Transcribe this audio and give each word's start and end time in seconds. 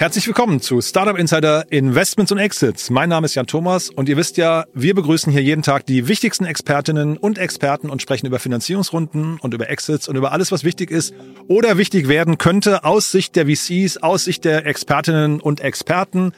Herzlich 0.00 0.26
willkommen 0.26 0.62
zu 0.62 0.80
Startup 0.80 1.18
Insider 1.18 1.70
Investments 1.70 2.32
und 2.32 2.38
Exits. 2.38 2.88
Mein 2.88 3.10
Name 3.10 3.26
ist 3.26 3.34
Jan 3.34 3.46
Thomas 3.46 3.90
und 3.90 4.08
ihr 4.08 4.16
wisst 4.16 4.38
ja, 4.38 4.64
wir 4.72 4.94
begrüßen 4.94 5.30
hier 5.30 5.42
jeden 5.42 5.60
Tag 5.60 5.84
die 5.84 6.08
wichtigsten 6.08 6.46
Expertinnen 6.46 7.18
und 7.18 7.36
Experten 7.36 7.90
und 7.90 8.00
sprechen 8.00 8.24
über 8.24 8.38
Finanzierungsrunden 8.38 9.38
und 9.40 9.52
über 9.52 9.68
Exits 9.68 10.08
und 10.08 10.16
über 10.16 10.32
alles, 10.32 10.52
was 10.52 10.64
wichtig 10.64 10.90
ist 10.90 11.12
oder 11.48 11.76
wichtig 11.76 12.08
werden 12.08 12.38
könnte 12.38 12.84
aus 12.84 13.12
Sicht 13.12 13.36
der 13.36 13.44
VCs, 13.44 13.98
aus 13.98 14.24
Sicht 14.24 14.46
der 14.46 14.64
Expertinnen 14.64 15.38
und 15.38 15.60
Experten. 15.60 16.32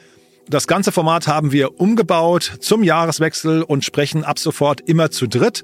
Das 0.49 0.67
ganze 0.67 0.91
Format 0.91 1.29
haben 1.29 1.53
wir 1.53 1.79
umgebaut 1.79 2.57
zum 2.59 2.83
Jahreswechsel 2.83 3.63
und 3.63 3.85
sprechen 3.85 4.25
ab 4.25 4.39
sofort 4.39 4.81
immer 4.81 5.09
zu 5.09 5.25
dritt. 5.25 5.63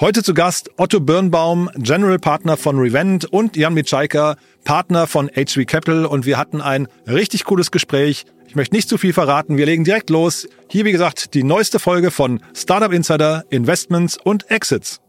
Heute 0.00 0.22
zu 0.22 0.32
Gast 0.32 0.70
Otto 0.76 1.00
Birnbaum, 1.00 1.70
General 1.74 2.20
Partner 2.20 2.56
von 2.56 2.78
Revent 2.78 3.24
und 3.24 3.56
Jan 3.56 3.74
Mitschaiker, 3.74 4.36
Partner 4.64 5.08
von 5.08 5.28
HV 5.28 5.66
Capital 5.66 6.06
und 6.06 6.24
wir 6.24 6.38
hatten 6.38 6.60
ein 6.60 6.86
richtig 7.08 7.42
cooles 7.42 7.72
Gespräch. 7.72 8.24
Ich 8.46 8.54
möchte 8.54 8.76
nicht 8.76 8.88
zu 8.88 8.96
viel 8.96 9.12
verraten, 9.12 9.56
wir 9.56 9.66
legen 9.66 9.82
direkt 9.82 10.08
los. 10.08 10.46
Hier 10.68 10.84
wie 10.84 10.92
gesagt 10.92 11.34
die 11.34 11.42
neueste 11.42 11.80
Folge 11.80 12.12
von 12.12 12.40
Startup 12.54 12.92
Insider 12.92 13.44
Investments 13.50 14.16
und 14.22 14.48
Exits. 14.52 15.00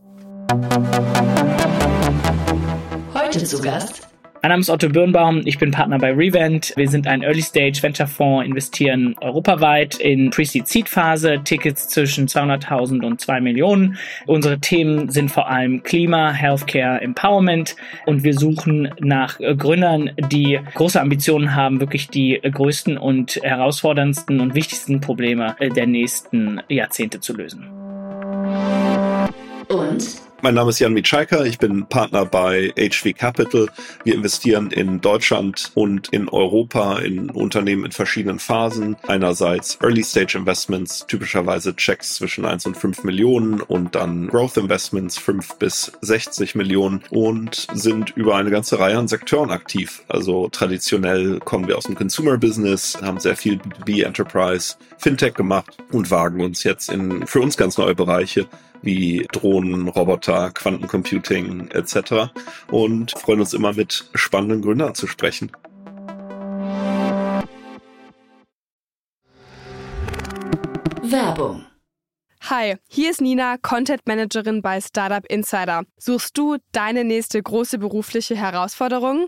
Heute 3.13 3.43
zu 3.43 3.62
Gast 3.62 4.09
mein 4.41 4.49
Name 4.52 4.61
ist 4.61 4.70
Otto 4.70 4.88
Birnbaum, 4.88 5.41
ich 5.45 5.57
bin 5.57 5.71
Partner 5.71 5.98
bei 5.98 6.13
Revent. 6.13 6.73
Wir 6.77 6.87
sind 6.87 7.07
ein 7.07 7.23
Early-Stage 7.23 7.82
Venture-Fonds, 7.82 8.46
investieren 8.46 9.15
europaweit 9.20 9.96
in 9.99 10.29
Pre-Seed-Seed-Phase, 10.29 11.41
Tickets 11.43 11.90
zwischen 11.90 12.27
200.000 12.27 13.05
und 13.05 13.20
2 13.20 13.41
Millionen. 13.41 13.98
Unsere 14.27 14.59
Themen 14.59 15.09
sind 15.09 15.29
vor 15.29 15.49
allem 15.49 15.84
Klima, 15.84 16.31
Healthcare, 16.31 17.01
Empowerment 17.01 17.76
und 18.05 18.23
wir 18.23 18.34
suchen 18.34 18.90
nach 18.99 19.40
Gründern, 19.40 20.12
die 20.31 20.59
große 20.74 21.01
Ambitionen 21.01 21.55
haben, 21.55 21.81
wirklich 21.81 22.07
die 22.07 22.40
größten 22.41 22.98
und 22.98 23.35
herausforderndsten 23.43 24.40
und 24.40 24.55
wichtigsten 24.55 25.01
Probleme 25.01 25.55
der 25.59 25.87
nächsten 25.87 26.62
Jahrzehnte 26.70 27.20
zu 27.20 27.35
lösen. 27.35 27.68
und 29.70 30.29
Mein 30.41 30.54
Name 30.54 30.70
ist 30.70 30.79
Jan 30.79 30.93
Mitschaiker, 30.93 31.45
ich 31.45 31.59
bin 31.59 31.85
Partner 31.87 32.26
bei 32.26 32.73
HV 32.77 33.13
Capital. 33.13 33.68
Wir 34.05 34.13
investieren 34.13 34.71
in 34.71 35.01
Deutschland 35.01 35.70
und 35.76 36.07
in 36.13 36.29
Europa 36.29 36.99
in 36.99 37.29
Unternehmen 37.29 37.84
in 37.84 37.91
verschiedenen 37.91 38.40
Phasen. 38.40 38.96
Einerseits 39.05 39.77
Early 39.81 40.01
Stage 40.01 40.37
Investments, 40.37 41.05
typischerweise 41.07 41.76
Checks 41.76 42.15
zwischen 42.15 42.46
1 42.46 42.65
und 42.68 42.77
5 42.77 43.04
Millionen 43.04 43.59
und 43.59 43.96
dann 43.96 44.27
Growth 44.27 44.55
Investments 44.55 45.18
5 45.18 45.55
bis 45.55 45.91
60 45.99 46.55
Millionen 46.55 47.03
und 47.09 47.68
sind 47.74 48.12
über 48.15 48.37
eine 48.37 48.49
ganze 48.49 48.79
Reihe 48.79 48.98
an 48.98 49.09
Sektoren 49.09 49.51
aktiv. 49.51 50.03
Also 50.07 50.48
traditionell 50.48 51.40
kommen 51.40 51.68
wir 51.68 51.77
aus 51.77 51.84
dem 51.84 51.96
Consumer 51.96 52.37
Business, 52.37 52.98
haben 53.01 53.20
sehr 53.20 53.35
viel 53.35 53.55
B2B 53.55 54.05
Enterprise, 54.05 54.76
Fintech 54.99 55.34
gemacht 55.34 55.76
und 55.91 56.09
wagen 56.12 56.40
uns 56.40 56.63
jetzt 56.63 56.90
in 56.90 57.27
für 57.27 57.41
uns 57.41 57.57
ganz 57.57 57.77
neue 57.77 57.93
Bereiche 57.93 58.48
wie 58.82 59.27
Drohnen, 59.32 59.88
Roboter, 59.88 60.52
Quantencomputing 60.52 61.70
etc. 61.72 62.32
und 62.72 63.12
freuen 63.12 63.40
uns 63.41 63.54
immer 63.54 63.74
mit 63.74 64.09
spannenden 64.13 64.62
Gründern 64.62 64.96
zu 64.96 65.08
sprechen. 65.08 65.52
Werbung. 71.02 71.66
Hi, 72.50 72.78
hier 72.88 73.12
ist 73.12 73.22
Nina, 73.22 73.58
Content 73.58 74.02
Managerin 74.08 74.62
bei 74.62 74.80
Startup 74.82 75.26
Insider. 75.30 75.84
Suchst 75.98 76.38
du 76.38 76.58
deine 76.72 77.03
nächste 77.03 77.42
große 77.42 77.78
berufliche 77.78 78.36
Herausforderung? 78.36 79.28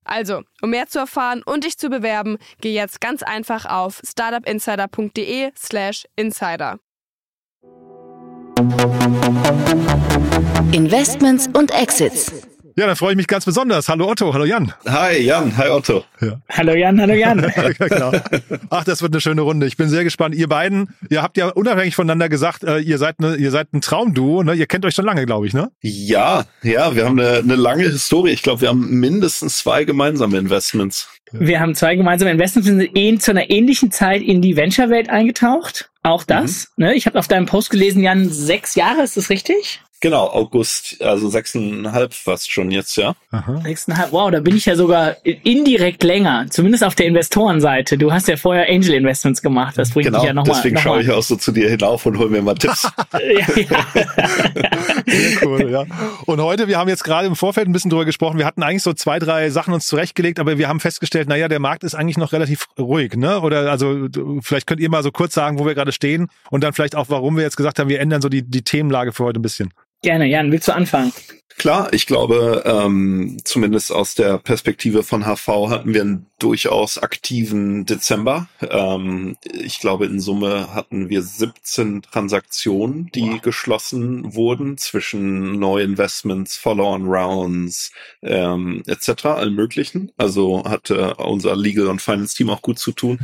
Also, 0.03 0.41
um 0.61 0.71
mehr 0.71 0.87
zu 0.87 0.99
erfahren 0.99 1.43
und 1.43 1.63
dich 1.63 1.77
zu 1.77 1.89
bewerben, 1.89 2.37
geh 2.59 2.73
jetzt 2.73 2.99
ganz 3.01 3.23
einfach 3.23 3.65
auf 3.65 4.01
startupinsider.de/slash 4.03 6.05
insider. 6.15 6.79
Investments 10.71 11.49
und 11.53 11.71
Exits. 11.71 12.50
Ja, 12.77 12.87
dann 12.87 12.95
freue 12.95 13.11
ich 13.11 13.17
mich 13.17 13.27
ganz 13.27 13.45
besonders. 13.45 13.89
Hallo 13.89 14.09
Otto, 14.09 14.33
hallo 14.33 14.45
Jan. 14.45 14.73
Hi 14.87 15.17
Jan, 15.17 15.55
hi 15.57 15.69
Otto. 15.69 16.05
Hallo 16.49 16.73
Jan, 16.73 16.99
hallo 17.01 17.13
Jan. 17.13 17.41
Ja, 17.61 17.87
genau. 17.87 18.11
Ach, 18.69 18.83
das 18.83 19.01
wird 19.01 19.13
eine 19.13 19.21
schöne 19.21 19.41
Runde. 19.41 19.67
Ich 19.67 19.77
bin 19.77 19.89
sehr 19.89 20.03
gespannt. 20.03 20.35
Ihr 20.35 20.47
beiden, 20.47 20.89
ihr 21.09 21.21
habt 21.21 21.37
ja 21.37 21.49
unabhängig 21.49 21.95
voneinander 21.95 22.29
gesagt, 22.29 22.63
äh, 22.63 22.79
ihr 22.79 22.97
seid 22.97 23.19
ne, 23.19 23.35
ihr 23.35 23.51
seid 23.51 23.73
ein 23.73 23.81
Traumduo, 23.81 24.43
ne? 24.43 24.53
Ihr 24.53 24.67
kennt 24.67 24.85
euch 24.85 24.95
schon 24.95 25.05
lange, 25.05 25.25
glaube 25.25 25.47
ich, 25.47 25.53
ne? 25.53 25.71
Ja, 25.81 26.45
ja, 26.63 26.95
wir 26.95 27.05
haben 27.05 27.19
eine, 27.19 27.39
eine 27.39 27.55
lange 27.55 27.83
Historie. 27.83 28.31
Ich 28.31 28.41
glaube, 28.41 28.61
wir 28.61 28.69
haben 28.69 28.99
mindestens 28.99 29.57
zwei 29.57 29.83
gemeinsame 29.83 30.37
Investments. 30.37 31.09
Wir 31.33 31.59
haben 31.59 31.75
zwei 31.75 31.95
gemeinsame 31.95 32.31
Investments, 32.31 32.69
wir 32.69 32.75
sind 32.75 32.97
eh 32.97 33.17
zu 33.17 33.31
einer 33.31 33.49
ähnlichen 33.49 33.91
Zeit 33.91 34.21
in 34.21 34.41
die 34.41 34.55
Venture-Welt 34.55 35.09
eingetaucht. 35.09 35.89
Auch 36.03 36.23
das. 36.23 36.71
Ne? 36.77 36.95
Ich 36.95 37.05
habe 37.05 37.17
auf 37.19 37.27
deinem 37.27 37.45
Post 37.45 37.69
gelesen, 37.69 38.03
Jan, 38.03 38.29
sechs 38.29 38.75
Jahre, 38.75 39.03
ist 39.03 39.17
das 39.17 39.29
richtig? 39.29 39.81
Genau, 40.01 40.25
August, 40.29 40.99
also 41.03 41.29
sechseinhalb 41.29 42.15
fast 42.15 42.51
schon 42.51 42.71
jetzt, 42.71 42.95
ja. 42.97 43.13
Aha. 43.29 43.61
Sechseinhalb, 43.61 44.11
wow, 44.11 44.31
da 44.31 44.39
bin 44.39 44.55
ich 44.55 44.65
ja 44.65 44.75
sogar 44.75 45.15
indirekt 45.23 46.01
länger, 46.03 46.47
zumindest 46.49 46.83
auf 46.83 46.95
der 46.95 47.05
Investorenseite. 47.05 47.99
Du 47.99 48.11
hast 48.11 48.27
ja 48.27 48.35
vorher 48.35 48.67
Angel 48.67 48.95
Investments 48.95 49.43
gemacht, 49.43 49.77
das 49.77 49.91
bringt 49.91 50.07
Genau, 50.07 50.17
dich 50.19 50.27
ja 50.27 50.33
nochmal. 50.33 50.55
deswegen 50.55 50.73
noch 50.73 50.81
schaue 50.81 50.95
mal. 50.97 51.03
ich 51.03 51.11
auch 51.11 51.21
so 51.21 51.35
zu 51.35 51.51
dir 51.51 51.69
hinauf 51.69 52.03
und 52.07 52.17
hol 52.17 52.29
mir 52.29 52.41
mal 52.41 52.55
Tipps. 52.55 52.81
ja, 53.13 53.19
ja. 53.55 53.85
Sehr 55.05 55.47
cool, 55.47 55.69
ja. 55.69 55.85
Und 56.25 56.41
heute, 56.41 56.67
wir 56.67 56.79
haben 56.79 56.89
jetzt 56.89 57.03
gerade 57.03 57.27
im 57.27 57.35
Vorfeld 57.35 57.67
ein 57.67 57.71
bisschen 57.71 57.91
drüber 57.91 58.05
gesprochen, 58.05 58.39
wir 58.39 58.45
hatten 58.47 58.63
eigentlich 58.63 58.81
so 58.81 58.93
zwei, 58.93 59.19
drei 59.19 59.51
Sachen 59.51 59.71
uns 59.71 59.85
zurechtgelegt, 59.85 60.39
aber 60.39 60.57
wir 60.57 60.67
haben 60.67 60.79
festgestellt, 60.79 61.29
naja, 61.29 61.47
der 61.47 61.59
Markt 61.59 61.83
ist 61.83 61.93
eigentlich 61.93 62.17
noch 62.17 62.33
relativ 62.33 62.65
ruhig, 62.79 63.15
ne? 63.15 63.39
Oder 63.41 63.69
also 63.69 64.07
vielleicht 64.41 64.65
könnt 64.65 64.81
ihr 64.81 64.89
mal 64.89 65.03
so 65.03 65.11
kurz 65.11 65.35
sagen, 65.35 65.59
wo 65.59 65.65
wir 65.67 65.75
gerade 65.75 65.91
stehen 65.91 66.27
und 66.49 66.63
dann 66.63 66.73
vielleicht 66.73 66.95
auch, 66.95 67.09
warum 67.09 67.37
wir 67.37 67.43
jetzt 67.43 67.57
gesagt 67.57 67.77
haben, 67.77 67.87
wir 67.89 67.99
ändern 67.99 68.23
so 68.23 68.29
die, 68.29 68.41
die 68.41 68.63
Themenlage 68.63 69.11
für 69.13 69.25
heute 69.25 69.39
ein 69.39 69.43
bisschen. 69.43 69.71
Gerne, 70.03 70.25
Jan, 70.25 70.51
willst 70.51 70.67
du 70.67 70.73
anfangen? 70.73 71.13
Klar, 71.57 71.93
ich 71.93 72.07
glaube, 72.07 72.63
ähm, 72.65 73.37
zumindest 73.43 73.91
aus 73.91 74.15
der 74.15 74.39
Perspektive 74.39 75.03
von 75.03 75.25
HV 75.25 75.69
hatten 75.69 75.93
wir 75.93 76.01
einen 76.01 76.30
durchaus 76.41 76.97
aktiven 76.97 77.85
Dezember. 77.85 78.47
Ähm, 78.61 79.37
ich 79.43 79.79
glaube, 79.79 80.07
in 80.07 80.19
Summe 80.19 80.73
hatten 80.73 81.09
wir 81.09 81.21
17 81.21 82.01
Transaktionen, 82.01 83.11
die 83.13 83.39
geschlossen 83.41 84.33
wurden 84.33 84.77
zwischen 84.77 85.59
Neuinvestments, 85.59 86.57
Follow-on-Rounds 86.57 87.91
ähm, 88.23 88.83
etc., 88.87 89.25
allem 89.25 89.53
möglichen. 89.53 90.11
Also 90.17 90.63
hatte 90.65 91.15
unser 91.15 91.55
Legal- 91.55 91.87
und 91.87 92.01
Finance-Team 92.01 92.49
auch 92.49 92.61
gut 92.61 92.79
zu 92.79 92.91
tun. 92.91 93.19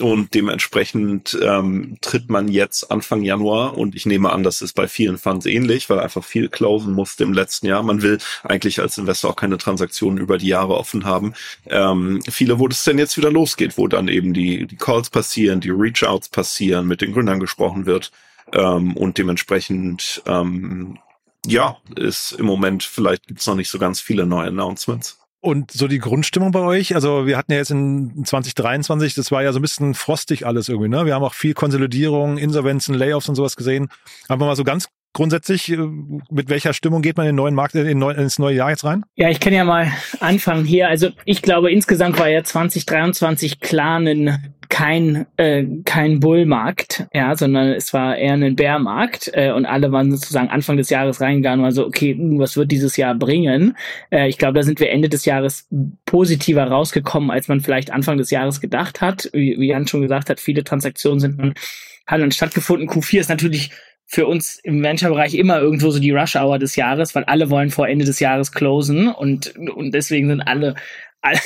Und 0.00 0.32
dementsprechend 0.32 1.38
ähm, 1.42 1.98
tritt 2.00 2.30
man 2.30 2.48
jetzt 2.48 2.90
Anfang 2.90 3.22
Januar 3.22 3.76
und 3.76 3.94
ich 3.94 4.06
nehme 4.06 4.32
an, 4.32 4.42
das 4.42 4.62
ist 4.62 4.72
bei 4.72 4.88
vielen 4.88 5.18
Funds 5.18 5.44
ähnlich, 5.44 5.90
weil 5.90 6.00
einfach 6.00 6.24
viel 6.24 6.48
closen 6.48 6.94
musste 6.94 7.24
im 7.24 7.34
letzten 7.34 7.66
Jahr. 7.66 7.82
Man 7.82 8.00
will 8.00 8.18
eigentlich 8.42 8.80
als 8.80 8.96
Investor 8.96 9.30
auch 9.30 9.36
keine 9.36 9.58
Transaktionen 9.58 10.18
über 10.18 10.38
die 10.38 10.48
Jahre 10.48 10.78
offen 10.78 11.04
haben. 11.04 11.34
Ähm, 11.66 12.20
viele, 12.30 12.58
wo 12.62 12.68
das 12.68 12.84
denn 12.84 12.96
jetzt 12.96 13.16
wieder 13.16 13.32
losgeht, 13.32 13.76
wo 13.76 13.88
dann 13.88 14.06
eben 14.06 14.32
die, 14.32 14.68
die 14.68 14.76
Calls 14.76 15.10
passieren, 15.10 15.58
die 15.58 15.70
Reach-Outs 15.70 16.28
passieren, 16.28 16.86
mit 16.86 17.00
den 17.00 17.12
Gründern 17.12 17.40
gesprochen 17.40 17.86
wird 17.86 18.12
ähm, 18.52 18.96
und 18.96 19.18
dementsprechend 19.18 20.22
ähm, 20.26 20.96
ja, 21.44 21.78
ist 21.96 22.30
im 22.30 22.46
Moment, 22.46 22.84
vielleicht 22.84 23.26
gibt's 23.26 23.48
noch 23.48 23.56
nicht 23.56 23.68
so 23.68 23.80
ganz 23.80 24.00
viele 24.00 24.26
neue 24.26 24.46
Announcements. 24.46 25.18
Und 25.40 25.72
so 25.72 25.88
die 25.88 25.98
Grundstimmung 25.98 26.52
bei 26.52 26.60
euch, 26.60 26.94
also 26.94 27.26
wir 27.26 27.36
hatten 27.36 27.50
ja 27.50 27.58
jetzt 27.58 27.72
in 27.72 28.24
2023, 28.24 29.14
das 29.14 29.32
war 29.32 29.42
ja 29.42 29.52
so 29.52 29.58
ein 29.58 29.62
bisschen 29.62 29.94
frostig 29.94 30.46
alles 30.46 30.68
irgendwie, 30.68 30.88
ne? 30.88 31.04
Wir 31.04 31.16
haben 31.16 31.24
auch 31.24 31.34
viel 31.34 31.54
Konsolidierung, 31.54 32.38
Insolvenzen, 32.38 32.94
Layoffs 32.94 33.28
und 33.28 33.34
sowas 33.34 33.56
gesehen. 33.56 33.88
Aber 34.28 34.46
mal 34.46 34.54
so 34.54 34.62
ganz 34.62 34.86
grundsätzlich, 35.12 35.70
äh, 35.70 35.78
mit 36.30 36.48
welcher 36.48 36.72
Stimmung 36.72 37.02
geht 37.02 37.16
man 37.16 37.26
in 37.26 37.30
den 37.30 37.36
neuen 37.36 37.54
Markt, 37.54 37.74
in 37.74 37.98
neuen, 37.98 38.18
ins 38.18 38.38
neue 38.38 38.56
Jahr 38.56 38.70
jetzt 38.70 38.84
rein? 38.84 39.04
Ja, 39.16 39.28
ich 39.28 39.40
kann 39.40 39.52
ja 39.52 39.64
mal 39.64 39.90
anfangen 40.20 40.64
hier. 40.64 40.88
Also 40.88 41.10
ich 41.24 41.42
glaube, 41.42 41.70
insgesamt 41.70 42.18
war 42.18 42.28
ja 42.28 42.42
2023 42.42 43.60
klar 43.60 43.98
ein 43.98 44.54
kein 44.72 45.26
äh, 45.36 45.66
kein 45.84 46.20
Bullmarkt, 46.20 47.06
ja, 47.12 47.36
sondern 47.36 47.68
es 47.72 47.92
war 47.92 48.16
eher 48.16 48.32
ein 48.32 48.56
Bärmarkt 48.56 49.30
äh, 49.34 49.52
und 49.52 49.66
alle 49.66 49.92
waren 49.92 50.10
sozusagen 50.10 50.48
Anfang 50.48 50.78
des 50.78 50.88
Jahres 50.88 51.20
reingegangen 51.20 51.60
und 51.60 51.66
also 51.66 51.86
okay, 51.86 52.14
hm, 52.14 52.38
was 52.38 52.56
wird 52.56 52.72
dieses 52.72 52.96
Jahr 52.96 53.14
bringen? 53.14 53.76
Äh, 54.10 54.28
ich 54.28 54.38
glaube, 54.38 54.54
da 54.54 54.62
sind 54.62 54.80
wir 54.80 54.90
Ende 54.90 55.10
des 55.10 55.26
Jahres 55.26 55.68
positiver 56.06 56.64
rausgekommen, 56.64 57.30
als 57.30 57.48
man 57.48 57.60
vielleicht 57.60 57.90
Anfang 57.90 58.16
des 58.16 58.30
Jahres 58.30 58.62
gedacht 58.62 59.02
hat. 59.02 59.28
Wie, 59.34 59.56
wie 59.58 59.68
Jan 59.68 59.86
schon 59.86 60.00
gesagt 60.00 60.30
hat, 60.30 60.40
viele 60.40 60.64
Transaktionen 60.64 61.20
sind 61.20 61.38
dann 61.38 61.52
haben 62.06 62.20
dann 62.20 62.32
stattgefunden. 62.32 62.88
Q4 62.88 63.20
ist 63.20 63.28
natürlich 63.28 63.70
für 64.12 64.26
uns 64.26 64.58
im 64.62 64.82
Venture-Bereich 64.82 65.34
immer 65.34 65.58
irgendwo 65.58 65.90
so 65.90 65.98
die 65.98 66.10
Rush-Hour 66.10 66.58
des 66.58 66.76
Jahres, 66.76 67.14
weil 67.14 67.24
alle 67.24 67.48
wollen 67.48 67.70
vor 67.70 67.88
Ende 67.88 68.04
des 68.04 68.20
Jahres 68.20 68.52
closen 68.52 69.08
und, 69.08 69.56
und 69.56 69.92
deswegen 69.94 70.28
sind 70.28 70.42
alle, 70.42 70.74
alle, 71.22 71.40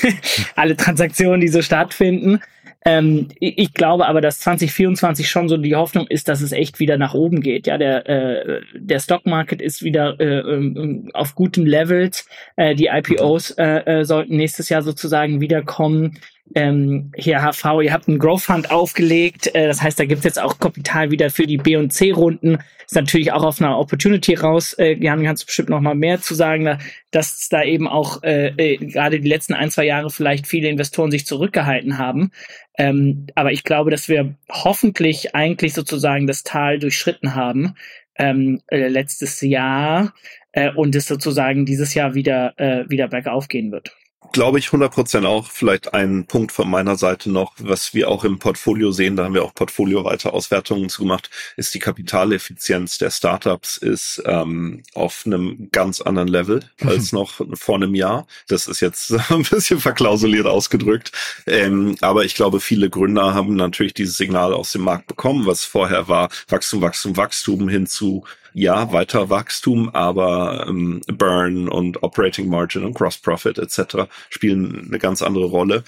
alle 0.57 0.77
Transaktionen, 0.77 1.41
die 1.41 1.49
so 1.49 1.63
stattfinden. 1.63 2.41
Ähm, 2.85 3.29
ich 3.39 3.73
glaube 3.73 4.07
aber, 4.07 4.21
dass 4.21 4.41
2024 4.41 5.31
schon 5.31 5.49
so 5.49 5.57
die 5.57 5.77
Hoffnung 5.77 6.09
ist, 6.09 6.29
dass 6.29 6.41
es 6.41 6.51
echt 6.51 6.81
wieder 6.81 6.99
nach 6.99 7.15
oben 7.15 7.41
geht. 7.41 7.69
Ja, 7.69 7.79
der, 7.79 8.09
äh, 8.09 8.61
der 8.75 8.99
Stockmarket 8.99 9.63
ist 9.63 9.85
wieder 9.85 10.19
äh, 10.19 10.41
ähm, 10.41 11.11
auf 11.15 11.37
gutem 11.37 11.67
Levels. 11.67 12.29
Äh, 12.57 12.75
die 12.75 12.87
IPOs 12.87 13.53
äh, 13.53 14.01
äh, 14.01 14.05
sollten 14.05 14.37
nächstes 14.37 14.71
Jahr 14.71 14.83
sozusagen 14.83 15.41
wiederkommen 15.41 16.19
ähm, 16.55 17.13
hier 17.17 17.41
HV, 17.41 17.83
ihr 17.83 17.93
habt 17.93 18.09
einen 18.09 18.19
Growth 18.19 18.43
Fund 18.43 18.71
aufgelegt, 18.71 19.55
äh, 19.55 19.67
das 19.67 19.83
heißt, 19.83 19.99
da 19.99 20.05
gibt's 20.05 20.25
jetzt 20.25 20.41
auch 20.41 20.59
Kapital 20.59 21.11
wieder 21.11 21.31
für 21.31 21.47
die 21.47 21.59
B- 21.59 21.77
und 21.77 21.93
C-Runden. 21.93 22.59
Ist 22.87 22.95
natürlich 22.95 23.33
auch 23.33 23.43
auf 23.43 23.61
einer 23.61 23.79
Opportunity 23.79 24.35
raus. 24.35 24.73
Äh, 24.75 24.95
Jan, 25.03 25.23
du 25.23 25.47
bestimmt 25.47 25.71
noch 25.71 25.81
mal 25.81 25.97
mehr 25.97 26.21
zu 26.21 26.35
sagen, 26.35 26.65
da, 26.65 26.79
dass 27.11 27.49
da 27.49 27.63
eben 27.65 27.89
auch 27.89 28.23
äh, 28.23 28.49
äh, 28.57 28.77
gerade 28.77 29.21
die 29.21 29.29
letzten 29.29 29.55
ein, 29.55 29.71
zwei 29.71 29.85
Jahre 29.85 30.09
vielleicht 30.11 30.47
viele 30.47 30.69
Investoren 30.69 31.11
sich 31.11 31.27
zurückgehalten 31.27 31.99
haben. 31.99 32.31
Ähm, 32.79 33.27
aber 33.35 33.53
ich 33.53 33.65
glaube, 33.65 33.91
dass 33.91 34.09
wir 34.09 34.37
hoffentlich 34.51 35.35
eigentlich 35.35 35.75
sozusagen 35.75 36.27
das 36.27 36.45
Tal 36.45 36.79
durchschritten 36.79 37.35
haben 37.35 37.75
ähm, 38.19 38.61
äh, 38.69 38.89
letztes 38.89 39.41
Jahr 39.41 40.15
äh, 40.53 40.71
und 40.71 40.95
es 40.95 41.07
sozusagen 41.07 41.67
dieses 41.67 41.95
Jahr 41.95 42.15
wieder, 42.15 42.55
äh, 42.59 42.89
wieder 42.89 43.09
bergauf 43.09 43.49
gehen 43.49 43.73
wird 43.73 43.97
glaube 44.33 44.59
ich 44.59 44.69
100% 44.69 45.27
auch. 45.27 45.51
Vielleicht 45.51 45.95
ein 45.95 46.27
Punkt 46.27 46.53
von 46.53 46.69
meiner 46.69 46.97
Seite 46.97 47.31
noch, 47.31 47.55
was 47.59 47.95
wir 47.95 48.09
auch 48.09 48.25
im 48.25 48.39
Portfolio 48.39 48.93
sehen, 48.93 49.17
da 49.17 49.25
haben 49.25 49.35
wir 49.35 49.45
auch 49.45 49.55
Portfolio 49.55 50.05
weiter 50.05 50.35
Auswertungen 50.35 50.89
zu 50.89 51.03
gemacht, 51.03 51.31
ist 51.57 51.75
die 51.75 51.79
Kapitaleffizienz 51.79 52.99
der 52.99 53.11
Startups 53.11 53.77
ist 53.77 54.23
ähm, 54.27 54.83
auf 54.95 55.25
einem 55.27 55.69
ganz 55.73 56.01
anderen 56.01 56.29
Level 56.29 56.61
als 56.85 57.13
noch 57.13 57.41
vor 57.55 57.77
einem 57.77 57.95
Jahr. 57.95 58.27
Das 58.49 58.67
ist 58.67 58.81
jetzt 58.81 59.13
ein 59.31 59.43
bisschen 59.43 59.81
verklausuliert 59.81 60.47
ausgedrückt. 60.47 61.13
Ähm, 61.47 61.97
aber 62.01 62.25
ich 62.25 62.35
glaube, 62.35 62.61
viele 62.61 62.91
Gründer 62.91 63.35
haben 63.35 63.57
natürlich 63.57 63.95
dieses 63.95 64.17
Signal 64.17 64.53
aus 64.53 64.73
dem 64.73 64.83
Markt 64.83 65.07
bekommen, 65.07 65.47
was 65.47 65.65
vorher 65.65 66.09
war 66.09 66.29
Wachstum, 66.49 66.81
Wachstum, 66.81 67.17
Wachstum 67.17 67.69
hin 67.69 67.87
zu 67.87 68.25
ja, 68.59 68.91
weiter 68.91 69.29
Wachstum, 69.29 69.91
aber 69.91 70.65
ähm, 70.67 71.03
Burn 71.09 71.69
und 71.69 72.03
Operating 72.03 72.49
Margin 72.49 72.85
und 72.85 72.95
Gross 72.95 73.19
Profit 73.19 73.59
etc. 73.59 74.09
spielen 74.31 74.87
eine 74.89 74.99
ganz 74.99 75.21
andere 75.21 75.45
Rolle. 75.45 75.85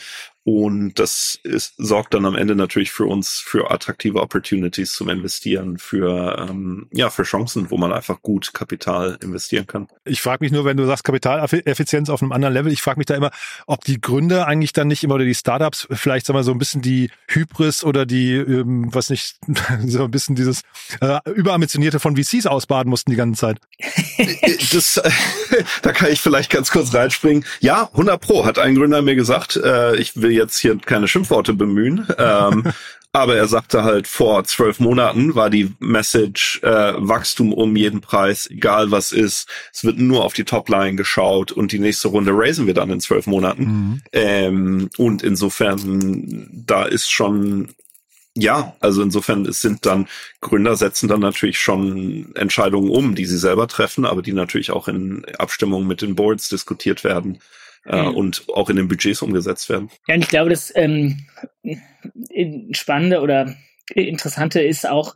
Und 0.50 0.94
das 0.98 1.38
ist, 1.42 1.74
sorgt 1.76 2.14
dann 2.14 2.24
am 2.24 2.34
Ende 2.34 2.56
natürlich 2.56 2.90
für 2.90 3.04
uns 3.04 3.38
für 3.38 3.70
attraktive 3.70 4.22
Opportunities 4.22 4.94
zum 4.94 5.10
Investieren, 5.10 5.76
für 5.76 6.38
ähm, 6.48 6.88
ja 6.90 7.10
für 7.10 7.24
Chancen, 7.24 7.70
wo 7.70 7.76
man 7.76 7.92
einfach 7.92 8.22
gut 8.22 8.54
Kapital 8.54 9.18
investieren 9.22 9.66
kann. 9.66 9.88
Ich 10.06 10.22
frage 10.22 10.42
mich 10.42 10.50
nur, 10.50 10.64
wenn 10.64 10.78
du 10.78 10.86
sagst 10.86 11.04
Kapitaleffizienz 11.04 12.08
auf 12.08 12.22
einem 12.22 12.32
anderen 12.32 12.54
Level, 12.54 12.72
ich 12.72 12.80
frage 12.80 12.98
mich 12.98 13.04
da 13.04 13.14
immer, 13.14 13.30
ob 13.66 13.84
die 13.84 14.00
Gründer 14.00 14.46
eigentlich 14.46 14.72
dann 14.72 14.88
nicht 14.88 15.04
immer 15.04 15.16
oder 15.16 15.26
die 15.26 15.34
Startups 15.34 15.86
vielleicht 15.90 16.24
sagen 16.24 16.38
wir 16.38 16.44
so 16.44 16.52
ein 16.52 16.58
bisschen 16.58 16.80
die 16.80 17.10
Hybris 17.26 17.84
oder 17.84 18.06
die 18.06 18.32
ähm, 18.36 18.88
was 18.90 19.10
nicht 19.10 19.36
so 19.86 20.04
ein 20.04 20.10
bisschen 20.10 20.34
dieses 20.34 20.62
äh, 21.02 21.18
überambitionierte 21.30 22.00
von 22.00 22.16
VCs 22.16 22.46
ausbaden 22.46 22.88
mussten 22.88 23.10
die 23.10 23.18
ganze 23.18 23.38
Zeit. 23.38 23.58
das, 24.72 24.98
da 25.82 25.92
kann 25.92 26.10
ich 26.10 26.22
vielleicht 26.22 26.50
ganz 26.50 26.70
kurz 26.70 26.94
reinspringen. 26.94 27.44
Ja, 27.60 27.90
100 27.92 28.18
Pro 28.18 28.46
hat 28.46 28.58
ein 28.58 28.76
Gründer 28.76 29.02
mir 29.02 29.14
gesagt. 29.14 29.56
Äh, 29.56 29.96
ich 29.96 30.16
will 30.16 30.37
jetzt 30.38 30.58
hier 30.58 30.78
keine 30.78 31.08
Schimpfworte 31.08 31.54
bemühen. 31.54 32.06
Ähm, 32.18 32.64
aber 33.12 33.36
er 33.36 33.48
sagte 33.48 33.84
halt, 33.84 34.06
vor 34.06 34.44
zwölf 34.44 34.80
Monaten 34.80 35.34
war 35.34 35.50
die 35.50 35.74
Message 35.78 36.60
äh, 36.62 36.94
Wachstum 36.96 37.52
um 37.52 37.74
jeden 37.76 38.00
Preis, 38.00 38.48
egal 38.50 38.90
was 38.90 39.12
ist. 39.12 39.48
Es 39.72 39.84
wird 39.84 39.98
nur 39.98 40.24
auf 40.24 40.32
die 40.32 40.44
Topline 40.44 40.96
geschaut 40.96 41.52
und 41.52 41.72
die 41.72 41.78
nächste 41.78 42.08
Runde 42.08 42.32
raisen 42.34 42.66
wir 42.66 42.74
dann 42.74 42.90
in 42.90 43.00
zwölf 43.00 43.26
Monaten. 43.26 43.62
Mhm. 43.64 44.02
Ähm, 44.12 44.90
und 44.96 45.22
insofern, 45.22 46.48
da 46.52 46.84
ist 46.84 47.10
schon 47.10 47.74
ja, 48.40 48.76
also 48.78 49.02
insofern 49.02 49.46
es 49.46 49.60
sind 49.60 49.84
dann 49.84 50.06
Gründer 50.40 50.76
setzen 50.76 51.08
dann 51.08 51.18
natürlich 51.18 51.58
schon 51.58 52.32
Entscheidungen 52.36 52.88
um, 52.88 53.16
die 53.16 53.26
sie 53.26 53.36
selber 53.36 53.66
treffen, 53.66 54.04
aber 54.04 54.22
die 54.22 54.32
natürlich 54.32 54.70
auch 54.70 54.86
in 54.86 55.24
Abstimmung 55.38 55.88
mit 55.88 56.02
den 56.02 56.14
Boards 56.14 56.48
diskutiert 56.48 57.02
werden 57.02 57.40
äh, 57.88 58.02
mhm. 58.02 58.14
und 58.14 58.44
auch 58.54 58.70
in 58.70 58.76
den 58.76 58.88
Budgets 58.88 59.22
umgesetzt 59.22 59.68
werden. 59.68 59.90
Ja, 60.06 60.14
und 60.14 60.22
ich 60.22 60.28
glaube, 60.28 60.50
das 60.50 60.72
ähm, 60.76 61.26
Spannende 62.72 63.20
oder 63.20 63.54
Interessante 63.94 64.60
ist 64.60 64.88
auch, 64.88 65.14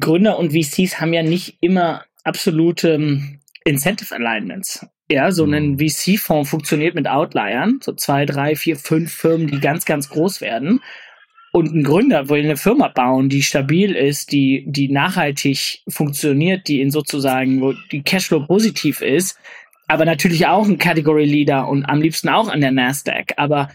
Gründer 0.00 0.38
und 0.38 0.52
VCs 0.52 1.00
haben 1.00 1.12
ja 1.12 1.22
nicht 1.22 1.58
immer 1.60 2.04
absolute 2.24 2.94
ähm, 2.94 3.40
Incentive 3.64 4.14
Alignments. 4.14 4.86
Ja, 5.10 5.30
so 5.30 5.44
ein 5.44 5.72
mhm. 5.72 5.78
VC-Fonds 5.78 6.48
funktioniert 6.48 6.94
mit 6.94 7.08
Outliern, 7.08 7.80
so 7.82 7.92
zwei, 7.92 8.24
drei, 8.24 8.56
vier, 8.56 8.76
fünf 8.76 9.12
Firmen, 9.12 9.46
die 9.48 9.60
ganz, 9.60 9.84
ganz 9.84 10.08
groß 10.10 10.40
werden. 10.40 10.80
Und 11.50 11.74
ein 11.74 11.82
Gründer 11.82 12.28
will 12.28 12.44
eine 12.44 12.58
Firma 12.58 12.88
bauen, 12.88 13.30
die 13.30 13.42
stabil 13.42 13.94
ist, 13.94 14.32
die, 14.32 14.64
die 14.68 14.90
nachhaltig 14.90 15.82
funktioniert, 15.88 16.68
die 16.68 16.82
in 16.82 16.90
sozusagen, 16.90 17.62
wo 17.62 17.72
die 17.90 18.02
Cashflow 18.02 18.46
positiv 18.46 19.00
ist, 19.00 19.38
aber 19.88 20.04
natürlich 20.04 20.46
auch 20.46 20.68
ein 20.68 20.78
Category 20.78 21.24
Leader 21.24 21.66
und 21.68 21.84
am 21.86 22.00
liebsten 22.00 22.28
auch 22.28 22.48
an 22.48 22.60
der 22.60 22.70
Nasdaq. 22.70 23.32
Aber 23.36 23.70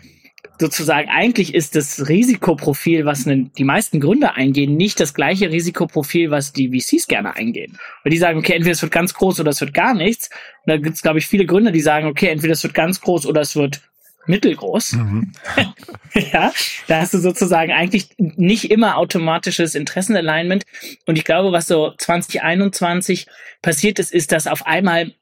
sozusagen 0.60 1.10
eigentlich 1.10 1.54
ist 1.54 1.76
das 1.76 2.08
Risikoprofil, 2.08 3.06
was 3.06 3.26
ne, 3.26 3.50
die 3.58 3.64
meisten 3.64 4.00
Gründer 4.00 4.36
eingehen, 4.36 4.78
nicht 4.78 5.00
das 5.00 5.14
gleiche 5.14 5.52
Risikoprofil, 5.52 6.30
was 6.32 6.54
die 6.54 6.70
VCs 6.70 7.08
gerne 7.08 7.36
eingehen. 7.36 7.78
Weil 8.04 8.12
die 8.12 8.18
sagen, 8.18 8.38
okay, 8.38 8.54
entweder 8.54 8.74
es 8.74 8.82
wird 8.82 8.92
ganz 8.92 9.14
groß 9.14 9.40
oder 9.40 9.50
es 9.50 9.60
wird 9.60 9.74
gar 9.74 9.96
nichts. 9.96 10.30
Und 10.66 10.72
da 10.72 10.78
gibt 10.78 10.96
es, 10.96 11.02
glaube 11.02 11.20
ich, 11.20 11.28
viele 11.28 11.46
Gründer, 11.46 11.72
die 11.72 11.82
sagen, 11.82 12.08
okay, 12.08 12.28
entweder 12.28 12.54
es 12.54 12.64
wird 12.64 12.76
ganz 12.76 13.02
groß 13.02 13.26
oder 13.26 13.42
es 13.42 13.56
wird 13.56 13.82
mittelgroß. 14.28 14.94
Mhm. 14.94 15.32
ja, 16.32 16.54
da 16.88 17.02
hast 17.02 17.14
du 17.14 17.18
sozusagen 17.18 17.72
eigentlich 17.72 18.10
nicht 18.18 18.72
immer 18.72 18.98
automatisches 18.98 19.76
Interessenalignment. 19.76 20.64
Und 21.08 21.18
ich 21.18 21.26
glaube, 21.26 21.52
was 21.52 21.68
so 21.68 21.94
2021 21.98 23.28
passiert 23.62 24.00
ist, 24.00 24.14
ist, 24.14 24.32
dass 24.32 24.48
auf 24.48 24.66
einmal 24.66 25.14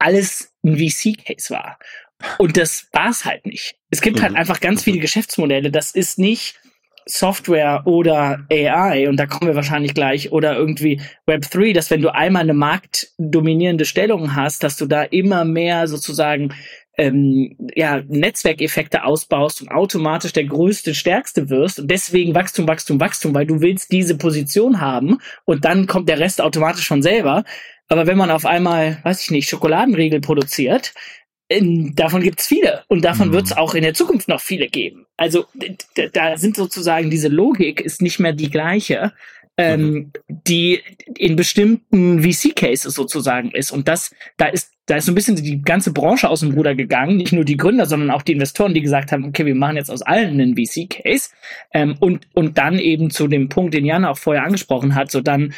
alles 0.00 0.52
ein 0.64 0.76
VC-Case 0.76 1.50
war. 1.50 1.78
Und 2.38 2.56
das 2.56 2.88
war 2.92 3.10
es 3.10 3.24
halt 3.24 3.46
nicht. 3.46 3.76
Es 3.90 4.00
gibt 4.00 4.20
halt 4.20 4.32
mhm. 4.32 4.38
einfach 4.38 4.60
ganz 4.60 4.82
viele 4.82 4.98
Geschäftsmodelle. 4.98 5.70
Das 5.70 5.92
ist 5.92 6.18
nicht 6.18 6.60
Software 7.06 7.82
oder 7.86 8.46
AI, 8.50 9.08
und 9.08 9.16
da 9.16 9.26
kommen 9.26 9.50
wir 9.50 9.56
wahrscheinlich 9.56 9.94
gleich, 9.94 10.32
oder 10.32 10.56
irgendwie 10.56 11.00
Web3, 11.26 11.74
dass 11.74 11.90
wenn 11.90 12.02
du 12.02 12.14
einmal 12.14 12.42
eine 12.42 12.54
marktdominierende 12.54 13.84
Stellung 13.84 14.36
hast, 14.36 14.62
dass 14.62 14.76
du 14.76 14.86
da 14.86 15.02
immer 15.02 15.44
mehr 15.44 15.88
sozusagen 15.88 16.54
ähm, 16.98 17.56
ja, 17.74 18.02
Netzwerkeffekte 18.06 19.04
ausbaust 19.04 19.62
und 19.62 19.70
automatisch 19.70 20.32
der 20.32 20.44
größte, 20.44 20.94
stärkste 20.94 21.48
wirst 21.48 21.80
und 21.80 21.90
deswegen 21.90 22.34
Wachstum, 22.34 22.68
Wachstum, 22.68 23.00
Wachstum, 23.00 23.34
weil 23.34 23.46
du 23.46 23.60
willst 23.60 23.90
diese 23.90 24.18
Position 24.18 24.80
haben 24.80 25.18
und 25.46 25.64
dann 25.64 25.86
kommt 25.86 26.08
der 26.08 26.18
Rest 26.18 26.40
automatisch 26.42 26.86
von 26.86 27.02
selber. 27.02 27.44
Aber 27.90 28.06
wenn 28.06 28.16
man 28.16 28.30
auf 28.30 28.46
einmal, 28.46 28.98
weiß 29.02 29.22
ich 29.22 29.30
nicht, 29.30 29.48
Schokoladenriegel 29.48 30.20
produziert, 30.20 30.94
ähm, 31.50 31.94
davon 31.96 32.22
gibt's 32.22 32.46
viele 32.46 32.84
und 32.86 33.04
davon 33.04 33.28
mhm. 33.28 33.32
wird 33.32 33.46
es 33.46 33.56
auch 33.56 33.74
in 33.74 33.82
der 33.82 33.94
Zukunft 33.94 34.28
noch 34.28 34.40
viele 34.40 34.68
geben. 34.68 35.06
Also 35.16 35.46
da 36.12 36.36
sind 36.36 36.56
sozusagen 36.56 37.10
diese 37.10 37.28
Logik 37.28 37.80
ist 37.80 38.00
nicht 38.00 38.20
mehr 38.20 38.32
die 38.32 38.48
gleiche, 38.48 39.12
ähm, 39.56 39.82
mhm. 39.82 40.12
die 40.28 40.80
in 41.18 41.34
bestimmten 41.34 42.22
VC-Cases 42.22 42.94
sozusagen 42.94 43.50
ist. 43.50 43.72
Und 43.72 43.88
das, 43.88 44.14
da 44.36 44.46
ist, 44.46 44.70
da 44.86 44.96
ist 44.96 45.06
so 45.06 45.12
ein 45.12 45.16
bisschen 45.16 45.34
die 45.34 45.60
ganze 45.60 45.92
Branche 45.92 46.28
aus 46.28 46.40
dem 46.40 46.52
Ruder 46.52 46.76
gegangen, 46.76 47.16
nicht 47.16 47.32
nur 47.32 47.44
die 47.44 47.56
Gründer, 47.56 47.86
sondern 47.86 48.12
auch 48.12 48.22
die 48.22 48.32
Investoren, 48.32 48.72
die 48.72 48.80
gesagt 48.82 49.10
haben, 49.10 49.24
okay, 49.24 49.44
wir 49.44 49.56
machen 49.56 49.76
jetzt 49.76 49.90
aus 49.90 50.02
allen 50.02 50.40
einen 50.40 50.54
VC-Case. 50.56 51.30
Ähm, 51.74 51.96
und, 51.98 52.28
und 52.34 52.56
dann 52.56 52.78
eben 52.78 53.10
zu 53.10 53.26
dem 53.26 53.48
Punkt, 53.48 53.74
den 53.74 53.84
Jan 53.84 54.04
auch 54.04 54.18
vorher 54.18 54.44
angesprochen 54.44 54.94
hat, 54.94 55.10
so 55.10 55.20
dann 55.20 55.52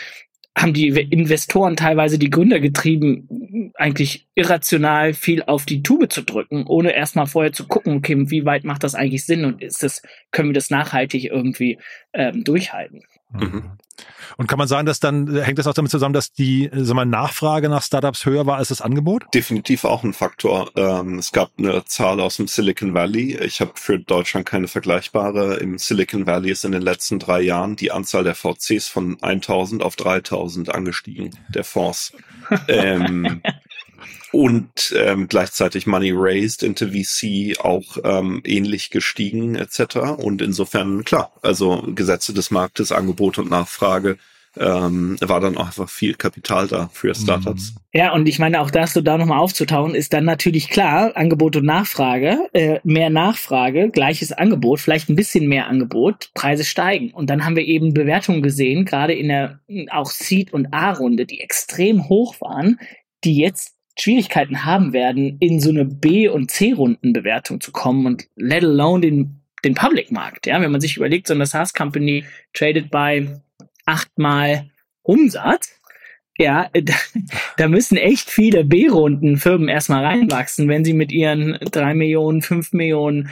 haben 0.57 0.75
die 0.75 0.89
Investoren 0.89 1.77
teilweise 1.77 2.19
die 2.19 2.31
Gründer 2.31 2.61
getrieben, 2.61 3.73
eigentlich 3.75 4.29
irrational 4.35 5.15
viel 5.15 5.43
auf 5.43 5.65
die 5.65 5.83
Tube 5.83 6.13
zu 6.13 6.23
drücken, 6.23 6.67
ohne 6.67 6.95
erstmal 6.95 7.27
vorher 7.27 7.53
zu 7.53 7.67
gucken, 7.67 7.97
okay, 7.97 8.17
wie 8.31 8.45
weit 8.45 8.65
macht 8.65 8.85
das 8.85 8.95
eigentlich 8.95 9.25
Sinn 9.25 9.45
und 9.45 9.63
ist 9.63 9.83
das, 9.83 10.03
können 10.31 10.51
wir 10.51 10.55
das 10.55 10.71
nachhaltig 10.71 11.25
irgendwie 11.25 11.79
ähm, 12.13 12.45
durchhalten? 12.45 13.03
Mhm. 13.31 13.79
Und 14.37 14.47
kann 14.47 14.59
man 14.59 14.69
sagen, 14.69 14.87
dass 14.87 15.01
dann 15.01 15.35
hängt 15.43 15.59
das 15.59 15.67
auch 15.67 15.75
damit 15.75 15.91
zusammen, 15.91 16.15
dass 16.15 16.33
die 16.33 16.71
sag 16.73 16.95
mal, 16.95 17.05
Nachfrage 17.05 17.69
nach 17.69 17.83
Startups 17.83 18.25
höher 18.25 18.47
war 18.47 18.57
als 18.57 18.69
das 18.69 18.81
Angebot? 18.81 19.25
Definitiv 19.35 19.85
auch 19.85 20.03
ein 20.03 20.13
Faktor. 20.13 20.71
Ähm, 20.77 21.19
es 21.19 21.33
gab 21.33 21.51
eine 21.59 21.85
Zahl 21.85 22.21
aus 22.21 22.37
dem 22.37 22.49
Silicon 22.49 22.95
Valley. 22.95 23.37
Ich 23.37 23.61
habe 23.61 23.73
für 23.75 23.99
Deutschland 23.99 24.47
keine 24.47 24.69
vergleichbare. 24.69 25.57
Im 25.57 25.79
Silicon 25.79 26.27
Valley 26.27 26.51
ist 26.51 26.65
in 26.65 26.73
den 26.73 26.83
letzten 26.83 27.19
drei 27.19 27.41
Jahren 27.41 27.77
die 27.77 27.93
Anzahl 27.93 28.25
der 28.25 28.35
VCs 28.35 28.89
von 28.89 29.19
1000 29.21 29.83
auf 29.83 29.97
3000 29.97 30.75
angestiegen, 30.75 31.31
der 31.49 31.65
Fonds. 31.65 32.13
ähm, 32.69 33.43
und 34.33 34.95
ähm, 34.97 35.29
gleichzeitig 35.29 35.87
Money 35.87 36.13
raised 36.15 36.63
into 36.63 36.89
VC 36.89 37.61
auch 37.61 37.99
ähm, 38.03 38.41
ähnlich 38.45 38.91
gestiegen 38.91 39.55
etc. 39.55 39.97
Und 40.17 40.43
insofern 40.43 41.05
klar, 41.05 41.33
also 41.43 41.85
Gesetze 41.95 42.33
des 42.33 42.51
Marktes, 42.51 42.93
Angebot 42.93 43.39
und 43.39 43.51
Nachfrage 43.51 44.17
ähm, 44.59 45.17
war 45.21 45.41
dann 45.41 45.57
auch 45.57 45.67
einfach 45.67 45.89
viel 45.89 46.15
Kapital 46.15 46.69
da 46.69 46.91
für 46.93 47.15
Startups. 47.15 47.73
Mhm. 47.73 47.81
Ja, 47.95 48.13
und 48.13 48.29
ich 48.29 48.39
meine, 48.39 48.61
auch 48.61 48.71
das 48.71 48.93
so 48.93 49.01
da 49.01 49.17
nochmal 49.17 49.39
aufzutauen, 49.39 49.95
ist 49.95 50.13
dann 50.13 50.25
natürlich 50.25 50.69
klar, 50.69 51.17
Angebot 51.17 51.57
und 51.57 51.65
Nachfrage, 51.65 52.49
äh, 52.53 52.81
mehr 52.85 53.11
Nachfrage, 53.11 53.91
gleiches 53.91 54.33
Angebot, 54.33 54.81
vielleicht 54.81 55.09
ein 55.09 55.17
bisschen 55.17 55.49
mehr 55.49 55.69
Angebot, 55.69 56.31
Preise 56.35 56.65
steigen. 56.65 57.13
Und 57.13 57.31
dann 57.31 57.45
haben 57.45 57.57
wir 57.57 57.65
eben 57.65 57.95
Bewertungen 57.95 58.43
gesehen, 58.43 58.85
gerade 58.85 59.15
in 59.15 59.29
der 59.29 59.61
auch 59.91 60.11
Seed- 60.11 60.53
und 60.53 60.73
A-Runde, 60.73 61.25
die 61.25 61.41
extrem 61.41 62.09
hoch 62.09 62.41
waren, 62.41 62.79
die 63.25 63.37
jetzt 63.37 63.75
Schwierigkeiten 63.99 64.65
haben 64.65 64.93
werden, 64.93 65.37
in 65.39 65.61
so 65.61 65.71
eine 65.71 65.85
B- 65.85 66.29
und 66.29 66.51
C-Runden-Bewertung 66.51 67.61
zu 67.61 67.73
kommen 67.73 68.07
und 68.07 68.29
let 68.37 68.65
alone 68.65 69.01
den, 69.03 69.43
den 69.65 69.75
Public-Markt. 69.75 70.47
Ja, 70.47 70.61
wenn 70.61 70.73
man 70.73 70.81
sich 70.81 70.97
überlegt, 70.97 71.27
so 71.27 71.35
eine 71.35 71.47
SaaS-Company 71.47 72.25
tradet 72.55 72.91
bei 72.91 73.29
achtmal 73.85 74.71
Umsatz, 75.03 75.79
ja, 76.39 76.71
da, 76.73 76.95
da 77.57 77.69
müssen 77.69 77.97
echt 77.97 78.31
viele 78.31 78.65
B-Runden-Firmen 78.65 79.69
erstmal 79.69 80.05
reinwachsen, 80.05 80.69
wenn 80.69 80.85
sie 80.85 80.95
mit 80.95 81.13
ihren 81.13 81.59
drei 81.71 81.95
Millionen, 81.95 82.43
fünf 82.43 82.73
Millionen 82.73 83.31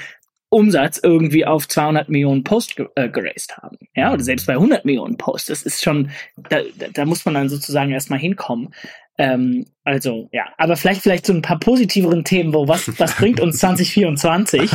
Umsatz 0.51 1.01
irgendwie 1.03 1.47
auf 1.47 1.69
200 1.69 2.09
Millionen 2.09 2.45
Post 2.45 2.77
äh, 2.97 3.09
geraced 3.09 3.57
haben. 3.57 3.79
Ja, 3.95 4.13
oder 4.13 4.23
selbst 4.23 4.47
bei 4.47 4.55
100 4.55 4.85
Millionen 4.85 5.17
Post. 5.17 5.49
Das 5.49 5.63
ist 5.63 5.83
schon, 5.83 6.11
da, 6.37 6.61
da 6.93 7.05
muss 7.05 7.25
man 7.25 7.35
dann 7.35 7.49
sozusagen 7.49 7.93
erstmal 7.93 8.19
hinkommen. 8.19 8.75
Ähm, 9.17 9.67
also 9.85 10.29
ja, 10.33 10.47
aber 10.59 10.77
vielleicht 10.77 11.03
vielleicht 11.03 11.27
so 11.27 11.33
ein 11.33 11.43
paar 11.43 11.59
positiveren 11.59 12.25
Themen, 12.25 12.55
wo 12.55 12.67
was 12.69 12.99
was 12.99 13.17
bringt 13.17 13.39
uns 13.41 13.59
2024? 13.61 14.71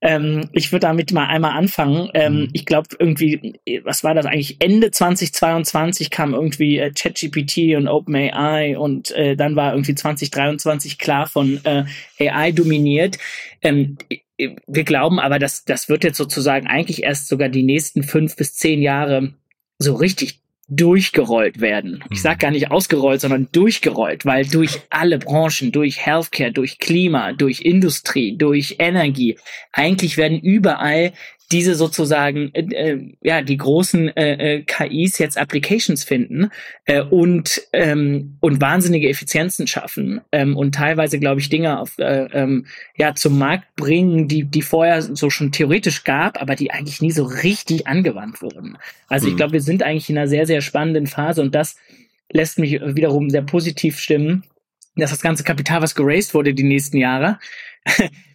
Ähm, 0.00 0.48
ich 0.52 0.70
würde 0.70 0.86
damit 0.86 1.12
mal 1.12 1.26
einmal 1.26 1.56
anfangen. 1.56 2.08
Ähm, 2.14 2.34
mhm. 2.34 2.48
Ich 2.52 2.66
glaube 2.66 2.88
irgendwie, 2.98 3.58
was 3.82 4.04
war 4.04 4.14
das 4.14 4.26
eigentlich? 4.26 4.56
Ende 4.60 4.90
2022 4.90 6.10
kam 6.10 6.34
irgendwie 6.34 6.78
äh, 6.78 6.92
ChatGPT 6.92 7.76
und 7.76 7.88
OpenAI 7.88 8.78
und 8.78 9.10
äh, 9.12 9.34
dann 9.34 9.56
war 9.56 9.72
irgendwie 9.72 9.94
2023 9.94 10.98
klar 10.98 11.26
von 11.26 11.60
äh, 11.64 11.84
AI 12.20 12.52
dominiert. 12.52 13.18
Ähm, 13.60 13.98
wir 14.38 14.84
glauben 14.84 15.18
aber, 15.18 15.40
dass 15.40 15.64
das 15.64 15.88
wird 15.88 16.04
jetzt 16.04 16.16
sozusagen 16.16 16.68
eigentlich 16.68 17.02
erst 17.02 17.26
sogar 17.26 17.48
die 17.48 17.64
nächsten 17.64 18.04
fünf 18.04 18.36
bis 18.36 18.54
zehn 18.54 18.80
Jahre 18.82 19.34
so 19.78 19.96
richtig 19.96 20.40
durchgerollt 20.68 21.60
werden. 21.60 22.04
Ich 22.10 22.20
sage 22.20 22.36
mhm. 22.36 22.40
gar 22.40 22.50
nicht 22.50 22.70
ausgerollt, 22.70 23.22
sondern 23.22 23.48
durchgerollt, 23.52 24.26
weil 24.26 24.46
durch 24.46 24.80
alle 24.90 25.18
Branchen, 25.18 25.72
durch 25.72 26.04
Healthcare, 26.04 26.52
durch 26.52 26.78
Klima, 26.78 27.32
durch 27.32 27.62
Industrie, 27.62 28.36
durch 28.36 28.76
Energie, 28.78 29.38
eigentlich 29.72 30.18
werden 30.18 30.38
überall 30.38 31.12
diese 31.50 31.74
sozusagen 31.74 32.50
äh, 32.54 32.60
äh, 32.60 33.14
ja 33.22 33.42
die 33.42 33.56
großen 33.56 34.14
äh, 34.16 34.56
äh, 34.56 34.62
KIs 34.62 35.18
jetzt 35.18 35.38
Applications 35.38 36.04
finden 36.04 36.50
äh, 36.84 37.02
und 37.02 37.62
ähm, 37.72 38.36
und 38.40 38.60
wahnsinnige 38.60 39.08
Effizienzen 39.08 39.66
schaffen 39.66 40.20
ähm, 40.32 40.56
und 40.56 40.74
teilweise 40.74 41.18
glaube 41.18 41.40
ich 41.40 41.48
Dinge 41.48 41.80
auf 41.80 41.98
äh, 41.98 42.24
ähm, 42.32 42.66
ja 42.96 43.14
zum 43.14 43.38
Markt 43.38 43.74
bringen, 43.76 44.28
die 44.28 44.44
die 44.44 44.62
vorher 44.62 45.00
so 45.00 45.30
schon 45.30 45.52
theoretisch 45.52 46.04
gab, 46.04 46.40
aber 46.40 46.54
die 46.54 46.70
eigentlich 46.70 47.00
nie 47.00 47.12
so 47.12 47.24
richtig 47.24 47.86
angewandt 47.86 48.42
wurden. 48.42 48.76
Also 49.08 49.26
mhm. 49.26 49.32
ich 49.32 49.36
glaube, 49.36 49.54
wir 49.54 49.62
sind 49.62 49.82
eigentlich 49.82 50.10
in 50.10 50.18
einer 50.18 50.28
sehr 50.28 50.46
sehr 50.46 50.60
spannenden 50.60 51.06
Phase 51.06 51.40
und 51.40 51.54
das 51.54 51.76
lässt 52.30 52.58
mich 52.58 52.78
wiederum 52.82 53.30
sehr 53.30 53.42
positiv 53.42 53.98
stimmen, 53.98 54.44
dass 54.96 55.10
das 55.10 55.22
ganze 55.22 55.44
Kapital, 55.44 55.80
was 55.80 55.94
geraced 55.94 56.34
wurde 56.34 56.52
die 56.52 56.62
nächsten 56.62 56.98
Jahre, 56.98 57.38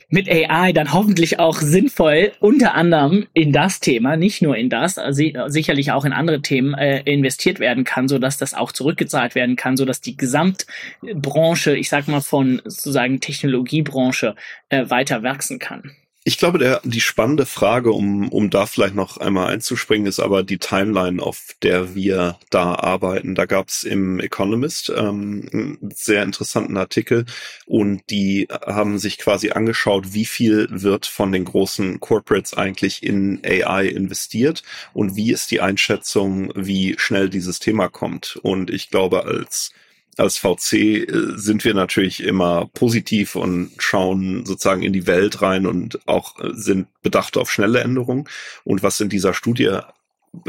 mit 0.10 0.30
AI 0.30 0.74
dann 0.74 0.94
hoffentlich 0.94 1.40
auch 1.40 1.58
sinnvoll 1.58 2.32
unter 2.40 2.76
anderem 2.76 3.28
in 3.34 3.52
das 3.52 3.80
Thema, 3.80 4.16
nicht 4.16 4.42
nur 4.42 4.56
in 4.56 4.70
das, 4.70 4.98
also 4.98 5.24
sicherlich 5.48 5.92
auch 5.92 6.06
in 6.06 6.14
andere 6.14 6.42
Themen 6.42 6.74
äh, 6.74 7.02
investiert 7.02 7.60
werden 7.60 7.84
kann, 7.84 8.08
so 8.08 8.20
dass 8.20 8.38
das 8.38 8.54
auch 8.54 8.72
zurückgezahlt 8.72 9.36
werden 9.36 9.56
kann, 9.56 9.78
so 9.78 9.86
dass 9.86 10.02
die 10.02 10.18
Gesamtbranche, 10.18 11.76
ich 11.76 11.90
sag 11.90 12.08
mal 12.08 12.22
von 12.22 12.62
sozusagen 12.66 13.20
Technologiebranche 13.20 14.36
äh, 14.70 14.90
weiter 14.90 15.24
wachsen 15.24 15.60
kann. 15.60 15.92
Ich 16.26 16.38
glaube, 16.38 16.58
der, 16.58 16.80
die 16.86 17.02
spannende 17.02 17.46
Frage, 17.46 17.92
um, 17.92 18.30
um 18.30 18.50
da 18.50 18.66
vielleicht 18.66 18.96
noch 18.96 19.18
einmal 19.18 19.52
einzuspringen, 19.52 20.08
ist 20.08 20.22
aber 20.22 20.44
die 20.44 20.58
Timeline, 20.58 21.22
auf 21.22 21.56
der 21.62 21.96
wir 21.96 22.40
da 22.50 22.76
arbeiten. 22.76 23.36
Da 23.36 23.46
gab 23.46 23.68
es 23.68 23.84
im 23.84 24.22
Economist 24.22 24.90
ähm, 24.96 25.50
einen 25.52 25.92
sehr 25.94 26.24
interessanten 26.24 26.78
Artikel 26.78 27.26
und 27.66 28.04
die 28.10 28.48
haben 28.66 29.00
sich 29.00 29.18
quasi 29.18 29.52
angeschaut, 29.52 30.14
wie 30.14 30.26
viel 30.26 30.70
wird 30.72 31.08
von 31.08 31.34
den 31.34 31.44
großen 31.44 32.00
Corporates 32.00 32.54
eigentlich 32.54 33.04
in 33.04 33.42
AI 33.46 33.88
investiert 33.88 34.64
und 34.94 35.18
wie 35.18 35.34
ist 35.34 35.52
die 35.52 35.60
Einschätzung, 35.60 36.54
wie 36.56 36.96
schnell 36.98 37.30
dieses 37.30 37.60
Thema 37.60 37.90
kommt. 37.90 38.40
Und 38.42 38.70
ich 38.70 38.90
glaube, 38.90 39.26
als 39.26 39.74
als 40.18 40.38
VC 40.38 40.74
äh, 40.74 41.08
sind 41.36 41.64
wir 41.66 41.74
natürlich 41.74 42.24
immer 42.24 42.70
positiv 42.74 43.36
und 43.36 43.72
schauen 43.78 44.46
sozusagen 44.46 44.84
in 44.84 44.94
die 44.94 45.08
Welt 45.08 45.42
rein 45.42 45.66
und 45.66 46.00
auch 46.08 46.40
äh, 46.40 46.52
sind 46.54 46.88
bedacht 47.02 47.38
auf 47.38 47.52
schnelle 47.52 47.82
Änderungen. 47.82 48.28
Und 48.64 48.84
was 48.84 49.00
in 49.00 49.10
dieser 49.10 49.34
Studie 49.34 49.80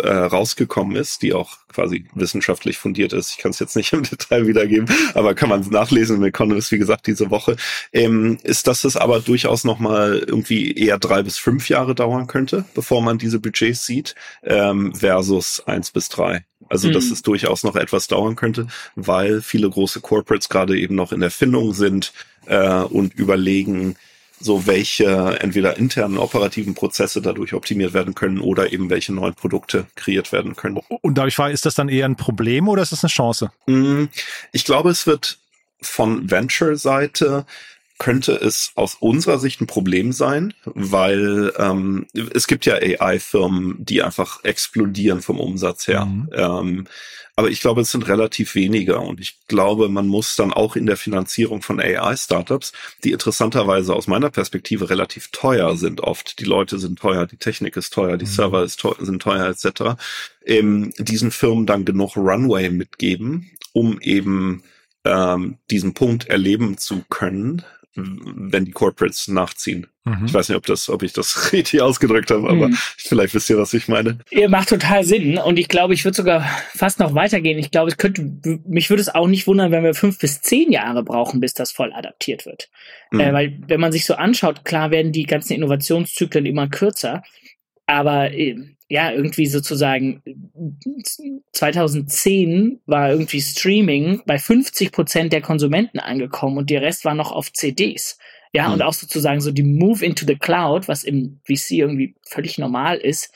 äh, 0.02 0.08
rausgekommen 0.08 0.96
ist, 0.96 1.22
die 1.22 1.34
auch 1.34 1.58
quasi 1.68 2.06
wissenschaftlich 2.14 2.78
fundiert 2.78 3.12
ist. 3.12 3.32
Ich 3.32 3.38
kann 3.38 3.50
es 3.50 3.58
jetzt 3.58 3.76
nicht 3.76 3.92
im 3.92 4.02
Detail 4.10 4.46
wiedergeben, 4.46 4.88
aber 5.14 5.34
kann 5.34 5.48
man 5.48 5.60
nachlesen 5.68 6.16
im 6.16 6.24
Economist, 6.24 6.72
wie 6.72 6.78
gesagt, 6.78 7.06
diese 7.06 7.30
Woche, 7.30 7.56
ähm, 7.92 8.38
ist, 8.42 8.66
dass 8.66 8.84
es 8.84 8.96
aber 8.96 9.20
durchaus 9.20 9.64
nochmal 9.64 10.24
irgendwie 10.26 10.72
eher 10.72 10.98
drei 10.98 11.22
bis 11.22 11.38
fünf 11.38 11.68
Jahre 11.68 11.94
dauern 11.94 12.26
könnte, 12.26 12.64
bevor 12.74 13.02
man 13.02 13.18
diese 13.18 13.40
Budgets 13.40 13.84
sieht, 13.84 14.14
ähm, 14.42 14.94
versus 14.94 15.62
eins 15.66 15.90
bis 15.90 16.08
drei. 16.08 16.44
Also, 16.70 16.90
dass 16.90 17.06
mhm. 17.06 17.12
es 17.12 17.22
durchaus 17.22 17.62
noch 17.62 17.76
etwas 17.76 18.08
dauern 18.08 18.36
könnte, 18.36 18.68
weil 18.94 19.42
viele 19.42 19.68
große 19.68 20.00
Corporates 20.00 20.48
gerade 20.48 20.78
eben 20.78 20.94
noch 20.94 21.12
in 21.12 21.20
der 21.20 21.30
Findung 21.30 21.74
sind 21.74 22.14
äh, 22.46 22.80
und 22.80 23.14
überlegen, 23.14 23.96
so 24.44 24.66
welche 24.66 25.38
entweder 25.40 25.78
internen 25.78 26.18
operativen 26.18 26.74
Prozesse 26.74 27.22
dadurch 27.22 27.54
optimiert 27.54 27.94
werden 27.94 28.14
können 28.14 28.40
oder 28.40 28.72
eben 28.72 28.90
welche 28.90 29.14
neuen 29.14 29.34
Produkte 29.34 29.86
kreiert 29.94 30.32
werden 30.32 30.54
können. 30.54 30.80
Und 31.00 31.16
dadurch 31.16 31.38
war, 31.38 31.50
ist 31.50 31.64
das 31.64 31.74
dann 31.74 31.88
eher 31.88 32.04
ein 32.04 32.16
Problem 32.16 32.68
oder 32.68 32.82
ist 32.82 32.92
das 32.92 33.02
eine 33.02 33.10
Chance? 33.10 33.50
Mm, 33.66 34.04
ich 34.52 34.64
glaube, 34.66 34.90
es 34.90 35.06
wird 35.06 35.38
von 35.80 36.30
Venture-Seite 36.30 37.46
könnte 37.98 38.32
es 38.32 38.72
aus 38.74 38.96
unserer 38.98 39.38
Sicht 39.38 39.60
ein 39.60 39.66
Problem 39.66 40.12
sein, 40.12 40.52
weil 40.64 41.52
ähm, 41.58 42.06
es 42.34 42.46
gibt 42.46 42.66
ja 42.66 42.74
AI-Firmen, 42.74 43.76
die 43.84 44.02
einfach 44.02 44.42
explodieren 44.44 45.22
vom 45.22 45.38
Umsatz 45.38 45.86
her. 45.86 46.06
Mhm. 46.06 46.30
Ähm, 46.32 46.84
aber 47.36 47.50
ich 47.50 47.60
glaube, 47.60 47.80
es 47.80 47.90
sind 47.90 48.06
relativ 48.06 48.54
weniger 48.54 49.02
und 49.02 49.20
ich 49.20 49.38
glaube, 49.48 49.88
man 49.88 50.06
muss 50.06 50.36
dann 50.36 50.52
auch 50.52 50.76
in 50.76 50.86
der 50.86 50.96
Finanzierung 50.96 51.62
von 51.62 51.80
AI-Startups, 51.80 52.72
die 53.02 53.10
interessanterweise 53.10 53.94
aus 53.94 54.06
meiner 54.06 54.30
Perspektive 54.30 54.88
relativ 54.88 55.30
teuer 55.32 55.76
sind 55.76 56.00
oft, 56.00 56.38
die 56.38 56.44
Leute 56.44 56.78
sind 56.78 56.98
teuer, 57.00 57.26
die 57.26 57.36
Technik 57.36 57.76
ist 57.76 57.92
teuer, 57.92 58.16
die 58.16 58.24
mhm. 58.24 58.30
Server 58.30 58.66
teuer, 58.68 58.96
sind 59.00 59.20
teuer 59.22 59.48
etc., 59.48 60.00
ähm, 60.46 60.92
diesen 60.98 61.32
Firmen 61.32 61.66
dann 61.66 61.84
genug 61.84 62.16
Runway 62.16 62.70
mitgeben, 62.70 63.50
um 63.72 64.00
eben 64.00 64.62
ähm, 65.04 65.58
diesen 65.70 65.94
Punkt 65.94 66.28
erleben 66.28 66.78
zu 66.78 67.04
können, 67.08 67.64
wenn 67.96 68.64
die 68.64 68.72
Corporates 68.72 69.28
nachziehen. 69.28 69.86
Mhm. 70.04 70.26
Ich 70.26 70.34
weiß 70.34 70.48
nicht, 70.48 70.56
ob 70.56 70.66
das, 70.66 70.88
ob 70.88 71.02
ich 71.02 71.12
das 71.12 71.52
richtig 71.52 71.80
ausgedrückt 71.80 72.30
habe, 72.30 72.48
aber 72.48 72.68
mhm. 72.68 72.76
vielleicht 72.96 73.34
wisst 73.34 73.48
ihr, 73.50 73.58
was 73.58 73.72
ich 73.72 73.88
meine. 73.88 74.18
Ihr 74.30 74.48
macht 74.48 74.68
total 74.68 75.04
Sinn 75.04 75.38
und 75.38 75.58
ich 75.58 75.68
glaube, 75.68 75.94
ich 75.94 76.04
würde 76.04 76.16
sogar 76.16 76.42
fast 76.74 76.98
noch 76.98 77.14
weitergehen. 77.14 77.58
Ich 77.58 77.70
glaube, 77.70 77.90
es 77.90 77.96
könnte, 77.96 78.22
mich 78.66 78.90
würde 78.90 79.00
es 79.00 79.14
auch 79.14 79.28
nicht 79.28 79.46
wundern, 79.46 79.70
wenn 79.70 79.84
wir 79.84 79.94
fünf 79.94 80.18
bis 80.18 80.42
zehn 80.42 80.72
Jahre 80.72 81.02
brauchen, 81.02 81.40
bis 81.40 81.54
das 81.54 81.72
voll 81.72 81.92
adaptiert 81.92 82.46
wird. 82.46 82.68
Mhm. 83.10 83.20
Äh, 83.20 83.32
weil, 83.32 83.58
wenn 83.66 83.80
man 83.80 83.92
sich 83.92 84.04
so 84.04 84.14
anschaut, 84.14 84.64
klar 84.64 84.90
werden 84.90 85.12
die 85.12 85.24
ganzen 85.24 85.54
Innovationszyklen 85.54 86.46
immer 86.46 86.68
kürzer, 86.68 87.22
aber 87.86 88.32
äh, 88.32 88.56
ja, 88.88 89.10
irgendwie 89.10 89.46
sozusagen 89.46 90.22
2010 91.52 92.80
war 92.86 93.10
irgendwie 93.10 93.40
Streaming 93.40 94.22
bei 94.26 94.38
50 94.38 94.92
Prozent 94.92 95.32
der 95.32 95.40
Konsumenten 95.40 95.98
angekommen 95.98 96.58
und 96.58 96.70
der 96.70 96.82
Rest 96.82 97.04
war 97.04 97.14
noch 97.14 97.32
auf 97.32 97.52
CDs. 97.52 98.18
Ja, 98.52 98.68
mhm. 98.68 98.74
und 98.74 98.82
auch 98.82 98.92
sozusagen 98.92 99.40
so 99.40 99.50
die 99.50 99.62
Move 99.62 100.04
into 100.04 100.26
the 100.26 100.36
Cloud, 100.36 100.86
was 100.86 101.02
im 101.02 101.40
VC 101.44 101.72
irgendwie 101.72 102.14
völlig 102.22 102.58
normal 102.58 102.98
ist, 102.98 103.32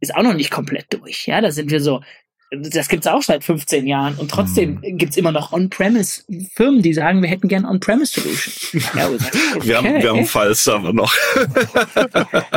ist 0.00 0.14
auch 0.14 0.22
noch 0.22 0.34
nicht 0.34 0.50
komplett 0.50 0.92
durch. 0.92 1.26
Ja, 1.26 1.40
da 1.40 1.50
sind 1.50 1.70
wir 1.70 1.80
so 1.80 2.02
das 2.50 2.88
gibt's 2.88 3.06
auch 3.06 3.22
seit 3.22 3.44
15 3.44 3.86
Jahren 3.86 4.16
und 4.16 4.30
trotzdem 4.30 4.80
mhm. 4.82 4.98
gibt's 4.98 5.16
immer 5.16 5.30
noch 5.30 5.52
On-Premise-Firmen, 5.52 6.82
die 6.82 6.92
sagen, 6.92 7.22
wir 7.22 7.28
hätten 7.28 7.46
gern 7.46 7.64
On-Premise-Solution. 7.64 8.82
Ja, 8.96 9.08
okay. 9.08 9.18
wir, 9.62 9.76
haben, 9.76 10.02
wir 10.02 10.10
haben 10.10 10.26
Files 10.26 10.66
aber 10.66 10.92
noch. 10.92 11.14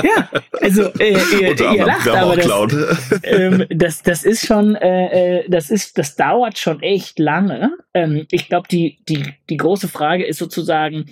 ja, 0.03 0.29
also 0.61 0.85
äh, 0.99 1.17
ihr, 1.39 1.59
ihr 1.59 1.85
lacht, 1.85 2.07
aber 2.07 2.35
das, 2.35 3.21
ähm, 3.23 3.65
das, 3.69 4.01
das 4.01 4.23
ist 4.23 4.47
schon, 4.47 4.75
äh, 4.75 5.41
äh, 5.41 5.49
das 5.49 5.69
ist, 5.69 5.97
das 5.99 6.15
dauert 6.15 6.57
schon 6.57 6.81
echt 6.81 7.19
lange. 7.19 7.71
Ähm, 7.93 8.25
ich 8.31 8.47
glaube, 8.47 8.67
die, 8.67 8.97
die, 9.07 9.33
die 9.49 9.57
große 9.57 9.87
Frage 9.87 10.25
ist 10.25 10.39
sozusagen, 10.39 11.05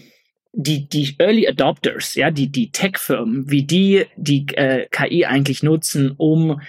die, 0.54 0.90
die 0.90 1.16
Early 1.20 1.48
Adopters, 1.48 2.16
ja, 2.16 2.32
die, 2.32 2.52
die 2.52 2.72
Tech-Firmen, 2.72 3.50
wie 3.50 3.64
die 3.64 4.06
die 4.18 4.48
äh, 4.56 4.88
KI 4.90 5.26
eigentlich 5.26 5.64
nutzen, 5.64 6.14
um 6.18 6.60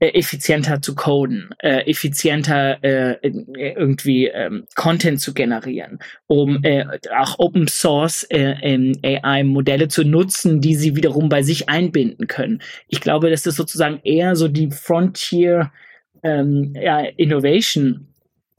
äh, 0.00 0.08
effizienter 0.18 0.82
zu 0.82 0.94
coden, 0.94 1.50
äh, 1.58 1.88
effizienter 1.88 2.82
äh, 2.82 3.18
irgendwie 3.22 4.26
ähm, 4.26 4.66
Content 4.74 5.20
zu 5.20 5.34
generieren, 5.34 5.98
um 6.26 6.64
äh, 6.64 6.86
auch 7.16 7.38
Open 7.38 7.68
Source 7.68 8.26
äh, 8.30 8.94
AI-Modelle 9.02 9.88
zu 9.88 10.04
nutzen, 10.04 10.60
die 10.60 10.74
sie 10.74 10.96
wiederum 10.96 11.28
bei 11.28 11.42
sich 11.42 11.68
einbinden 11.68 12.26
können. 12.26 12.62
Ich 12.88 13.00
glaube, 13.00 13.30
das 13.30 13.46
ist 13.46 13.56
sozusagen 13.56 14.00
eher 14.02 14.36
so 14.36 14.48
die 14.48 14.70
Frontier 14.70 15.70
ähm, 16.22 16.74
ja, 16.74 17.00
Innovation 17.16 18.06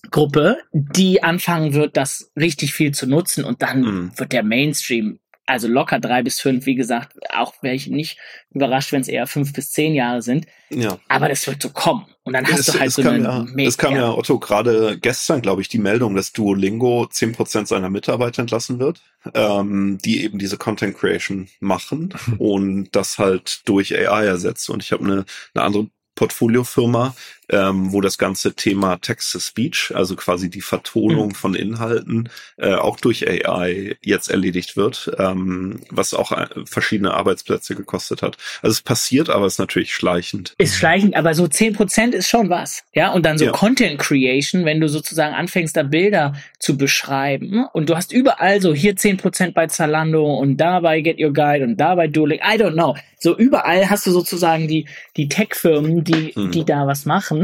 Gruppe, 0.09 0.57
die 0.73 1.21
anfangen 1.23 1.73
wird, 1.73 1.95
das 1.95 2.31
richtig 2.39 2.73
viel 2.73 2.91
zu 2.91 3.07
nutzen 3.07 3.43
und 3.45 3.61
dann 3.61 3.81
mhm. 3.81 4.11
wird 4.15 4.31
der 4.31 4.43
Mainstream 4.43 5.19
also 5.51 5.67
locker 5.67 5.99
drei 5.99 6.23
bis 6.23 6.39
fünf, 6.39 6.65
wie 6.65 6.75
gesagt, 6.75 7.17
auch 7.33 7.53
wäre 7.61 7.75
ich 7.75 7.87
nicht 7.87 8.17
überrascht, 8.51 8.91
wenn 8.91 9.01
es 9.01 9.07
eher 9.07 9.27
fünf 9.27 9.51
bis 9.51 9.71
zehn 9.71 9.93
Jahre 9.93 10.21
sind. 10.21 10.45
Ja. 10.69 10.97
Aber 11.09 11.27
das 11.27 11.45
wird 11.45 11.61
so 11.61 11.69
kommen. 11.69 12.05
Und 12.23 12.33
dann 12.33 12.47
hast 12.47 12.59
es, 12.59 12.65
du 12.67 12.79
halt 12.79 12.91
so 12.91 13.01
eine 13.01 13.23
ja, 13.23 13.65
Es 13.65 13.77
kam 13.77 13.95
ja, 13.95 14.13
Otto, 14.13 14.39
gerade 14.39 14.97
gestern, 14.99 15.41
glaube 15.41 15.61
ich, 15.61 15.67
die 15.67 15.79
Meldung, 15.79 16.15
dass 16.15 16.31
Duolingo 16.31 17.07
zehn 17.07 17.33
Prozent 17.33 17.67
seiner 17.67 17.89
Mitarbeiter 17.89 18.41
entlassen 18.41 18.79
wird, 18.79 19.01
ähm, 19.33 19.97
die 20.03 20.23
eben 20.23 20.39
diese 20.39 20.57
Content 20.57 20.97
Creation 20.97 21.49
machen 21.59 22.13
und 22.37 22.89
das 22.91 23.17
halt 23.17 23.67
durch 23.67 23.93
AI 23.93 24.25
ersetzt. 24.25 24.69
Und 24.69 24.81
ich 24.83 24.91
habe 24.91 25.03
eine, 25.03 25.25
eine 25.53 25.63
andere 25.65 25.87
Portfoliofirma, 26.15 27.15
ähm, 27.49 27.91
wo 27.91 28.01
das 28.01 28.17
ganze 28.17 28.53
Thema 28.53 28.97
Text-to-Speech, 28.97 29.93
also 29.93 30.15
quasi 30.15 30.49
die 30.49 30.61
Vertonung 30.61 31.29
mhm. 31.29 31.35
von 31.35 31.55
Inhalten, 31.55 32.29
äh, 32.57 32.73
auch 32.73 32.99
durch 32.99 33.27
AI 33.27 33.97
jetzt 34.01 34.29
erledigt 34.29 34.77
wird, 34.77 35.11
ähm, 35.17 35.81
was 35.89 36.13
auch 36.13 36.31
äh, 36.31 36.47
verschiedene 36.65 37.13
Arbeitsplätze 37.13 37.75
gekostet 37.75 38.21
hat. 38.21 38.37
Also 38.61 38.73
es 38.73 38.81
passiert, 38.81 39.29
aber 39.29 39.45
es 39.45 39.53
ist 39.53 39.59
natürlich 39.59 39.93
schleichend. 39.93 40.55
Ist 40.57 40.77
schleichend, 40.77 41.15
aber 41.15 41.33
so 41.33 41.47
zehn 41.47 41.73
Prozent 41.73 42.15
ist 42.15 42.29
schon 42.29 42.49
was. 42.49 42.83
Ja, 42.93 43.11
und 43.11 43.25
dann 43.25 43.37
so 43.37 43.45
ja. 43.45 43.51
Content 43.51 43.99
Creation, 43.99 44.65
wenn 44.65 44.79
du 44.79 44.87
sozusagen 44.87 45.35
anfängst, 45.35 45.75
da 45.75 45.83
Bilder 45.83 46.33
zu 46.59 46.77
beschreiben 46.77 47.65
und 47.73 47.89
du 47.89 47.95
hast 47.95 48.13
überall 48.13 48.61
so 48.61 48.73
hier 48.73 48.95
zehn 48.95 49.17
Prozent 49.17 49.53
bei 49.53 49.67
Zalando 49.67 50.35
und 50.35 50.57
da 50.57 50.79
bei 50.79 51.01
Get 51.01 51.19
Your 51.19 51.33
Guide 51.33 51.65
und 51.65 51.77
da 51.77 51.95
bei 51.95 52.07
Duolingo, 52.07 52.43
I 52.45 52.57
don't 52.57 52.73
know. 52.73 52.95
So 53.19 53.37
überall 53.37 53.89
hast 53.89 54.07
du 54.07 54.11
sozusagen 54.11 54.67
die, 54.67 54.87
die 55.15 55.29
Tech-Firmen, 55.29 56.03
die, 56.03 56.33
mhm. 56.35 56.51
die 56.51 56.65
da 56.65 56.87
was 56.87 57.05
machen 57.05 57.40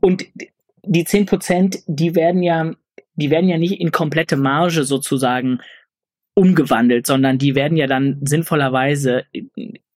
und 0.00 0.24
die 0.84 1.04
zehn 1.04 1.26
Prozent, 1.26 1.78
die 1.86 2.14
werden 2.14 2.42
ja, 2.42 2.72
die 3.14 3.30
werden 3.30 3.48
ja 3.48 3.58
nicht 3.58 3.80
in 3.80 3.92
komplette 3.92 4.36
Marge 4.36 4.84
sozusagen 4.84 5.60
umgewandelt, 6.34 7.06
sondern 7.06 7.38
die 7.38 7.54
werden 7.54 7.76
ja 7.76 7.86
dann 7.86 8.18
sinnvollerweise 8.22 9.24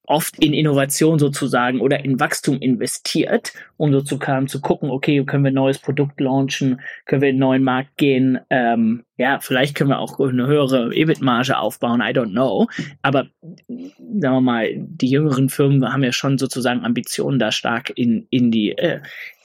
oft 0.05 0.43
in 0.43 0.53
Innovation 0.53 1.19
sozusagen 1.19 1.81
oder 1.81 2.05
in 2.05 2.19
Wachstum 2.19 2.59
investiert, 2.59 3.53
um 3.77 3.93
so 3.93 4.03
zu, 4.03 4.19
zu 4.19 4.61
gucken, 4.61 4.91
okay, 4.91 5.25
können 5.25 5.45
wir 5.45 5.53
ein 5.53 5.55
neues 5.55 5.79
Produkt 5.79 6.21
launchen, 6.21 6.81
können 7.07 7.23
wir 7.23 7.29
in 7.29 7.37
einen 7.37 7.41
neuen 7.41 7.65
Markt 7.65 7.97
gehen, 7.97 8.41
ähm, 8.51 9.05
ja, 9.17 9.39
vielleicht 9.41 9.77
können 9.77 9.91
wir 9.91 10.01
auch 10.01 10.19
eine 10.19 10.47
höhere 10.47 10.93
EBIT-Marge 10.93 11.57
aufbauen, 11.57 12.01
I 12.01 12.13
don't 12.13 12.33
know. 12.33 12.67
Aber 13.03 13.29
sagen 13.39 14.35
wir 14.35 14.41
mal, 14.41 14.75
die 14.77 15.09
jüngeren 15.09 15.49
Firmen 15.49 15.93
haben 15.93 16.03
ja 16.03 16.13
schon 16.13 16.37
sozusagen 16.39 16.85
Ambitionen, 16.85 17.39
da 17.39 17.53
stark 17.53 17.93
in, 17.95 18.27
in 18.31 18.51
die, 18.51 18.73
äh, 18.73 19.01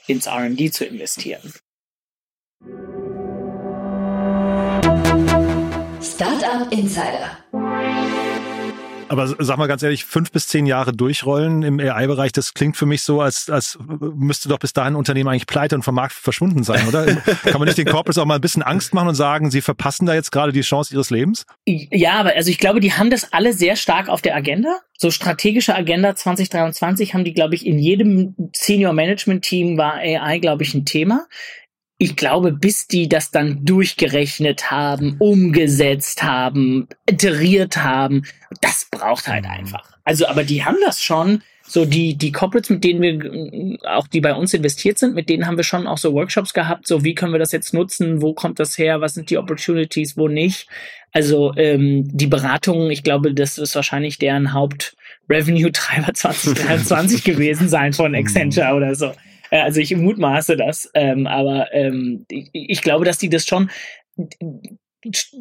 ins 0.08 0.26
RD 0.26 0.72
zu 0.72 0.84
investieren. 0.84 1.52
Startup 6.00 6.72
Insider. 6.72 7.38
Aber 9.08 9.26
sag 9.26 9.58
mal 9.58 9.66
ganz 9.66 9.82
ehrlich, 9.82 10.04
fünf 10.04 10.30
bis 10.32 10.48
zehn 10.48 10.66
Jahre 10.66 10.92
durchrollen 10.92 11.62
im 11.62 11.80
AI-Bereich, 11.80 12.32
das 12.32 12.54
klingt 12.54 12.76
für 12.76 12.86
mich 12.86 13.02
so, 13.02 13.20
als, 13.20 13.48
als 13.48 13.78
müsste 13.88 14.48
doch 14.48 14.58
bis 14.58 14.72
dahin 14.72 14.94
ein 14.94 14.96
Unternehmen 14.96 15.28
eigentlich 15.28 15.46
pleite 15.46 15.74
und 15.74 15.82
vom 15.82 15.94
Markt 15.94 16.12
verschwunden 16.12 16.62
sein, 16.62 16.86
oder? 16.88 17.06
Kann 17.44 17.58
man 17.58 17.64
nicht 17.64 17.78
den 17.78 17.86
Corporates 17.86 18.18
auch 18.18 18.26
mal 18.26 18.36
ein 18.36 18.40
bisschen 18.40 18.62
Angst 18.62 18.94
machen 18.94 19.08
und 19.08 19.14
sagen, 19.14 19.50
sie 19.50 19.60
verpassen 19.60 20.06
da 20.06 20.14
jetzt 20.14 20.32
gerade 20.32 20.52
die 20.52 20.60
Chance 20.60 20.92
ihres 20.92 21.10
Lebens? 21.10 21.46
Ja, 21.66 22.14
aber 22.14 22.34
also 22.34 22.50
ich 22.50 22.58
glaube, 22.58 22.80
die 22.80 22.92
haben 22.92 23.10
das 23.10 23.32
alle 23.32 23.52
sehr 23.52 23.76
stark 23.76 24.08
auf 24.08 24.22
der 24.22 24.36
Agenda. 24.36 24.78
So 24.96 25.10
strategische 25.10 25.74
Agenda 25.74 26.14
2023 26.14 27.14
haben 27.14 27.24
die, 27.24 27.34
glaube 27.34 27.54
ich, 27.54 27.66
in 27.66 27.78
jedem 27.78 28.34
Senior 28.52 28.92
Management 28.92 29.44
Team 29.44 29.78
war 29.78 29.94
AI, 29.94 30.38
glaube 30.38 30.64
ich, 30.64 30.74
ein 30.74 30.84
Thema 30.84 31.26
ich 31.98 32.14
glaube, 32.14 32.52
bis 32.52 32.86
die 32.86 33.08
das 33.08 33.32
dann 33.32 33.64
durchgerechnet 33.64 34.70
haben, 34.70 35.16
umgesetzt 35.18 36.22
haben, 36.22 36.88
iteriert 37.10 37.78
haben, 37.78 38.22
das 38.60 38.86
braucht 38.90 39.26
halt 39.26 39.44
mhm. 39.44 39.50
einfach. 39.50 39.90
Also, 40.04 40.26
aber 40.28 40.44
die 40.44 40.64
haben 40.64 40.78
das 40.84 41.02
schon. 41.02 41.42
So 41.70 41.84
die 41.84 42.16
die 42.16 42.32
Corporates, 42.32 42.70
mit 42.70 42.82
denen 42.82 43.02
wir 43.02 43.78
auch 43.90 44.06
die 44.06 44.22
bei 44.22 44.34
uns 44.34 44.54
investiert 44.54 44.98
sind, 44.98 45.14
mit 45.14 45.28
denen 45.28 45.46
haben 45.46 45.58
wir 45.58 45.64
schon 45.64 45.86
auch 45.86 45.98
so 45.98 46.14
Workshops 46.14 46.54
gehabt. 46.54 46.86
So 46.86 47.04
wie 47.04 47.14
können 47.14 47.32
wir 47.32 47.38
das 47.38 47.52
jetzt 47.52 47.74
nutzen? 47.74 48.22
Wo 48.22 48.32
kommt 48.32 48.58
das 48.58 48.78
her? 48.78 49.02
Was 49.02 49.12
sind 49.12 49.28
die 49.28 49.36
Opportunities? 49.36 50.16
Wo 50.16 50.28
nicht? 50.28 50.66
Also 51.12 51.52
ähm, 51.56 52.08
die 52.16 52.26
Beratung, 52.26 52.90
ich 52.90 53.02
glaube, 53.02 53.34
das 53.34 53.58
ist 53.58 53.74
wahrscheinlich 53.74 54.16
deren 54.16 54.54
Haupt 54.54 54.96
Revenue 55.28 55.70
Treiber 55.70 56.14
2023 56.14 57.22
gewesen 57.24 57.68
sein 57.68 57.92
von 57.92 58.14
Accenture 58.14 58.74
oder 58.74 58.94
so. 58.94 59.12
Äh, 59.50 59.60
also 59.60 59.80
ich 59.80 59.94
mutmaße 59.96 60.56
das, 60.56 60.90
ähm, 60.94 61.26
aber 61.26 61.72
ähm, 61.72 62.24
ich, 62.30 62.50
ich 62.52 62.82
glaube, 62.82 63.04
dass 63.04 63.18
die 63.18 63.28
das 63.28 63.46
schon 63.46 63.70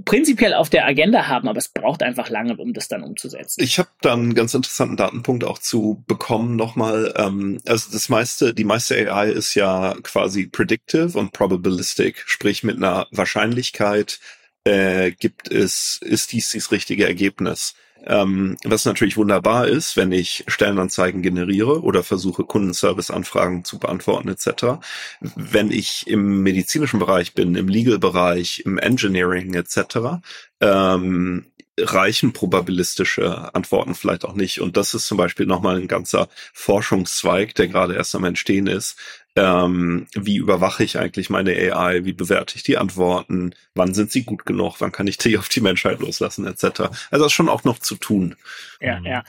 prinzipiell 0.05 0.53
auf 0.53 0.69
der 0.69 0.85
Agenda 0.85 1.27
haben, 1.27 1.47
aber 1.47 1.57
es 1.57 1.69
braucht 1.69 2.03
einfach 2.03 2.29
lange, 2.29 2.55
um 2.57 2.73
das 2.73 2.87
dann 2.87 3.01
umzusetzen. 3.01 3.63
Ich 3.63 3.79
habe 3.79 3.89
da 4.01 4.13
einen 4.13 4.35
ganz 4.35 4.53
interessanten 4.53 4.97
Datenpunkt 4.97 5.43
auch 5.43 5.57
zu 5.57 6.03
bekommen 6.07 6.55
nochmal. 6.55 7.13
Ähm, 7.17 7.59
also 7.65 7.91
das 7.91 8.09
meiste, 8.09 8.53
die 8.53 8.63
meiste 8.63 9.11
AI 9.11 9.29
ist 9.31 9.55
ja 9.55 9.95
quasi 10.03 10.47
predictive 10.47 11.17
und 11.17 11.33
probabilistic, 11.33 12.23
sprich 12.27 12.63
mit 12.63 12.77
einer 12.77 13.07
Wahrscheinlichkeit 13.11 14.19
äh, 14.63 15.11
gibt 15.11 15.49
es, 15.49 15.99
ist 16.03 16.33
dies 16.33 16.51
das 16.51 16.71
richtige 16.71 17.07
Ergebnis. 17.07 17.73
Ähm, 18.05 18.57
was 18.63 18.85
natürlich 18.85 19.17
wunderbar 19.17 19.67
ist, 19.67 19.97
wenn 19.97 20.11
ich 20.11 20.43
Stellenanzeigen 20.47 21.21
generiere 21.21 21.81
oder 21.81 22.03
versuche, 22.03 22.43
Kundenservice-Anfragen 22.43 23.63
zu 23.63 23.79
beantworten 23.79 24.29
etc. 24.29 24.79
Wenn 25.19 25.71
ich 25.71 26.07
im 26.07 26.43
medizinischen 26.43 26.99
Bereich 26.99 27.33
bin, 27.33 27.55
im 27.55 27.67
Legal-Bereich, 27.67 28.63
im 28.65 28.77
Engineering 28.77 29.53
etc., 29.53 30.21
ähm, 30.61 31.45
reichen 31.79 32.33
probabilistische 32.33 33.53
Antworten 33.53 33.95
vielleicht 33.95 34.25
auch 34.25 34.33
nicht. 34.33 34.61
Und 34.61 34.77
das 34.77 34.93
ist 34.93 35.07
zum 35.07 35.17
Beispiel 35.17 35.45
nochmal 35.45 35.77
ein 35.77 35.87
ganzer 35.87 36.27
Forschungszweig, 36.53 37.53
der 37.55 37.67
gerade 37.67 37.95
erst 37.95 38.15
am 38.15 38.23
Entstehen 38.23 38.67
ist, 38.67 38.97
ähm, 39.35 40.07
wie 40.15 40.37
überwache 40.37 40.83
ich 40.83 40.97
eigentlich 40.97 41.29
meine 41.29 41.51
AI, 41.51 42.05
wie 42.05 42.13
bewerte 42.13 42.55
ich 42.55 42.63
die 42.63 42.77
Antworten, 42.77 43.53
wann 43.75 43.93
sind 43.93 44.11
sie 44.11 44.23
gut 44.23 44.45
genug, 44.45 44.77
wann 44.79 44.91
kann 44.91 45.05
ich 45.05 45.17
die 45.17 45.37
auf 45.37 45.49
die 45.49 45.61
Menschheit 45.61 45.99
loslassen, 45.99 46.47
etc. 46.47 46.63
Also 46.63 46.95
das 47.11 47.27
ist 47.27 47.33
schon 47.33 47.49
auch 47.49 47.63
noch 47.63 47.77
zu 47.77 47.95
tun. 47.95 48.35
Ja, 48.81 48.99
ja. 49.03 49.23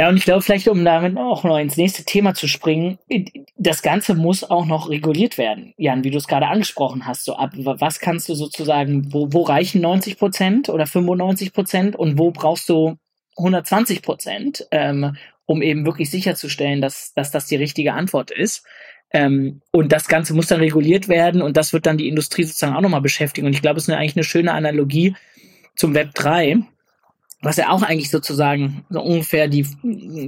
Ja, 0.00 0.08
und 0.08 0.16
ich 0.16 0.24
glaube, 0.24 0.40
vielleicht, 0.40 0.66
um 0.66 0.82
damit 0.82 1.18
auch 1.18 1.44
noch 1.44 1.58
ins 1.58 1.76
nächste 1.76 2.04
Thema 2.04 2.32
zu 2.32 2.48
springen, 2.48 2.96
das 3.58 3.82
Ganze 3.82 4.14
muss 4.14 4.42
auch 4.42 4.64
noch 4.64 4.88
reguliert 4.88 5.36
werden. 5.36 5.74
Jan, 5.76 6.04
wie 6.04 6.10
du 6.10 6.16
es 6.16 6.26
gerade 6.26 6.46
angesprochen 6.46 7.06
hast, 7.06 7.26
so 7.26 7.36
ab, 7.36 7.50
was 7.54 8.00
kannst 8.00 8.26
du 8.30 8.34
sozusagen, 8.34 9.12
wo, 9.12 9.30
wo 9.30 9.42
reichen 9.42 9.82
90 9.82 10.16
Prozent 10.16 10.68
oder 10.70 10.86
95 10.86 11.52
Prozent 11.52 11.96
und 11.96 12.16
wo 12.16 12.30
brauchst 12.30 12.70
du 12.70 12.96
120 13.36 14.00
Prozent, 14.00 14.66
ähm, 14.70 15.18
um 15.44 15.60
eben 15.60 15.84
wirklich 15.84 16.10
sicherzustellen, 16.10 16.80
dass, 16.80 17.12
dass 17.12 17.30
das 17.30 17.44
die 17.44 17.56
richtige 17.56 17.92
Antwort 17.92 18.30
ist. 18.30 18.64
Ähm, 19.12 19.60
und 19.70 19.92
das 19.92 20.08
Ganze 20.08 20.32
muss 20.32 20.46
dann 20.46 20.60
reguliert 20.60 21.08
werden 21.08 21.42
und 21.42 21.58
das 21.58 21.74
wird 21.74 21.84
dann 21.84 21.98
die 21.98 22.08
Industrie 22.08 22.44
sozusagen 22.44 22.74
auch 22.74 22.80
nochmal 22.80 23.02
beschäftigen. 23.02 23.48
Und 23.48 23.52
ich 23.52 23.60
glaube, 23.60 23.76
es 23.76 23.84
ist 23.84 23.90
eine, 23.90 23.98
eigentlich 23.98 24.16
eine 24.16 24.24
schöne 24.24 24.54
Analogie 24.54 25.14
zum 25.76 25.92
Web 25.92 26.14
3, 26.14 26.60
was 27.42 27.56
ja 27.56 27.70
auch 27.70 27.82
eigentlich 27.82 28.10
sozusagen 28.10 28.84
so 28.90 29.00
ungefähr 29.00 29.48
die 29.48 29.66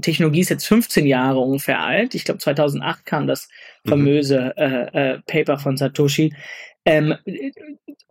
Technologie 0.00 0.40
ist 0.40 0.48
jetzt 0.48 0.66
15 0.66 1.06
Jahre 1.06 1.38
ungefähr 1.38 1.80
alt. 1.80 2.14
Ich 2.14 2.24
glaube 2.24 2.38
2008 2.38 3.04
kam 3.04 3.26
das 3.26 3.48
mhm. 3.84 3.90
famöse 3.90 4.54
äh, 4.56 5.14
äh, 5.14 5.18
Paper 5.26 5.58
von 5.58 5.76
Satoshi. 5.76 6.34
Ähm, 6.84 7.14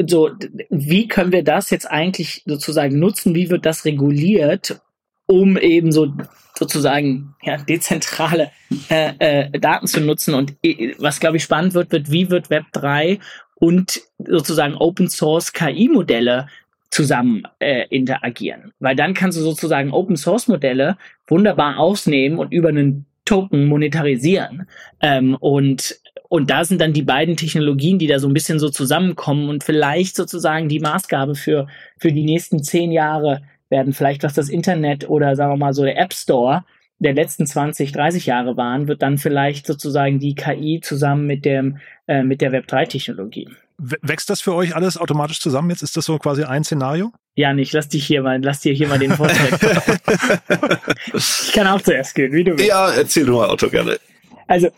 so, 0.07 0.31
wie 0.69 1.07
können 1.07 1.31
wir 1.31 1.43
das 1.43 1.69
jetzt 1.71 1.89
eigentlich 1.89 2.43
sozusagen 2.45 2.99
nutzen? 2.99 3.35
Wie 3.35 3.49
wird 3.49 3.65
das 3.65 3.85
reguliert, 3.85 4.81
um 5.25 5.57
eben 5.57 5.91
so 5.91 6.13
sozusagen 6.57 7.35
ja, 7.41 7.57
dezentrale 7.57 8.51
äh, 8.89 9.13
äh, 9.17 9.59
Daten 9.59 9.87
zu 9.87 9.99
nutzen. 9.99 10.35
Und 10.35 10.53
äh, 10.63 10.93
was, 10.99 11.19
glaube 11.19 11.37
ich, 11.37 11.43
spannend 11.43 11.73
wird, 11.73 11.91
wird, 11.91 12.11
wie 12.11 12.29
wird 12.29 12.49
Web 12.51 12.65
3 12.73 13.19
und 13.55 14.01
sozusagen 14.19 14.75
Open 14.75 15.09
Source 15.09 15.53
KI-Modelle 15.53 16.47
zusammen 16.91 17.43
äh, 17.59 17.87
interagieren. 17.89 18.73
Weil 18.79 18.95
dann 18.95 19.13
kannst 19.13 19.37
du 19.37 19.41
sozusagen 19.41 19.91
Open 19.91 20.17
Source 20.17 20.47
Modelle 20.47 20.97
wunderbar 21.25 21.79
ausnehmen 21.79 22.37
und 22.37 22.51
über 22.51 22.69
einen 22.69 23.05
Token 23.25 23.67
monetarisieren. 23.67 24.67
Ähm, 25.01 25.35
und, 25.39 25.99
und 26.27 26.49
da 26.49 26.65
sind 26.65 26.81
dann 26.81 26.93
die 26.93 27.01
beiden 27.01 27.37
Technologien, 27.37 27.97
die 27.97 28.07
da 28.07 28.19
so 28.19 28.27
ein 28.27 28.33
bisschen 28.33 28.59
so 28.59 28.69
zusammenkommen 28.69 29.49
und 29.49 29.63
vielleicht 29.63 30.15
sozusagen 30.15 30.67
die 30.67 30.79
Maßgabe 30.79 31.35
für, 31.35 31.67
für 31.97 32.11
die 32.11 32.25
nächsten 32.25 32.61
zehn 32.61 32.91
Jahre 32.91 33.41
werden. 33.69 33.93
Vielleicht 33.93 34.23
was 34.23 34.33
das 34.33 34.49
Internet 34.49 35.09
oder 35.09 35.35
sagen 35.35 35.53
wir 35.53 35.57
mal 35.57 35.73
so 35.73 35.83
der 35.83 35.97
App 35.97 36.13
Store 36.13 36.65
der 36.99 37.13
letzten 37.13 37.47
20, 37.47 37.93
30 37.93 38.27
Jahre 38.27 38.57
waren, 38.57 38.87
wird 38.87 39.01
dann 39.01 39.17
vielleicht 39.17 39.65
sozusagen 39.65 40.19
die 40.19 40.35
KI 40.35 40.81
zusammen 40.83 41.25
mit 41.25 41.45
dem, 41.45 41.79
äh, 42.07 42.21
mit 42.21 42.41
der 42.41 42.51
Web3-Technologie. 42.51 43.49
Wächst 43.83 44.29
das 44.29 44.41
für 44.41 44.53
euch 44.53 44.75
alles 44.75 44.97
automatisch 44.97 45.39
zusammen 45.39 45.71
jetzt? 45.71 45.81
Ist 45.81 45.97
das 45.97 46.05
so 46.05 46.19
quasi 46.19 46.43
ein 46.43 46.63
Szenario? 46.63 47.11
Ja, 47.35 47.53
nicht. 47.53 47.73
Lass 47.73 47.89
dich 47.89 48.05
hier 48.05 48.21
mal, 48.21 48.39
lass 48.41 48.59
dir 48.59 48.73
hier 48.73 48.87
mal 48.87 48.99
den 48.99 49.11
Vortrag. 49.11 49.59
ich 51.13 51.51
kann 51.53 51.65
auch 51.65 51.81
zuerst 51.81 52.13
gehen, 52.13 52.31
wie 52.31 52.43
du 52.43 52.51
willst. 52.51 52.67
Ja, 52.67 52.91
erzähl 52.91 53.25
du 53.25 53.33
mal, 53.33 53.49
Otto, 53.49 53.69
gerne. 53.69 53.99
Also, 54.47 54.69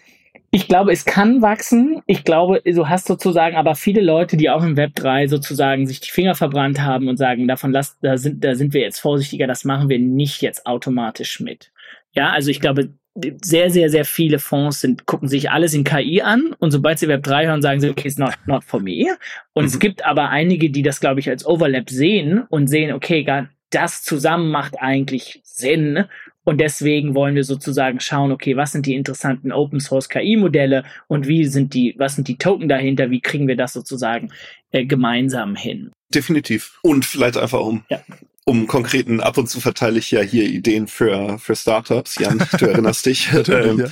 ich 0.52 0.68
glaube, 0.68 0.92
es 0.92 1.04
kann 1.04 1.42
wachsen. 1.42 2.02
Ich 2.06 2.24
glaube, 2.24 2.62
du 2.64 2.88
hast 2.88 3.08
sozusagen 3.08 3.56
aber 3.58 3.76
viele 3.76 4.02
Leute, 4.02 4.38
die 4.38 4.52
auch 4.52 4.64
im 4.64 4.78
Web 4.78 4.96
3 4.96 5.28
sozusagen 5.28 5.88
sich 5.88 6.00
die 6.00 6.12
Finger 6.12 6.36
verbrannt 6.36 6.80
haben 6.80 7.08
und 7.08 7.18
sagen, 7.18 7.48
davon 7.48 7.72
lass, 7.72 7.98
da 8.02 8.18
sind, 8.18 8.44
da 8.44 8.56
sind 8.56 8.74
wir 8.74 8.82
jetzt 8.82 9.00
vorsichtiger, 9.00 9.48
das 9.48 9.66
machen 9.66 9.90
wir 9.90 10.00
nicht 10.00 10.42
jetzt 10.42 10.66
automatisch 10.68 11.40
mit. 11.40 11.72
Ja, 12.12 12.30
also 12.30 12.52
ich 12.52 12.62
glaube, 12.62 12.94
sehr, 13.16 13.70
sehr, 13.70 13.90
sehr 13.90 14.06
viele 14.06 14.40
Fonds 14.40 14.82
sind, 14.82 15.06
gucken 15.06 15.28
sich 15.28 15.52
alles 15.52 15.74
in 15.74 15.84
KI 15.84 16.22
an 16.22 16.56
und 16.60 16.72
sobald 16.72 16.98
sie 16.98 17.08
Web 17.08 17.24
3 17.24 17.46
hören, 17.46 17.62
sagen 17.62 17.80
sie, 17.80 17.90
okay, 17.90 18.08
it's 18.08 18.18
not, 18.18 18.34
not 18.48 18.64
for 18.64 18.80
me. 18.80 19.06
Und 19.54 19.64
mhm. 19.64 19.68
es 19.68 19.80
gibt 19.80 20.04
aber 20.06 20.30
einige, 20.30 20.72
die 20.72 20.82
das, 20.82 21.00
glaube 21.00 21.20
ich, 21.20 21.30
als 21.30 21.46
Overlap 21.46 21.90
sehen 21.90 22.44
und 22.50 22.68
sehen, 22.68 22.92
okay, 22.92 23.26
das 23.70 24.04
zusammen 24.04 24.50
macht 24.50 24.80
eigentlich 24.80 25.42
Sinn. 25.44 26.06
Und 26.44 26.60
deswegen 26.60 27.16
wollen 27.16 27.36
wir 27.36 27.44
sozusagen 27.44 28.00
schauen, 28.00 28.32
okay, 28.32 28.58
was 28.58 28.72
sind 28.72 28.86
die 28.86 28.96
interessanten 28.96 29.52
Open 29.52 29.80
Source 29.80 30.10
KI 30.10 30.36
Modelle 30.36 30.84
und 31.08 31.28
wie 31.28 31.46
sind 31.46 31.74
die, 31.74 31.96
was 31.98 32.16
sind 32.16 32.28
die 32.28 32.38
Token 32.38 32.68
dahinter? 32.68 33.12
Wie 33.12 33.22
kriegen 33.22 33.48
wir 33.48 33.56
das 33.56 33.74
sozusagen 33.74 34.32
äh, 34.72 34.86
gemeinsam 34.86 35.56
hin? 35.56 35.92
Definitiv. 36.14 36.80
Und 36.82 37.06
vielleicht 37.06 37.38
einfach 37.38 37.62
um 37.62 37.86
ja 37.90 38.02
um 38.46 38.68
konkreten, 38.68 39.22
ab 39.22 39.38
und 39.38 39.50
zu 39.50 39.62
verteile 39.62 40.00
ich 40.00 40.12
ja 40.12 40.22
hier 40.22 40.46
Ideen 40.46 40.88
für, 40.88 41.40
für 41.40 41.56
Startups, 41.56 42.18
Jan, 42.20 42.46
du 42.58 42.66
erinnerst 42.66 43.06
dich. 43.06 43.32
ähm, 43.48 43.80
ja. 43.80 43.88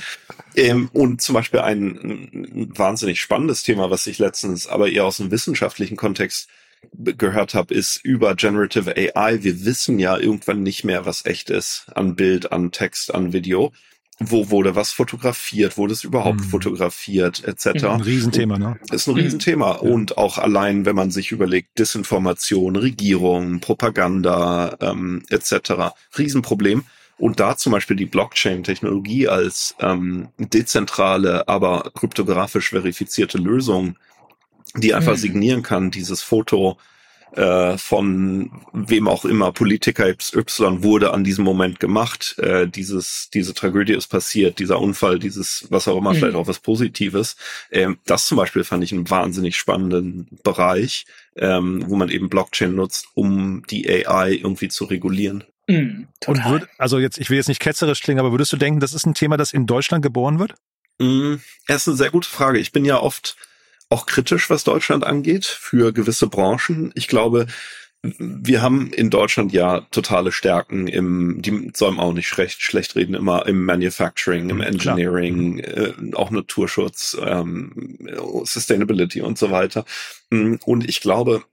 ähm, 0.56 0.90
und 0.92 1.22
zum 1.22 1.34
Beispiel 1.34 1.60
ein, 1.60 1.86
ein, 1.86 2.72
wahnsinnig 2.76 3.20
spannendes 3.20 3.62
Thema, 3.62 3.90
was 3.90 4.06
ich 4.06 4.18
letztens 4.18 4.66
aber 4.66 4.90
eher 4.90 5.04
aus 5.04 5.20
einem 5.20 5.30
wissenschaftlichen 5.30 5.96
Kontext 5.96 6.48
gehört 6.92 7.54
habe, 7.54 7.72
ist 7.72 8.04
über 8.04 8.34
Generative 8.34 8.94
AI. 8.96 9.42
Wir 9.42 9.64
wissen 9.64 9.98
ja 9.98 10.18
irgendwann 10.18 10.62
nicht 10.62 10.84
mehr, 10.84 11.06
was 11.06 11.24
echt 11.24 11.48
ist 11.48 11.86
an 11.94 12.16
Bild, 12.16 12.52
an 12.52 12.72
Text, 12.72 13.14
an 13.14 13.32
Video 13.32 13.72
wo 14.30 14.50
wurde 14.50 14.74
was 14.76 14.92
fotografiert, 14.92 15.76
wurde 15.76 15.92
es 15.92 16.04
überhaupt 16.04 16.40
mhm. 16.40 16.44
fotografiert, 16.44 17.42
etc. 17.44 17.84
Ein 17.84 18.00
Riesenthema, 18.00 18.58
ne? 18.58 18.78
Ist 18.90 19.08
ein 19.08 19.14
Riesenthema. 19.14 19.80
Mhm. 19.82 19.90
Und 19.90 20.18
auch 20.18 20.38
allein, 20.38 20.84
wenn 20.84 20.96
man 20.96 21.10
sich 21.10 21.32
überlegt, 21.32 21.78
Disinformation, 21.78 22.76
Regierung, 22.76 23.60
Propaganda, 23.60 24.76
ähm, 24.80 25.22
etc. 25.30 25.94
Riesenproblem. 26.18 26.84
Und 27.18 27.40
da 27.40 27.56
zum 27.56 27.72
Beispiel 27.72 27.96
die 27.96 28.06
Blockchain-Technologie 28.06 29.28
als 29.28 29.76
ähm, 29.80 30.28
dezentrale, 30.38 31.46
aber 31.48 31.90
kryptografisch 31.94 32.70
verifizierte 32.70 33.38
Lösung, 33.38 33.96
die 34.76 34.94
einfach 34.94 35.12
mhm. 35.12 35.18
signieren 35.18 35.62
kann, 35.62 35.90
dieses 35.90 36.22
Foto 36.22 36.78
äh, 37.32 37.78
von 37.78 38.50
wem 38.72 39.08
auch 39.08 39.24
immer, 39.24 39.52
Politiker 39.52 40.08
Y 40.08 40.82
wurde 40.82 41.12
an 41.12 41.24
diesem 41.24 41.44
Moment 41.44 41.80
gemacht. 41.80 42.38
Äh, 42.38 42.68
dieses, 42.68 43.30
diese 43.32 43.54
Tragödie 43.54 43.94
ist 43.94 44.08
passiert, 44.08 44.58
dieser 44.58 44.80
Unfall, 44.80 45.18
dieses, 45.18 45.66
was 45.70 45.88
auch 45.88 45.96
immer, 45.96 46.12
mhm. 46.12 46.16
vielleicht 46.16 46.36
auch 46.36 46.46
was 46.46 46.58
Positives. 46.58 47.36
Ähm, 47.70 47.98
das 48.04 48.26
zum 48.26 48.36
Beispiel 48.36 48.64
fand 48.64 48.84
ich 48.84 48.92
einen 48.92 49.08
wahnsinnig 49.08 49.56
spannenden 49.56 50.28
Bereich, 50.42 51.06
ähm, 51.36 51.84
wo 51.86 51.96
man 51.96 52.10
eben 52.10 52.28
Blockchain 52.28 52.74
nutzt, 52.74 53.08
um 53.14 53.62
die 53.70 53.88
AI 53.88 54.32
irgendwie 54.32 54.68
zu 54.68 54.84
regulieren. 54.84 55.44
Mhm, 55.68 56.08
Und 56.26 56.44
würd, 56.44 56.68
also 56.76 56.98
jetzt, 56.98 57.18
ich 57.18 57.30
will 57.30 57.36
jetzt 57.36 57.48
nicht 57.48 57.60
ketzerisch 57.60 58.02
klingen, 58.02 58.20
aber 58.20 58.32
würdest 58.32 58.52
du 58.52 58.56
denken, 58.56 58.80
das 58.80 58.94
ist 58.94 59.06
ein 59.06 59.14
Thema, 59.14 59.36
das 59.36 59.52
in 59.52 59.66
Deutschland 59.66 60.02
geboren 60.02 60.38
wird? 60.38 60.54
Mm, 60.98 61.36
das 61.66 61.82
ist 61.82 61.88
eine 61.88 61.96
sehr 61.96 62.10
gute 62.10 62.28
Frage. 62.28 62.58
Ich 62.58 62.72
bin 62.72 62.84
ja 62.84 63.00
oft 63.00 63.36
auch 63.92 64.06
kritisch, 64.06 64.48
was 64.48 64.64
Deutschland 64.64 65.04
angeht, 65.04 65.44
für 65.44 65.92
gewisse 65.92 66.26
Branchen. 66.26 66.92
Ich 66.94 67.08
glaube, 67.08 67.46
wir 68.02 68.62
haben 68.62 68.90
in 68.90 69.10
Deutschland 69.10 69.52
ja 69.52 69.82
totale 69.92 70.32
Stärken 70.32 70.88
im, 70.88 71.40
die 71.42 71.70
sollen 71.74 72.00
auch 72.00 72.14
nicht 72.14 72.26
schlecht, 72.26 72.62
schlecht 72.62 72.96
reden, 72.96 73.14
immer 73.14 73.46
im 73.46 73.64
Manufacturing, 73.64 74.48
im 74.48 74.56
mhm, 74.56 74.62
Engineering, 74.62 75.58
äh, 75.58 75.92
auch 76.14 76.30
Naturschutz, 76.30 77.16
ähm, 77.22 77.98
Sustainability 78.44 79.20
und 79.20 79.38
so 79.38 79.50
weiter. 79.50 79.84
Mm, 80.30 80.54
und 80.64 80.88
ich 80.88 81.00
glaube, 81.00 81.44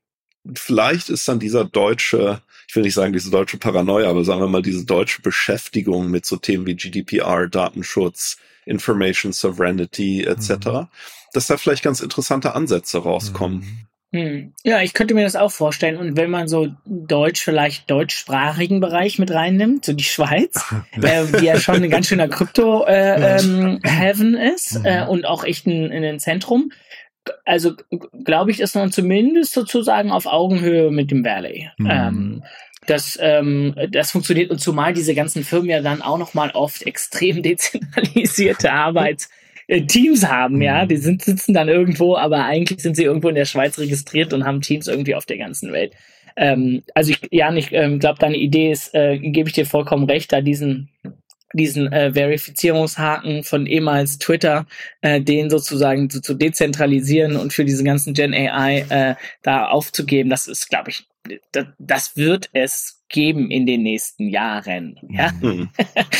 vielleicht 0.56 1.10
ist 1.10 1.28
dann 1.28 1.39
dieser 1.39 1.65
deutsche, 1.65 2.41
ich 2.69 2.75
will 2.75 2.84
nicht 2.84 2.95
sagen 2.95 3.13
diese 3.13 3.30
deutsche 3.30 3.58
Paranoia, 3.58 4.10
aber 4.10 4.23
sagen 4.23 4.39
wir 4.39 4.47
mal 4.47 4.63
diese 4.63 4.86
deutsche 4.86 5.21
Beschäftigung 5.21 6.10
mit 6.10 6.25
so 6.25 6.38
Themen 6.38 6.65
wie 6.65 6.75
GDPR, 6.75 7.47
Datenschutz, 7.47 8.38
Information 8.69 9.34
Sovereignty 9.34 10.23
etc., 10.23 10.49
mhm. 10.49 10.88
dass 11.34 11.47
da 11.47 11.58
vielleicht 11.58 11.84
ganz 11.84 11.99
interessante 11.99 12.55
Ansätze 12.55 12.99
rauskommen. 12.99 13.60
Mhm. 13.60 13.89
Hm. 14.12 14.53
Ja, 14.63 14.82
ich 14.82 14.95
könnte 14.95 15.13
mir 15.13 15.23
das 15.23 15.36
auch 15.36 15.51
vorstellen. 15.51 15.97
Und 15.97 16.17
wenn 16.17 16.32
man 16.32 16.47
so 16.47 16.69
Deutsch, 16.86 17.43
vielleicht 17.43 17.91
deutschsprachigen 17.91 18.79
Bereich 18.79 19.19
mit 19.19 19.29
reinnimmt, 19.29 19.86
so 19.86 19.93
die 19.93 20.03
Schweiz, 20.03 20.65
äh, 21.01 21.25
die 21.39 21.45
ja 21.45 21.60
schon 21.60 21.84
ein 21.84 21.91
ganz 21.91 22.08
schöner 22.08 22.27
Krypto-Heaven 22.27 23.79
äh, 23.86 24.10
ähm, 24.10 24.53
ist 24.55 24.79
mhm. 24.79 24.86
äh, 24.86 25.05
und 25.05 25.25
auch 25.25 25.43
echt 25.43 25.67
ein, 25.67 25.91
ein 25.91 26.19
Zentrum. 26.19 26.71
Also 27.45 27.73
glaube 28.23 28.49
ich, 28.49 28.62
ist 28.62 28.75
man 28.75 28.91
zumindest 28.91 29.53
sozusagen 29.53 30.12
auf 30.12 30.25
Augenhöhe 30.25 30.89
mit 30.89 31.12
dem 31.12 31.23
Valley. 31.23 31.69
Mhm. 31.77 31.89
Ähm, 31.91 32.43
das, 32.88 33.18
ähm, 33.22 33.76
das 33.92 34.12
funktioniert 34.12 34.52
und 34.52 34.60
zumal 34.60 34.94
diese 34.94 35.13
ganzen 35.13 35.44
Firmen 35.44 35.70
ja 35.70 35.82
dann 35.82 36.02
auch 36.02 36.18
noch 36.18 36.34
mal 36.34 36.52
oft 36.52 36.84
extrem 36.84 37.44
dezentralisierte 37.44 38.72
Arbeitsteams 38.72 40.28
haben, 40.28 40.62
ja, 40.62 40.84
mhm. 40.84 40.88
die 40.88 40.98
sind, 40.98 41.22
sitzen 41.24 41.54
dann 41.54 41.70
irgendwo, 41.70 42.15
aber 42.15 42.46
eigentlich 42.46 42.82
sind 42.82 42.96
sie 42.96 43.04
irgendwo 43.04 43.30
in 43.30 43.36
der 43.36 43.46
Schweiz 43.46 43.78
registriert 43.78 44.34
und 44.34 44.46
haben 44.46 44.62
Teams 44.62 44.88
irgendwie 44.88 45.15
auf 45.15 45.26
der 45.26 45.38
ganzen 45.38 45.72
Welt. 45.72 45.94
Ähm, 46.36 46.84
also 46.94 47.12
ich, 47.12 47.20
Jan, 47.32 47.58
ich 47.58 47.72
ähm, 47.74 48.00
glaube, 48.00 48.20
deine 48.20 48.38
Idee 48.38 48.72
ist, 48.72 48.96
äh, 48.96 49.20
gebe 49.20 49.50
ich 49.50 49.56
dir 49.56 49.65
vollkommen 49.65 50.06
recht, 50.06 50.32
da 50.32 50.42
diesen 50.42 50.89
diesen 51.54 51.92
äh, 51.92 52.13
Verifizierungshaken 52.13 53.44
von 53.44 53.65
ehemals 53.65 54.20
Twitter, 54.20 54.68
äh, 55.02 55.22
den 55.22 55.50
sozusagen 55.50 56.10
zu, 56.10 56.22
zu 56.22 56.36
dezentralisieren 56.36 57.36
und 57.36 57.54
für 57.54 57.65
diese 57.65 57.84
ganzen 57.84 58.13
Gen 58.13 58.34
AI 58.34 58.86
äh, 58.89 59.15
da 59.42 59.68
aufzugeben, 59.68 60.30
das 60.30 60.48
ist, 60.48 60.70
glaube 60.70 60.92
ich, 60.92 61.08
das, 61.52 61.65
das 61.78 62.18
wird 62.18 62.50
es 62.54 63.00
geben 63.10 63.50
in 63.50 63.65
den 63.65 63.82
nächsten 63.82 64.30
Jahren. 64.30 64.96
Ja? 65.10 65.32
Mhm. 65.42 65.70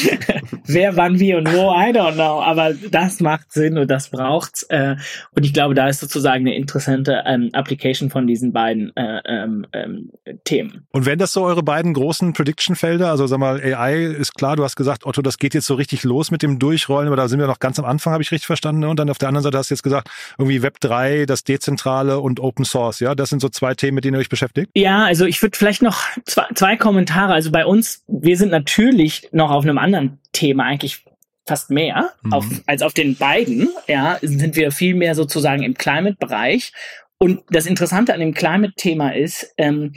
Wer, 0.66 0.98
wann, 0.98 1.20
wie 1.20 1.36
und 1.36 1.48
wo, 1.54 1.72
I 1.72 1.94
don't 1.94 2.16
know. 2.16 2.42
Aber 2.42 2.74
das 2.74 3.20
macht 3.20 3.52
Sinn 3.52 3.78
und 3.78 3.90
das 3.90 4.10
braucht's. 4.10 4.64
Äh, 4.64 4.96
und 5.36 5.46
ich 5.46 5.54
glaube, 5.54 5.76
da 5.76 5.88
ist 5.88 6.00
sozusagen 6.00 6.48
eine 6.48 6.56
interessante 6.56 7.24
ähm, 7.26 7.50
Application 7.54 8.10
von 8.10 8.28
diesen 8.28 8.52
beiden 8.52 8.96
äh, 8.98 9.22
ähm, 9.26 9.68
ähm, 9.74 10.12
Themen. 10.44 10.88
Und 10.92 11.06
wenn 11.06 11.20
das 11.20 11.32
so 11.32 11.44
eure 11.44 11.64
beiden 11.64 11.94
großen 11.94 12.34
Prediction-Felder, 12.34 13.10
also 13.10 13.28
sag 13.28 13.40
mal, 13.40 13.62
AI 13.62 14.06
ist 14.06 14.34
klar, 14.34 14.56
du 14.56 14.64
hast 14.64 14.76
gesagt, 14.76 15.06
Otto, 15.06 15.22
das 15.22 15.38
geht 15.38 15.54
jetzt 15.54 15.68
so 15.68 15.76
richtig 15.76 16.04
los 16.04 16.32
mit 16.32 16.42
dem 16.42 16.58
Durchrollen, 16.58 17.08
aber 17.08 17.18
da 17.18 17.28
sind 17.28 17.40
wir 17.40 17.48
noch 17.48 17.60
ganz 17.60 17.78
am 17.78 17.86
Anfang, 17.86 18.14
habe 18.14 18.24
ich 18.24 18.32
richtig 18.32 18.48
verstanden. 18.48 18.84
Und 18.86 19.00
dann 19.00 19.10
auf 19.10 19.20
der 19.20 19.28
anderen 19.28 19.44
Seite 19.44 19.58
hast 19.60 19.70
du 19.70 19.76
jetzt 19.76 19.84
gesagt, 19.84 20.10
irgendwie 20.38 20.64
Web 20.64 20.80
3, 20.80 21.28
das 21.28 21.44
Dezentrale 21.44 22.20
und 22.20 22.40
Open 22.40 22.66
Source, 22.66 23.00
ja? 23.00 23.14
Das 23.14 23.30
sind 23.30 23.42
so 23.42 23.50
zwei 23.50 23.76
Themen, 23.76 23.96
mit 23.96 24.06
denen 24.06 24.16
ihr 24.16 24.22
euch 24.22 24.30
beschäftigt? 24.30 24.72
Ja, 24.74 24.99
also 25.06 25.26
ich 25.26 25.42
würde 25.42 25.58
vielleicht 25.58 25.82
noch 25.82 26.04
zwei, 26.26 26.46
zwei 26.56 26.76
Kommentare. 26.76 27.34
Also 27.34 27.52
bei 27.52 27.66
uns, 27.66 28.04
wir 28.08 28.38
sind 28.38 28.52
natürlich 28.52 29.30
noch 29.32 29.52
auf 29.52 29.64
einem 29.64 29.78
anderen 29.78 30.20
Thema 30.32 30.64
eigentlich 30.66 31.04
fast 31.48 31.72
mehr 31.72 32.14
mhm. 32.22 32.34
auf, 32.34 32.46
als 32.68 32.82
auf 32.82 32.94
den 32.94 33.16
beiden. 33.16 33.70
Ja, 33.88 34.18
sind 34.22 34.56
wir 34.56 34.72
viel 34.72 34.96
mehr 34.96 35.16
sozusagen 35.16 35.64
im 35.64 35.74
Climate-Bereich. 35.74 36.72
Und 37.18 37.42
das 37.50 37.66
Interessante 37.66 38.14
an 38.14 38.20
dem 38.20 38.34
Climate-Thema 38.34 39.16
ist, 39.16 39.54
ähm, 39.58 39.94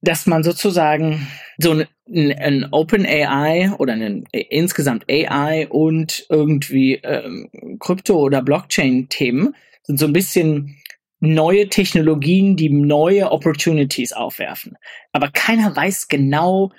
dass 0.00 0.26
man 0.26 0.42
sozusagen 0.42 1.26
so 1.58 1.72
ein, 1.72 2.32
ein 2.32 2.68
Open 2.70 3.06
AI 3.06 3.72
oder 3.78 3.94
ein 3.94 4.24
insgesamt 4.32 5.04
AI 5.10 5.68
und 5.68 6.26
irgendwie 6.28 6.94
ähm, 7.02 7.48
Krypto- 7.78 8.20
oder 8.20 8.42
Blockchain-Themen 8.42 9.54
sind 9.82 9.98
so 9.98 10.06
ein 10.06 10.12
bisschen 10.12 10.76
neue 11.20 11.68
Technologien, 11.68 12.56
die 12.56 12.68
neue 12.68 13.30
Opportunities 13.30 14.12
aufwerfen. 14.12 14.76
Aber 15.12 15.30
keiner 15.30 15.74
weiß 15.74 16.08
genau, 16.08 16.72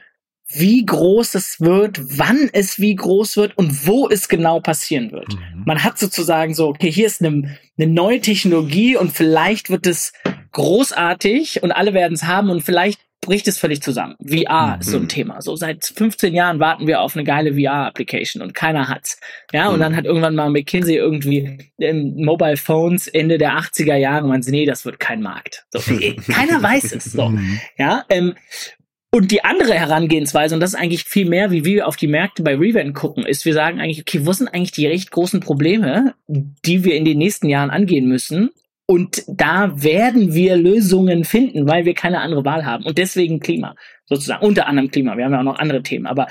wie 0.50 0.86
groß 0.86 1.36
es 1.36 1.60
wird, 1.60 2.00
wann 2.18 2.50
es 2.54 2.80
wie 2.80 2.96
groß 2.96 3.36
wird 3.36 3.58
und 3.58 3.86
wo 3.86 4.08
es 4.08 4.30
genau 4.30 4.62
passieren 4.62 5.12
wird. 5.12 5.34
Mhm. 5.34 5.64
Man 5.66 5.84
hat 5.84 6.00
sozusagen 6.00 6.54
so, 6.54 6.68
okay, 6.68 6.90
hier 6.90 7.06
ist 7.06 7.22
eine, 7.22 7.58
eine 7.78 7.92
neue 7.92 8.22
Technologie 8.22 8.96
und 8.96 9.12
vielleicht 9.12 9.70
wird 9.70 9.88
es 9.88 10.14
großartig 10.54 11.64
und 11.64 11.72
alle 11.72 11.94
werden 11.94 12.14
es 12.14 12.24
haben 12.24 12.50
und 12.50 12.62
vielleicht 12.62 13.02
bricht 13.28 13.48
es 13.50 13.60
völlig 13.60 13.82
zusammen. 13.84 14.16
VR 14.26 14.76
mhm. 14.76 14.82
ist 14.82 14.90
so 14.90 14.98
ein 14.98 15.10
Thema. 15.10 15.42
So 15.42 15.56
seit 15.56 15.86
15 15.86 16.34
Jahren 16.34 16.60
warten 16.60 16.88
wir 16.88 17.02
auf 17.02 17.16
eine 17.16 17.26
geile 17.26 17.54
VR-Application 17.54 18.42
und 18.42 18.54
keiner 18.54 18.88
hat's. 18.88 19.20
Ja, 19.52 19.68
und 19.68 19.76
mhm. 19.76 19.82
dann 19.82 19.96
hat 19.98 20.06
irgendwann 20.06 20.34
mal 20.34 20.50
McKinsey 20.50 20.96
irgendwie 20.96 21.72
im 21.78 22.16
Mobile 22.24 22.56
Phones 22.56 23.08
Ende 23.08 23.38
der 23.38 23.58
80er 23.60 23.96
Jahre 23.96 24.28
man 24.28 24.42
nee, 24.48 24.66
das 24.66 24.86
wird 24.86 25.00
kein 25.00 25.22
Markt. 25.22 25.66
So, 25.72 25.80
keiner 26.32 26.64
weiß 26.64 26.94
es. 26.94 27.12
So, 27.12 27.30
mhm. 27.30 27.60
ja. 27.78 28.06
Ähm, 28.10 28.34
und 29.12 29.32
die 29.32 29.44
andere 29.44 29.74
Herangehensweise, 29.74 30.56
und 30.56 30.62
das 30.62 30.74
ist 30.74 30.80
eigentlich 30.80 31.04
viel 31.04 31.28
mehr, 31.28 31.52
wie 31.52 31.66
wir 31.66 31.88
auf 31.88 31.98
die 31.98 32.08
Märkte 32.08 32.44
bei 32.44 32.56
Revent 32.56 32.94
gucken, 32.94 33.26
ist, 33.26 33.46
wir 33.46 33.54
sagen 33.54 33.80
eigentlich, 33.80 34.02
okay, 34.02 34.26
wo 34.26 34.32
sind 34.32 34.48
eigentlich 34.48 34.72
die 34.72 34.88
recht 34.88 35.12
großen 35.12 35.42
Probleme, 35.42 36.14
die 36.28 36.84
wir 36.84 36.96
in 36.96 37.04
den 37.04 37.18
nächsten 37.18 37.50
Jahren 37.50 37.70
angehen 37.70 38.08
müssen? 38.08 38.52
Und 38.90 39.24
da 39.28 39.84
werden 39.84 40.34
wir 40.34 40.56
Lösungen 40.56 41.26
finden, 41.26 41.68
weil 41.68 41.84
wir 41.84 41.94
keine 41.94 42.22
andere 42.22 42.46
Wahl 42.46 42.66
haben. 42.66 42.86
Und 42.86 42.98
deswegen 42.98 43.42
Klima, 43.42 43.76
sozusagen, 44.06 44.46
unter 44.46 44.66
anderem 44.66 44.90
Klima. 44.90 45.18
Wir 45.18 45.26
haben 45.26 45.34
ja 45.34 45.40
auch 45.40 45.44
noch 45.44 45.60
andere 45.60 45.84
Themen, 45.84 46.08
aber 46.08 46.28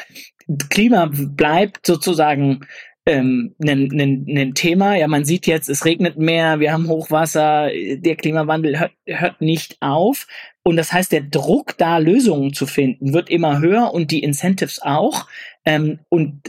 Klima 0.70 1.10
bleibt 1.12 1.86
sozusagen 1.86 2.60
ähm, 3.04 3.54
ein, 3.62 3.90
ein, 3.92 4.26
ein 4.36 4.54
Thema. 4.54 4.96
Ja, 4.96 5.06
man 5.06 5.26
sieht 5.26 5.46
jetzt, 5.46 5.68
es 5.68 5.84
regnet 5.84 6.16
mehr, 6.18 6.58
wir 6.58 6.72
haben 6.72 6.88
Hochwasser, 6.88 7.68
der 7.70 8.16
Klimawandel 8.16 8.80
hört, 8.80 8.92
hört 9.06 9.40
nicht 9.42 9.76
auf. 9.80 10.26
Und 10.62 10.76
das 10.76 10.94
heißt, 10.94 11.12
der 11.12 11.20
Druck, 11.20 11.76
da 11.76 11.98
Lösungen 11.98 12.54
zu 12.54 12.66
finden, 12.66 13.12
wird 13.12 13.28
immer 13.28 13.60
höher 13.60 13.92
und 13.92 14.10
die 14.10 14.22
Incentives 14.22 14.80
auch. 14.82 15.26
Ähm, 15.66 15.98
und 16.08 16.40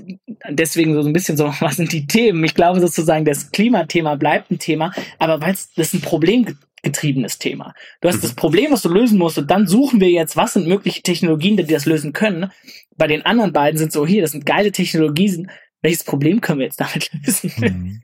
deswegen 0.47 0.93
so 0.93 1.05
ein 1.05 1.13
bisschen 1.13 1.35
so, 1.35 1.45
was 1.59 1.75
sind 1.75 1.91
die 1.91 2.07
Themen? 2.07 2.43
Ich 2.43 2.53
glaube 2.53 2.79
sozusagen, 2.79 3.25
das 3.25 3.51
Klimathema 3.51 4.15
bleibt 4.15 4.51
ein 4.51 4.59
Thema, 4.59 4.93
aber 5.19 5.41
weil 5.41 5.53
es 5.53 5.73
das 5.73 5.87
ist 5.87 5.95
ein 5.95 6.01
problemgetriebenes 6.01 7.39
Thema. 7.39 7.73
Du 7.99 8.07
hast 8.07 8.23
das 8.23 8.31
mhm. 8.31 8.37
Problem, 8.37 8.71
was 8.71 8.83
du 8.83 8.89
lösen 8.89 9.17
musst, 9.17 9.37
und 9.39 9.51
dann 9.51 9.67
suchen 9.67 9.99
wir 9.99 10.09
jetzt, 10.09 10.37
was 10.37 10.53
sind 10.53 10.67
mögliche 10.67 11.01
Technologien, 11.01 11.57
die 11.57 11.65
das 11.65 11.85
lösen 11.85 12.13
können. 12.13 12.51
Bei 12.95 13.07
den 13.07 13.25
anderen 13.25 13.51
beiden 13.53 13.77
sind 13.77 13.91
so, 13.91 14.05
hier, 14.05 14.21
das 14.21 14.31
sind 14.31 14.45
geile 14.45 14.71
Technologien, 14.71 15.49
welches 15.81 16.03
Problem 16.03 16.41
können 16.41 16.59
wir 16.59 16.65
jetzt 16.65 16.79
damit 16.79 17.09
lösen? 17.25 17.51
Mhm. 17.57 18.01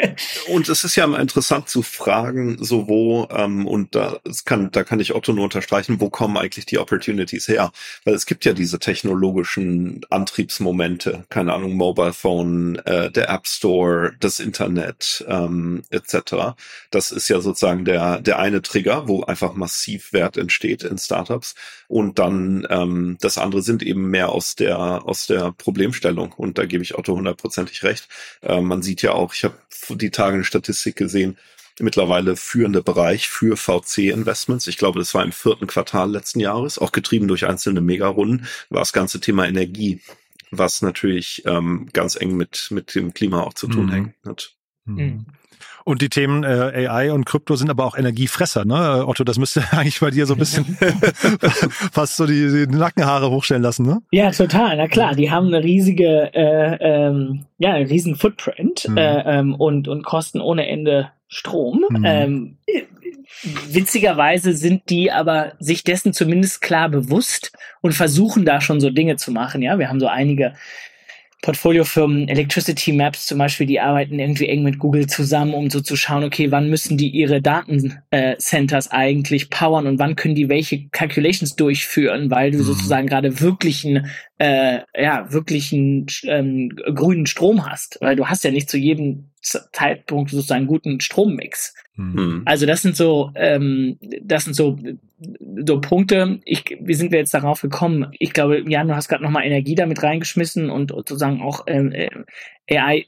Und 0.48 0.70
es 0.70 0.84
ist 0.84 0.96
ja 0.96 1.06
immer 1.06 1.20
interessant 1.20 1.68
zu 1.70 1.82
fragen, 1.82 2.58
so 2.64 2.88
wo, 2.88 3.28
ähm, 3.32 3.68
und 3.68 3.96
da 3.96 4.20
kann, 4.46 4.72
da 4.72 4.84
kann 4.84 5.00
ich 5.00 5.16
Otto 5.16 5.34
nur 5.34 5.46
unterstreichen, 5.46 6.00
wo 6.00 6.10
kommen 6.10 6.38
eigentlich 6.38 6.66
die 6.66 6.78
Opportunities 6.78 7.48
her? 7.48 7.72
Weil 8.06 8.14
es 8.14 8.26
gibt 8.26 8.46
ja 8.46 8.54
diese 8.54 8.80
technologischen 8.80 10.02
Antriebsmomente, 10.10 11.26
keine 11.30 11.54
Ahnung, 11.54 11.74
Mobile 11.74 12.14
Phone, 12.14 12.76
äh, 12.86 13.12
der 13.12 13.30
App 13.30 13.48
Store, 13.48 14.14
das 14.20 14.40
Internet, 14.40 15.26
ähm, 15.28 15.82
etc. 15.90 16.56
Das 16.92 17.12
ist 17.12 17.28
ja 17.28 17.42
sozusagen 17.42 17.86
der, 17.86 18.22
der 18.22 18.40
eine 18.40 18.62
Trigger, 18.62 19.08
wo 19.08 19.24
einfach 19.24 19.56
massiv 19.56 20.14
Wert 20.14 20.38
entsteht 20.38 20.84
in 20.84 20.98
Startups. 21.00 21.56
Und 21.88 22.20
dann 22.20 22.68
ähm, 22.70 23.18
das 23.20 23.38
andere 23.38 23.62
sind 23.62 23.84
eben 23.84 24.10
mehr 24.10 24.30
aus 24.30 24.56
der, 24.56 24.78
aus 24.78 25.28
der 25.28 25.52
Problemstellung. 25.52 26.32
Und 26.34 26.58
da 26.58 26.66
gebe 26.66 26.84
ich 26.84 26.98
Otto 26.98 27.16
hundertprozentig 27.16 27.63
hundertprozentig 27.64 27.84
recht. 27.84 28.08
Äh, 28.42 28.62
man 28.62 28.82
sieht 28.82 29.02
ja 29.02 29.14
auch, 29.14 29.34
ich 29.34 29.44
habe 29.44 29.58
die 29.90 30.12
Tage 30.12 30.36
eine 30.36 30.44
Statistik 30.44 30.96
gesehen, 30.96 31.38
mittlerweile 31.80 32.36
führende 32.36 32.84
Bereich 32.84 33.28
für 33.28 33.58
VC-Investments. 33.58 34.68
Ich 34.68 34.78
glaube, 34.78 35.00
das 35.00 35.14
war 35.14 35.24
im 35.24 35.32
vierten 35.32 35.68
Quartal 35.68 36.12
letzten 36.12 36.40
Jahres, 36.40 36.78
auch 36.78 36.92
getrieben 36.92 37.28
durch 37.28 37.48
einzelne 37.48 37.82
Megarunden, 37.82 38.48
war 38.70 38.80
das 38.80 38.94
ganze 38.94 39.20
Thema 39.20 39.48
Energie, 39.48 40.02
was 40.52 40.82
natürlich 40.82 41.44
ähm, 41.46 41.90
ganz 41.92 42.16
eng 42.16 42.38
mit, 42.38 42.68
mit 42.70 42.94
dem 42.94 43.14
Klima 43.14 43.42
auch 43.42 43.56
zu 43.56 43.68
tun 43.68 43.88
mhm. 43.88 43.92
hängt. 43.92 44.14
Hat. 44.26 44.56
Mhm. 44.86 45.26
Und 45.86 46.02
die 46.02 46.10
Themen 46.10 46.44
äh, 46.44 46.88
AI 46.88 47.12
und 47.12 47.26
Krypto 47.26 47.56
sind 47.56 47.70
aber 47.70 47.86
auch 47.86 47.98
Energiefresser, 47.98 48.66
ne? 48.66 49.06
Otto, 49.06 49.24
das 49.24 49.38
müsste 49.38 49.64
eigentlich 49.72 50.00
bei 50.00 50.12
dir 50.12 50.26
so 50.26 50.34
ein 50.34 50.40
bisschen 50.40 50.66
fast 51.92 52.16
so 52.16 52.26
die, 52.26 52.68
die, 52.68 52.76
Nackenhaare 52.76 53.30
hochstellen 53.30 53.64
lassen, 53.64 53.86
ne? 53.86 54.02
Ja, 54.12 54.32
total. 54.32 54.78
Na 54.78 54.88
klar, 54.88 55.16
die 55.16 55.32
haben 55.32 55.48
eine 55.48 55.64
riesige, 55.64 56.34
äh, 56.34 56.78
ähm, 56.80 57.46
ja, 57.58 57.74
einen 57.74 57.88
riesen 57.88 58.16
Footprint 58.16 58.88
mhm. 58.88 58.98
äh, 58.98 59.40
ähm, 59.40 59.56
und, 59.56 59.88
und 59.88 60.04
kosten 60.04 60.42
ohne 60.42 60.68
Ende 60.68 61.12
Strom. 61.28 61.86
Mhm. 61.90 62.06
Ähm, 62.06 62.58
witzigerweise 63.70 64.54
sind 64.54 64.90
die 64.90 65.12
aber 65.12 65.54
sich 65.60 65.84
dessen 65.84 66.14
zumindest 66.14 66.62
klar 66.62 66.90
bewusst 66.90 67.52
und 67.82 67.94
versuchen 67.94 68.46
da 68.46 68.62
schon 68.62 68.80
so 68.80 68.90
Dinge 68.90 69.18
zu 69.18 69.32
machen. 69.32 69.62
Ja, 69.62 69.80
wir 69.80 69.90
haben 69.90 70.00
so 70.00 70.08
einige 70.08 70.54
Portfoliofirmen, 71.44 72.30
Electricity 72.30 72.94
Maps 72.94 73.26
zum 73.26 73.38
Beispiel, 73.38 73.68
die 73.68 73.82
arbeiten 73.82 74.18
irgendwie 74.18 74.48
eng 74.48 74.64
mit 74.64 74.80
Google 74.80 75.08
zusammen, 75.08 75.54
um 75.54 75.70
so 75.70 75.82
zu 75.82 75.98
schauen, 75.98 76.24
okay, 76.24 76.52
wann 76.52 76.70
müssen 76.70 76.98
die 76.98 77.10
ihre 77.10 77.42
Datencenters 77.42 78.88
äh, 78.88 78.92
eigentlich 78.92 79.50
powern 79.50 79.86
und 79.86 80.00
wann 80.00 80.16
können 80.16 80.36
die 80.36 80.48
welche 80.48 80.88
Calculations 80.88 81.58
durchführen, 81.58 82.32
weil 82.32 82.52
du 82.52 82.60
mhm. 82.60 82.64
sozusagen 82.64 83.08
gerade 83.08 83.42
wirklichen, 83.42 84.08
äh, 84.38 84.80
ja, 84.96 85.34
wirklichen 85.34 86.08
ähm, 86.24 86.70
grünen 86.96 87.26
Strom 87.26 87.70
hast, 87.70 87.98
weil 88.00 88.16
du 88.16 88.28
hast 88.28 88.46
ja 88.46 88.52
nicht 88.52 88.70
zu 88.70 88.78
jedem 88.78 89.33
Zeitpunkt 89.44 90.32
sozusagen 90.32 90.68
guten 90.68 91.00
Strommix. 91.00 91.76
Mhm. 91.96 92.42
Also 92.46 92.66
das 92.66 92.82
sind 92.82 92.96
so, 92.96 93.32
ähm, 93.36 93.98
das 94.22 94.46
sind 94.46 94.56
so, 94.56 94.80
so 95.66 95.82
Punkte. 95.82 96.40
Ich, 96.46 96.64
wie 96.80 96.94
sind 96.94 97.12
wir 97.12 97.20
jetzt 97.20 97.34
darauf 97.34 97.62
gekommen? 97.62 98.12
Ich 98.18 98.34
glaube, 98.34 98.64
Jan, 98.68 98.88
du 98.88 98.96
hast 98.96 99.10
gerade 99.10 99.24
nochmal 99.24 99.46
Energie 99.46 99.76
damit 99.76 100.02
reingeschmissen 100.02 100.70
und 100.70 100.92
sozusagen 100.92 101.42
auch 101.42 101.66
ähm, 101.68 101.92
äh, 101.92 102.10
AI. 102.70 103.06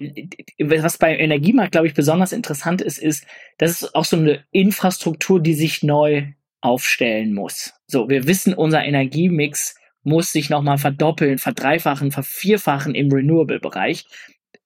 Was 0.59 0.97
bei 0.97 1.17
Energiemarkt, 1.17 1.71
glaube 1.71 1.87
ich, 1.87 1.93
besonders 1.93 2.31
interessant 2.33 2.81
ist, 2.81 2.99
ist, 2.99 3.25
das 3.57 3.81
ist 3.81 3.95
auch 3.95 4.05
so 4.05 4.17
eine 4.17 4.43
Infrastruktur, 4.51 5.39
die 5.39 5.55
sich 5.55 5.81
neu 5.81 6.27
aufstellen 6.61 7.33
muss. 7.33 7.73
So, 7.87 8.09
wir 8.09 8.27
wissen, 8.27 8.53
unser 8.53 8.83
Energiemix 8.83 9.75
muss 10.03 10.31
sich 10.31 10.49
nochmal 10.49 10.77
verdoppeln, 10.77 11.39
verdreifachen, 11.39 12.11
vervierfachen 12.11 12.93
im 12.93 13.11
Renewable-Bereich. 13.11 14.05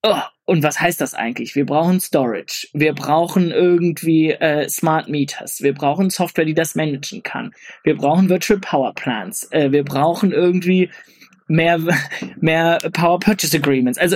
Oh, 0.02 0.22
und 0.46 0.64
was 0.64 0.80
heißt 0.80 1.02
das 1.02 1.14
eigentlich? 1.14 1.56
Wir 1.56 1.66
brauchen 1.66 2.00
Storage, 2.00 2.68
wir 2.74 2.94
brauchen 2.94 3.52
irgendwie 3.52 4.32
äh, 4.32 4.70
Smart 4.70 5.10
Meters, 5.10 5.62
wir 5.62 5.74
brauchen 5.74 6.10
Software, 6.10 6.46
die 6.46 6.54
das 6.54 6.74
managen 6.74 7.22
kann, 7.22 7.54
wir 7.84 7.98
brauchen 7.98 8.30
Virtual 8.30 8.60
Power 8.60 8.94
Plants, 8.94 9.52
äh, 9.52 9.72
wir 9.72 9.84
brauchen 9.84 10.32
irgendwie 10.32 10.90
mehr, 11.50 11.80
mehr 12.40 12.78
Power 12.94 13.20
Purchase 13.20 13.58
Agreements. 13.58 14.00
Also 14.00 14.16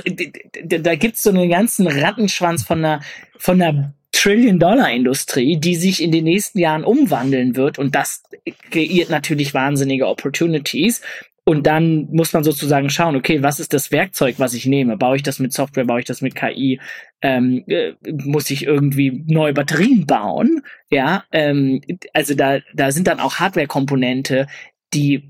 da 0.63 0.95
gibt's 0.95 1.23
so 1.23 1.31
einen 1.31 1.49
ganzen 1.49 1.87
Rattenschwanz 1.87 2.63
von 2.63 2.79
einer, 2.79 3.01
von 3.37 3.61
einer 3.61 3.93
Trillion-Dollar-Industrie, 4.13 5.57
die 5.57 5.75
sich 5.75 6.01
in 6.01 6.11
den 6.11 6.23
nächsten 6.23 6.59
Jahren 6.59 6.85
umwandeln 6.85 7.57
wird. 7.57 7.77
Und 7.77 7.93
das 7.93 8.23
kreiert 8.71 9.09
natürlich 9.09 9.53
wahnsinnige 9.53 10.07
Opportunities. 10.07 11.01
Und 11.45 11.67
dann 11.67 12.07
muss 12.11 12.31
man 12.31 12.45
sozusagen 12.45 12.89
schauen, 12.89 13.17
okay, 13.17 13.43
was 13.43 13.59
ist 13.59 13.73
das 13.73 13.91
Werkzeug, 13.91 14.35
was 14.37 14.53
ich 14.53 14.65
nehme? 14.65 14.95
Baue 14.95 15.17
ich 15.17 15.23
das 15.23 15.39
mit 15.39 15.51
Software, 15.51 15.83
baue 15.83 15.99
ich 15.99 16.05
das 16.05 16.21
mit 16.21 16.35
KI? 16.35 16.79
Ähm, 17.21 17.65
äh, 17.67 17.93
muss 18.23 18.49
ich 18.49 18.65
irgendwie 18.65 19.23
neue 19.27 19.53
Batterien 19.53 20.05
bauen? 20.05 20.61
Ja, 20.89 21.25
ähm, 21.31 21.81
also 22.13 22.33
da, 22.33 22.59
da 22.73 22.91
sind 22.91 23.07
dann 23.07 23.19
auch 23.19 23.35
Hardware-Komponente, 23.35 24.47
die, 24.93 25.29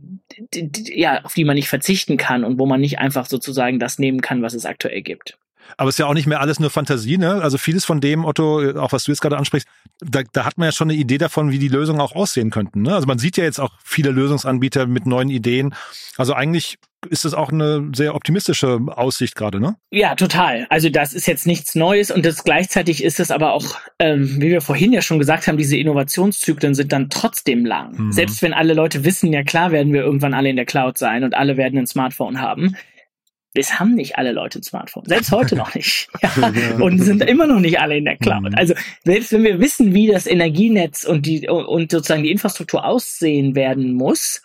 die, 0.53 0.71
die, 0.71 0.99
ja, 0.99 1.23
auf 1.23 1.33
die 1.33 1.45
man 1.45 1.55
nicht 1.55 1.69
verzichten 1.69 2.17
kann 2.17 2.43
und 2.43 2.59
wo 2.59 2.67
man 2.67 2.81
nicht 2.81 2.99
einfach 2.99 3.25
sozusagen 3.25 3.79
das 3.79 3.97
nehmen 3.97 4.21
kann, 4.21 4.43
was 4.43 4.53
es 4.53 4.65
aktuell 4.67 5.01
gibt. 5.01 5.39
Aber 5.77 5.89
es 5.89 5.95
ist 5.95 5.99
ja 5.99 6.05
auch 6.05 6.13
nicht 6.13 6.27
mehr 6.27 6.41
alles 6.41 6.59
nur 6.59 6.69
Fantasie, 6.69 7.17
ne? 7.17 7.41
Also 7.41 7.57
vieles 7.57 7.85
von 7.85 8.01
dem, 8.01 8.25
Otto, 8.25 8.77
auch 8.79 8.91
was 8.91 9.05
du 9.05 9.11
jetzt 9.11 9.21
gerade 9.21 9.37
ansprichst, 9.37 9.67
da, 9.99 10.21
da 10.31 10.45
hat 10.45 10.57
man 10.57 10.67
ja 10.67 10.71
schon 10.71 10.89
eine 10.89 10.99
Idee 10.99 11.17
davon, 11.17 11.51
wie 11.51 11.59
die 11.59 11.67
Lösungen 11.67 12.01
auch 12.01 12.13
aussehen 12.13 12.49
könnten. 12.49 12.81
Ne? 12.81 12.93
Also 12.93 13.07
man 13.07 13.19
sieht 13.19 13.37
ja 13.37 13.43
jetzt 13.43 13.59
auch 13.59 13.71
viele 13.83 14.11
Lösungsanbieter 14.11 14.87
mit 14.87 15.05
neuen 15.05 15.29
Ideen. 15.29 15.73
Also 16.17 16.33
eigentlich 16.33 16.77
ist 17.09 17.25
es 17.25 17.33
auch 17.33 17.51
eine 17.51 17.89
sehr 17.93 18.15
optimistische 18.15 18.79
Aussicht 18.87 19.35
gerade, 19.35 19.59
ne? 19.59 19.75
Ja, 19.91 20.15
total. 20.15 20.67
Also 20.69 20.89
das 20.89 21.13
ist 21.13 21.27
jetzt 21.27 21.45
nichts 21.45 21.75
Neues 21.75 22.11
und 22.11 22.25
das 22.25 22.45
gleichzeitig 22.45 23.03
ist 23.03 23.19
es 23.19 23.29
aber 23.29 23.51
auch, 23.51 23.77
ähm, 23.99 24.37
wie 24.39 24.49
wir 24.49 24.61
vorhin 24.61 24.93
ja 24.93 25.01
schon 25.01 25.19
gesagt 25.19 25.47
haben, 25.47 25.57
diese 25.57 25.75
Innovationszyklen 25.75 26.73
sind 26.75 26.93
dann 26.93 27.09
trotzdem 27.09 27.65
lang. 27.65 27.97
Mhm. 27.97 28.11
Selbst 28.13 28.41
wenn 28.41 28.53
alle 28.53 28.73
Leute 28.73 29.03
wissen, 29.03 29.33
ja 29.33 29.43
klar 29.43 29.71
werden 29.71 29.91
wir 29.91 30.01
irgendwann 30.01 30.33
alle 30.33 30.49
in 30.49 30.55
der 30.55 30.65
Cloud 30.65 30.97
sein 30.97 31.25
und 31.25 31.35
alle 31.35 31.57
werden 31.57 31.77
ein 31.77 31.87
Smartphone 31.87 32.39
haben, 32.39 32.77
es 33.55 33.79
haben 33.79 33.93
nicht 33.93 34.17
alle 34.17 34.31
Leute 34.31 34.59
ein 34.59 34.63
Smartphone. 34.63 35.03
Selbst 35.05 35.31
heute 35.31 35.55
noch 35.55 35.73
nicht. 35.75 36.09
Ja. 36.21 36.75
Und 36.79 36.99
sind 36.99 37.21
immer 37.23 37.47
noch 37.47 37.59
nicht 37.59 37.79
alle 37.79 37.97
in 37.97 38.05
der 38.05 38.15
Cloud. 38.17 38.43
Mhm. 38.43 38.55
Also 38.55 38.73
selbst 39.03 39.33
wenn 39.33 39.43
wir 39.43 39.59
wissen, 39.59 39.93
wie 39.93 40.07
das 40.07 40.25
Energienetz 40.25 41.03
und 41.03 41.25
die 41.25 41.49
und 41.49 41.91
sozusagen 41.91 42.23
die 42.23 42.31
Infrastruktur 42.31 42.85
aussehen 42.85 43.53
werden 43.55 43.93
muss, 43.93 44.41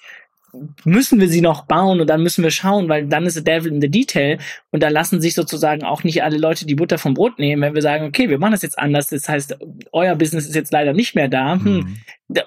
müssen 0.84 1.20
wir 1.20 1.28
sie 1.28 1.40
noch 1.40 1.66
bauen 1.66 2.00
und 2.00 2.08
dann 2.08 2.22
müssen 2.22 2.42
wir 2.42 2.50
schauen, 2.50 2.88
weil 2.88 3.06
dann 3.06 3.26
ist 3.26 3.34
the 3.34 3.44
devil 3.44 3.72
in 3.72 3.80
the 3.80 3.90
detail. 3.90 4.38
Und 4.70 4.82
da 4.82 4.88
lassen 4.88 5.20
sich 5.20 5.34
sozusagen 5.34 5.84
auch 5.84 6.04
nicht 6.04 6.22
alle 6.22 6.38
Leute 6.38 6.66
die 6.66 6.74
Butter 6.74 6.98
vom 6.98 7.14
Brot 7.14 7.38
nehmen, 7.38 7.62
wenn 7.62 7.74
wir 7.74 7.82
sagen, 7.82 8.06
okay, 8.06 8.28
wir 8.28 8.38
machen 8.38 8.52
das 8.52 8.62
jetzt 8.62 8.78
anders, 8.78 9.08
das 9.08 9.28
heißt, 9.28 9.58
euer 9.92 10.14
Business 10.16 10.46
ist 10.46 10.54
jetzt 10.54 10.72
leider 10.72 10.92
nicht 10.92 11.14
mehr 11.14 11.28
da, 11.28 11.54
hm, 11.54 11.64
mhm. 11.64 11.96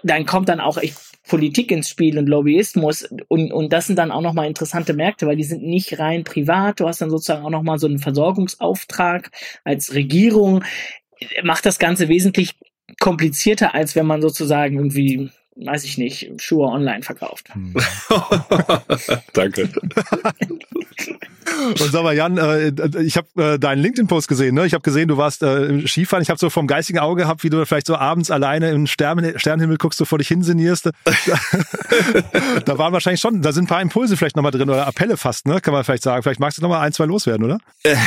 dann 0.04 0.26
kommt 0.26 0.50
dann 0.50 0.60
auch 0.60 0.78
echt 0.78 0.98
Politik 1.28 1.72
ins 1.72 1.90
Spiel 1.90 2.18
und 2.18 2.28
Lobbyismus. 2.28 3.08
Und, 3.28 3.52
und 3.54 3.72
das 3.72 3.88
sind 3.88 3.98
dann 3.98 4.12
auch 4.12 4.22
nochmal 4.22 4.48
interessante 4.48 4.94
Märkte, 4.94 5.28
weil 5.28 5.36
die 5.36 5.44
sind 5.44 5.64
nicht 5.64 6.00
rein 6.00 6.24
privat, 6.24 6.80
du 6.80 6.88
hast 6.88 7.02
dann 7.02 7.10
sozusagen 7.10 7.46
auch 7.46 7.52
nochmal 7.52 7.80
so 7.80 7.88
einen 7.88 8.00
Versorgungsauftrag 8.00 9.30
als 9.64 9.94
Regierung, 9.94 10.64
macht 11.44 11.66
das 11.66 11.78
Ganze 11.78 12.10
wesentlich 12.10 12.56
komplizierter, 13.00 13.76
als 13.76 13.96
wenn 13.96 14.06
man 14.06 14.22
sozusagen 14.22 14.78
irgendwie 14.78 15.30
weiß 15.56 15.84
ich 15.84 15.98
nicht, 15.98 16.32
Schuhe 16.38 16.68
online 16.68 17.04
verkauft. 17.04 17.54
Hm. 17.54 17.74
Danke. 19.34 19.70
Und 21.58 21.78
sag 21.78 22.04
mal, 22.04 22.16
Jan, 22.16 22.38
äh, 22.38 22.72
ich 23.02 23.18
habe 23.18 23.28
äh, 23.36 23.60
deinen 23.60 23.82
LinkedIn-Post 23.82 24.28
gesehen. 24.28 24.56
Ne? 24.56 24.66
Ich 24.66 24.74
habe 24.74 24.82
gesehen, 24.82 25.08
du 25.08 25.18
warst 25.18 25.44
äh, 25.44 25.86
Skifahren. 25.88 26.24
Ich 26.24 26.30
habe 26.30 26.40
so 26.40 26.50
vom 26.50 26.68
geistigen 26.68 27.00
Auge 27.00 27.24
gehabt, 27.24 27.44
wie 27.44 27.50
du 27.50 27.66
vielleicht 27.66 27.88
so 27.88 27.96
abends 27.96 28.32
alleine 28.32 28.72
im 28.72 28.88
Stern 28.88 29.34
Sternenhimmel 29.38 29.78
guckst, 29.78 30.00
du 30.00 30.06
vor 30.06 30.18
dich 30.18 30.30
hinsinnierst. 30.30 30.86
da 32.66 32.78
waren 32.78 32.94
wahrscheinlich 32.94 33.22
schon, 33.22 33.42
da 33.42 33.52
sind 33.52 33.66
ein 33.66 33.68
paar 33.68 33.82
Impulse 33.82 34.18
vielleicht 34.18 34.36
nochmal 34.36 34.52
drin 34.52 34.70
oder 34.70 34.88
Appelle 34.88 35.18
fast, 35.18 35.46
ne? 35.46 35.62
kann 35.62 35.74
man 35.74 35.84
vielleicht 35.84 36.04
sagen. 36.04 36.24
Vielleicht 36.24 36.40
magst 36.40 36.58
du 36.58 36.62
nochmal 36.62 36.82
ein, 36.82 36.94
zwei 36.94 37.06
loswerden, 37.06 37.46
oder? 37.46 37.60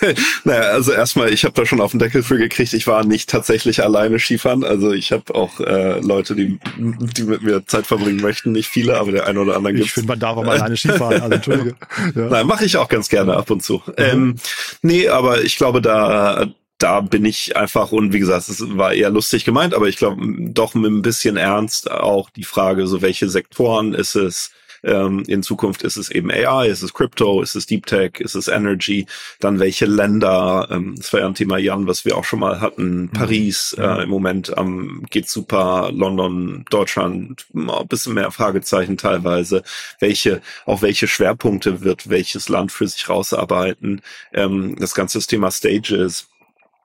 naja, 0.44 0.62
also 0.70 0.92
erstmal, 0.92 1.32
ich 1.32 1.44
habe 1.44 1.54
da 1.54 1.66
schon 1.66 1.80
auf 1.80 1.92
den 1.92 2.00
Deckel 2.00 2.22
für 2.22 2.38
gekriegt. 2.38 2.72
Ich 2.72 2.86
war 2.86 3.04
nicht 3.04 3.28
tatsächlich 3.28 3.82
alleine 3.82 4.18
Skifahren. 4.18 4.64
Also 4.64 4.92
ich 4.92 5.12
habe 5.12 5.34
auch 5.34 5.60
äh, 5.60 6.00
Leute, 6.00 6.34
die, 6.34 6.58
die 6.76 7.22
mit 7.24 7.42
mir 7.42 7.66
Zeit 7.66 7.86
verbringen 7.86 8.20
möchten. 8.20 8.52
Nicht 8.52 8.68
viele, 8.68 8.98
aber 8.98 9.12
der 9.12 9.26
eine 9.26 9.40
oder 9.40 9.56
andere 9.56 9.74
gibt 9.74 9.86
Ich 9.86 9.92
finde, 9.92 10.08
man 10.08 10.18
darf 10.18 10.36
auch 10.36 10.44
mal 10.44 10.56
alleine 10.56 10.76
Skifahren. 10.76 11.22
Also, 11.22 11.34
Entschuldige. 11.34 11.74
Ja. 12.14 12.28
Nein, 12.28 12.46
mache 12.46 12.64
ich 12.64 12.76
auch 12.76 12.88
ganz 12.88 13.08
gerne 13.08 13.36
ab 13.36 13.50
und 13.50 13.62
zu. 13.62 13.82
Mhm. 13.86 13.92
Ähm, 13.96 14.36
nee, 14.82 15.08
aber 15.08 15.42
ich 15.42 15.56
glaube, 15.56 15.82
da 15.82 16.48
da 16.78 17.00
bin 17.00 17.24
ich 17.24 17.56
einfach, 17.56 17.90
und 17.90 18.12
wie 18.12 18.20
gesagt, 18.20 18.48
es 18.48 18.76
war 18.76 18.94
eher 18.94 19.10
lustig 19.10 19.44
gemeint, 19.44 19.74
aber 19.74 19.88
ich 19.88 19.96
glaube 19.96 20.22
doch 20.38 20.74
mit 20.74 20.92
ein 20.92 21.02
bisschen 21.02 21.36
Ernst 21.36 21.90
auch 21.90 22.30
die 22.30 22.44
Frage, 22.44 22.86
so 22.86 23.02
welche 23.02 23.28
Sektoren 23.28 23.94
ist 23.94 24.14
es, 24.14 24.52
ähm, 24.82 25.24
in 25.26 25.42
Zukunft 25.42 25.82
ist 25.82 25.96
es 25.96 26.10
eben 26.10 26.30
AI, 26.30 26.68
ist 26.68 26.82
es 26.82 26.94
Crypto, 26.94 27.42
ist 27.42 27.54
es 27.54 27.66
Deep 27.66 27.86
Tech, 27.86 28.20
ist 28.20 28.34
es 28.34 28.48
Energy, 28.48 29.06
dann 29.40 29.58
welche 29.58 29.86
Länder, 29.86 30.68
ähm, 30.70 30.94
das 30.96 31.12
war 31.12 31.20
ja 31.20 31.26
ein 31.26 31.34
Thema, 31.34 31.58
Jan, 31.58 31.86
was 31.86 32.04
wir 32.04 32.16
auch 32.16 32.24
schon 32.24 32.40
mal 32.40 32.60
hatten, 32.60 33.02
mhm. 33.02 33.10
Paris 33.10 33.74
äh, 33.78 34.02
im 34.02 34.08
Moment 34.08 34.52
ähm, 34.56 35.06
geht 35.10 35.28
super, 35.28 35.90
London, 35.92 36.64
Deutschland, 36.70 37.46
ein 37.54 37.88
bisschen 37.88 38.14
mehr 38.14 38.30
Fragezeichen 38.30 38.96
teilweise, 38.96 39.62
welche, 40.00 40.40
auch 40.66 40.82
welche 40.82 41.08
Schwerpunkte 41.08 41.82
wird 41.82 42.08
welches 42.08 42.48
Land 42.48 42.72
für 42.72 42.86
sich 42.86 43.08
rausarbeiten, 43.08 44.02
ähm, 44.32 44.76
das 44.78 44.94
ganze 44.94 45.18
Thema 45.20 45.50
Stages, 45.50 46.28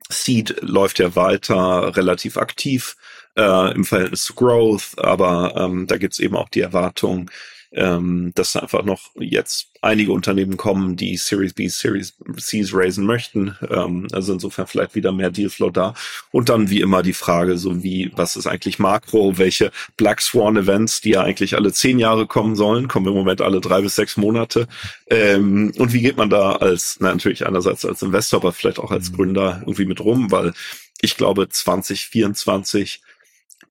Seed 0.10 0.58
läuft 0.62 1.00
ja 1.00 1.16
weiter 1.16 1.96
relativ 1.96 2.38
aktiv 2.38 2.96
äh, 3.36 3.74
im 3.74 3.86
Verhältnis 3.86 4.24
zu 4.24 4.34
Growth, 4.34 4.98
aber 4.98 5.56
ähm, 5.56 5.88
da 5.88 5.98
gibt's 5.98 6.20
eben 6.20 6.36
auch 6.36 6.50
die 6.50 6.62
Erwartung, 6.62 7.30
ähm, 7.74 8.32
dass 8.36 8.56
einfach 8.56 8.84
noch 8.84 9.12
jetzt 9.16 9.68
einige 9.82 10.12
Unternehmen 10.12 10.58
kommen, 10.58 10.96
die 10.96 11.18
Series 11.18 11.54
B, 11.54 11.68
Series 11.68 12.16
Cs 12.38 12.74
raisen 12.74 13.06
möchten. 13.06 13.58
Ähm, 13.70 14.08
also 14.12 14.34
insofern 14.34 14.68
vielleicht 14.68 14.96
wieder 14.96 15.12
mehr 15.12 15.32
Dealflow 15.32 15.72
da. 15.72 15.94
Und 16.32 16.50
dann 16.50 16.70
wie 16.70 16.82
immer 16.82 17.04
die 17.04 17.14
Frage, 17.14 17.58
so 17.58 17.84
wie, 17.84 18.12
was 18.16 18.36
ist 18.36 18.48
eigentlich 18.48 18.80
Makro? 18.80 19.38
Welche 19.38 19.72
Black 19.98 20.22
Swan 20.22 20.56
Events, 20.56 21.02
die 21.02 21.12
ja 21.12 21.22
eigentlich 21.22 21.56
alle 21.56 21.74
zehn 21.74 22.00
Jahre 22.00 22.28
kommen 22.28 22.56
sollen, 22.56 22.88
kommen 22.88 23.08
im 23.08 23.14
Moment 23.14 23.42
alle 23.42 23.60
drei 23.60 23.82
bis 23.82 23.96
sechs 23.96 24.18
Monate. 24.18 24.68
Ähm, 25.08 25.74
und 25.78 25.94
wie 25.94 26.02
geht 26.02 26.18
man 26.18 26.30
da 26.30 26.54
als, 26.54 26.98
na, 27.00 27.12
natürlich 27.12 27.46
einerseits 27.46 27.86
als 27.86 28.02
Investor, 28.02 28.40
aber 28.40 28.54
vielleicht 28.54 28.80
auch 28.80 28.92
als 28.92 29.12
mhm. 29.12 29.16
Gründer 29.16 29.58
irgendwie 29.62 29.86
mit 29.86 30.00
rum? 30.00 30.32
Weil 30.32 30.54
ich 31.02 31.18
glaube, 31.18 31.50
2024 31.50 33.02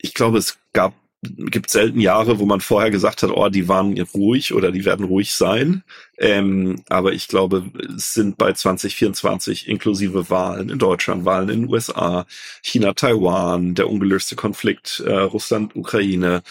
ich 0.03 0.15
glaube, 0.15 0.39
es 0.39 0.59
gab 0.73 0.95
gibt 1.23 1.71
selten 1.71 2.01
Jahre, 2.01 2.41
wo 2.41 2.47
man 2.47 2.61
vorher 2.61 2.91
gesagt 2.91 3.23
hat, 3.23 3.31
oh, 3.31 3.49
die 3.49 3.69
waren 3.69 3.99
ruhig 4.15 4.53
oder 4.55 4.73
die 4.73 4.85
werden 4.85 5.07
ruhig 5.07 5.35
sein. 5.35 5.85
Ähm, 6.19 6.83
aber 6.89 7.13
ich 7.13 7.29
glaube, 7.29 7.71
es 7.97 8.13
sind 8.13 8.39
bei 8.39 8.53
2024 8.53 9.69
inklusive 9.69 10.31
Wahlen 10.31 10.69
in 10.69 10.79
Deutschland, 10.81 11.25
Wahlen 11.25 11.49
in 11.49 11.61
den 11.63 11.71
USA, 11.71 12.27
China, 12.63 12.93
Taiwan, 12.95 13.75
der 13.75 13.89
ungelöste 13.89 14.35
Konflikt 14.35 15.01
äh, 15.07 15.13
Russland, 15.13 15.77
Ukraine 15.77 16.43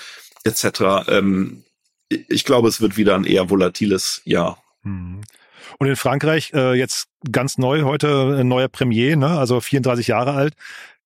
etc. 0.45 1.10
Ähm, 1.10 1.63
ich 2.07 2.45
glaube, 2.45 2.69
es 2.69 2.79
wird 2.79 2.95
wieder 2.95 3.15
ein 3.15 3.25
eher 3.25 3.49
volatiles 3.49 4.21
Jahr. 4.23 4.63
Hm. 4.84 5.21
Und 5.79 5.88
in 5.88 5.95
Frankreich 5.95 6.51
äh, 6.53 6.73
jetzt 6.73 7.07
ganz 7.31 7.57
neu 7.57 7.84
heute 7.84 8.38
ein 8.39 8.47
neuer 8.47 8.67
Premier, 8.67 9.15
ne? 9.15 9.38
also 9.38 9.60
34 9.60 10.07
Jahre 10.07 10.34
alt 10.34 10.53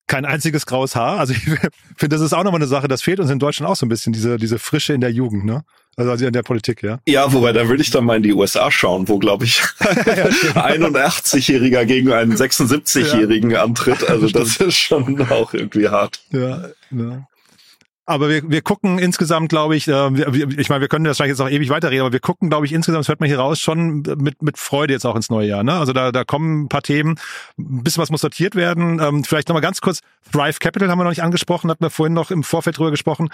kein 0.08 0.26
einziges 0.26 0.66
graues 0.66 0.96
Haar. 0.96 1.20
Also 1.20 1.34
ich 1.34 1.40
finde, 1.98 2.16
das 2.16 2.22
ist 2.22 2.34
auch 2.34 2.44
nochmal 2.44 2.60
eine 2.60 2.68
Sache, 2.68 2.88
das 2.88 3.02
fehlt 3.02 3.20
uns 3.20 3.30
in 3.30 3.40
Deutschland 3.40 3.70
auch 3.70 3.76
so 3.76 3.86
ein 3.86 3.90
bisschen, 3.90 4.14
diese, 4.14 4.38
diese 4.38 4.60
Frische 4.60 4.94
in 4.94 5.02
der 5.02 5.12
Jugend, 5.12 5.46
ne? 5.46 5.64
Also, 5.98 6.12
also 6.12 6.26
in 6.26 6.34
der 6.34 6.44
Politik, 6.44 6.84
ja. 6.84 7.00
Ja, 7.08 7.32
wobei, 7.32 7.54
da 7.54 7.70
würde 7.70 7.82
ich 7.82 7.90
dann 7.90 8.04
mal 8.04 8.18
in 8.18 8.24
die 8.24 8.34
USA 8.34 8.70
schauen, 8.70 9.08
wo, 9.08 9.18
glaube 9.18 9.46
ich, 9.46 9.62
ein 9.80 10.84
81-Jähriger 10.84 11.86
gegen 11.86 12.12
einen 12.12 12.36
76-Jährigen 12.36 13.52
ja. 13.52 13.64
antritt. 13.64 14.08
Also 14.10 14.28
das 14.28 14.58
ist 14.58 14.78
schon 14.78 15.22
auch 15.30 15.54
irgendwie 15.54 15.88
hart. 15.88 16.20
Ja, 16.32 16.70
ja. 16.92 17.28
Aber 18.08 18.30
wir, 18.30 18.48
wir 18.50 18.62
gucken 18.62 19.00
insgesamt, 19.00 19.50
glaube 19.50 19.76
ich, 19.76 19.88
äh, 19.88 20.08
ich 20.58 20.70
meine, 20.70 20.82
wir 20.82 20.88
können 20.88 21.06
das 21.06 21.18
vielleicht 21.18 21.32
jetzt 21.32 21.42
auch 21.42 21.50
ewig 21.50 21.70
weiterreden, 21.70 22.02
aber 22.02 22.14
wir 22.14 22.20
gucken, 22.20 22.50
glaube 22.50 22.66
ich, 22.68 22.74
insgesamt, 22.74 23.02
das 23.02 23.08
hört 23.08 23.20
man 23.20 23.28
hier 23.28 23.40
raus, 23.40 23.60
schon 23.60 24.04
mit, 24.18 24.44
mit 24.44 24.60
Freude 24.60 24.94
jetzt 24.94 25.06
auch 25.06 25.16
ins 25.16 25.32
neue 25.32 25.48
Jahr. 25.48 25.64
Ne? 25.64 25.74
Also 25.74 25.92
da, 25.92 26.12
da 26.12 26.24
kommen 26.24 26.64
ein 26.64 26.70
paar 26.70 26.84
Themen, 26.84 27.20
ein 27.58 27.84
bisschen 27.84 28.02
was 28.02 28.12
muss 28.12 28.22
sortiert 28.22 28.56
werden. 28.56 29.00
Ähm, 29.00 29.24
vielleicht 29.24 29.50
nochmal 29.50 29.64
ganz 29.64 29.82
kurz, 29.82 30.02
Thrive 30.32 30.60
Capital 30.60 30.90
haben 30.90 31.00
wir 31.00 31.04
noch 31.04 31.12
nicht 31.12 31.24
angesprochen, 31.24 31.72
hatten 31.72 31.84
wir 31.84 31.90
vorhin 31.90 32.14
noch 32.14 32.30
im 32.30 32.44
Vorfeld 32.44 32.78
drüber 32.78 32.92
gesprochen. 32.92 33.30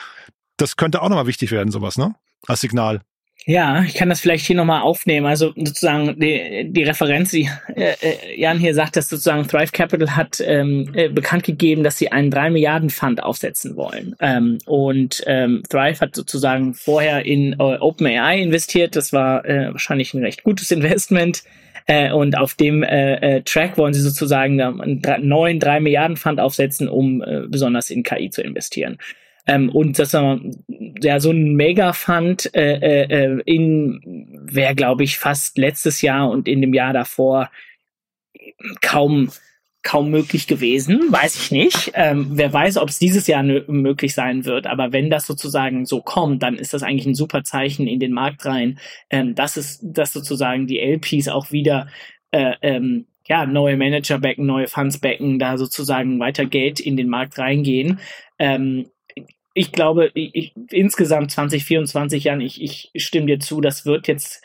Das 0.56 0.78
könnte 0.78 1.02
auch 1.02 1.10
nochmal 1.10 1.28
wichtig 1.28 1.52
werden, 1.52 1.72
sowas, 1.72 1.98
ne? 1.98 2.16
Als 2.48 2.62
Signal. 2.62 3.02
Ja, 3.48 3.84
ich 3.84 3.96
kann 3.96 4.10
das 4.10 4.20
vielleicht 4.20 4.46
hier 4.46 4.56
nochmal 4.56 4.82
aufnehmen. 4.82 5.26
Also 5.26 5.52
sozusagen 5.56 6.20
die, 6.20 6.70
die 6.70 6.84
Referenz, 6.84 7.32
die 7.32 7.50
äh, 7.76 7.94
äh, 8.02 8.40
Jan 8.40 8.60
hier 8.60 8.76
sagt, 8.76 8.96
dass 8.96 9.10
sozusagen 9.10 9.48
Thrive 9.48 9.72
Capital 9.72 10.16
hat 10.16 10.40
ähm, 10.46 10.92
äh, 10.94 11.10
bekannt 11.10 11.44
gegeben, 11.44 11.84
dass 11.84 11.98
sie 11.98 12.12
einen 12.12 12.30
3 12.30 12.52
Milliarden 12.52 12.92
Fund 12.92 13.24
aufsetzen 13.24 13.76
wollen. 13.76 14.16
Ähm, 14.20 14.60
und 14.66 15.24
ähm, 15.26 15.64
Thrive 15.68 16.02
hat 16.02 16.16
sozusagen 16.16 16.76
vorher 16.76 17.26
in 17.26 17.54
äh, 17.54 17.78
OpenAI 17.80 18.42
investiert. 18.42 18.96
Das 18.96 19.12
war 19.12 19.44
äh, 19.44 19.72
wahrscheinlich 19.72 20.14
ein 20.14 20.24
recht 20.24 20.44
gutes 20.44 20.70
Investment. 20.70 21.44
Äh, 21.88 22.12
und 22.12 22.38
auf 22.38 22.54
dem 22.54 22.84
äh, 22.84 23.38
äh, 23.38 23.42
Track 23.42 23.76
wollen 23.78 23.96
sie 23.96 24.02
sozusagen 24.02 24.62
einen 24.62 25.02
neuen 25.28 25.60
3 25.60 25.80
Milliarden 25.80 26.16
Fund 26.16 26.40
aufsetzen, 26.40 26.88
um 26.88 27.24
äh, 27.24 27.42
besonders 27.48 27.90
in 27.90 28.04
KI 28.04 28.30
zu 28.30 28.44
investieren. 28.44 29.00
Ähm, 29.48 29.70
und 29.70 30.00
das 30.00 30.14
war 30.14 30.40
ja 31.02 31.20
so 31.20 31.32
ein 31.32 31.56
Mega-Fund 31.56 32.54
äh, 32.54 32.78
äh, 32.78 33.36
äh 33.36 33.42
in 33.46 34.28
wäre, 34.44 34.76
glaube 34.76 35.04
ich, 35.04 35.18
fast 35.18 35.58
letztes 35.58 36.02
Jahr 36.02 36.30
und 36.30 36.48
in 36.48 36.62
dem 36.62 36.74
Jahr 36.74 36.94
davor 36.94 37.50
kaum 38.82 39.30
kaum 39.84 40.12
möglich 40.12 40.48
gewesen, 40.48 41.12
weiß 41.12 41.36
ich 41.36 41.52
nicht. 41.52 41.92
Ähm, 41.96 42.28
wer 42.32 42.54
weiß, 42.54 42.78
ob 42.78 42.90
es 42.90 43.00
dieses 43.00 43.26
Jahr 43.28 43.42
möglich 43.42 44.14
sein 44.14 44.46
wird. 44.46 44.68
Aber 44.68 44.94
wenn 44.94 45.10
das 45.10 45.26
sozusagen 45.26 45.86
so 45.86 46.02
kommt, 46.02 46.44
dann 46.44 46.56
ist 46.56 46.74
das 46.74 46.84
eigentlich 46.84 47.08
ein 47.08 47.16
super 47.16 47.44
Zeichen 47.44 47.88
in 47.88 48.00
den 48.00 48.12
Markt 48.12 48.46
rein, 48.46 48.80
ähm, 49.10 49.34
dass 49.34 49.58
es, 49.58 49.80
dass 49.82 50.14
sozusagen 50.14 50.68
die 50.68 50.80
LPs 50.80 51.30
auch 51.30 51.52
wieder 51.52 51.88
äh, 52.32 52.54
ähm, 52.62 53.08
ja 53.28 53.46
neue 53.46 53.78
Manager 53.78 54.20
backen, 54.20 54.46
neue 54.46 54.68
Funds 54.68 55.00
backen, 55.00 55.40
da 55.40 55.58
sozusagen 55.58 56.20
weiter 56.20 56.46
Geld 56.46 56.80
in 56.80 56.96
den 56.96 57.10
Markt 57.10 57.40
reingehen. 57.40 58.00
Ähm, 58.38 58.86
ich 59.54 59.72
glaube, 59.72 60.12
ich, 60.14 60.36
ich, 60.36 60.54
insgesamt 60.70 61.32
2024 61.32 62.24
Jahren, 62.26 62.42
ich, 62.42 62.62
ich 62.62 62.92
stimme 62.96 63.28
dir 63.28 63.40
zu, 63.40 63.62
das 63.62 63.86
wird 63.86 64.08
jetzt 64.08 64.44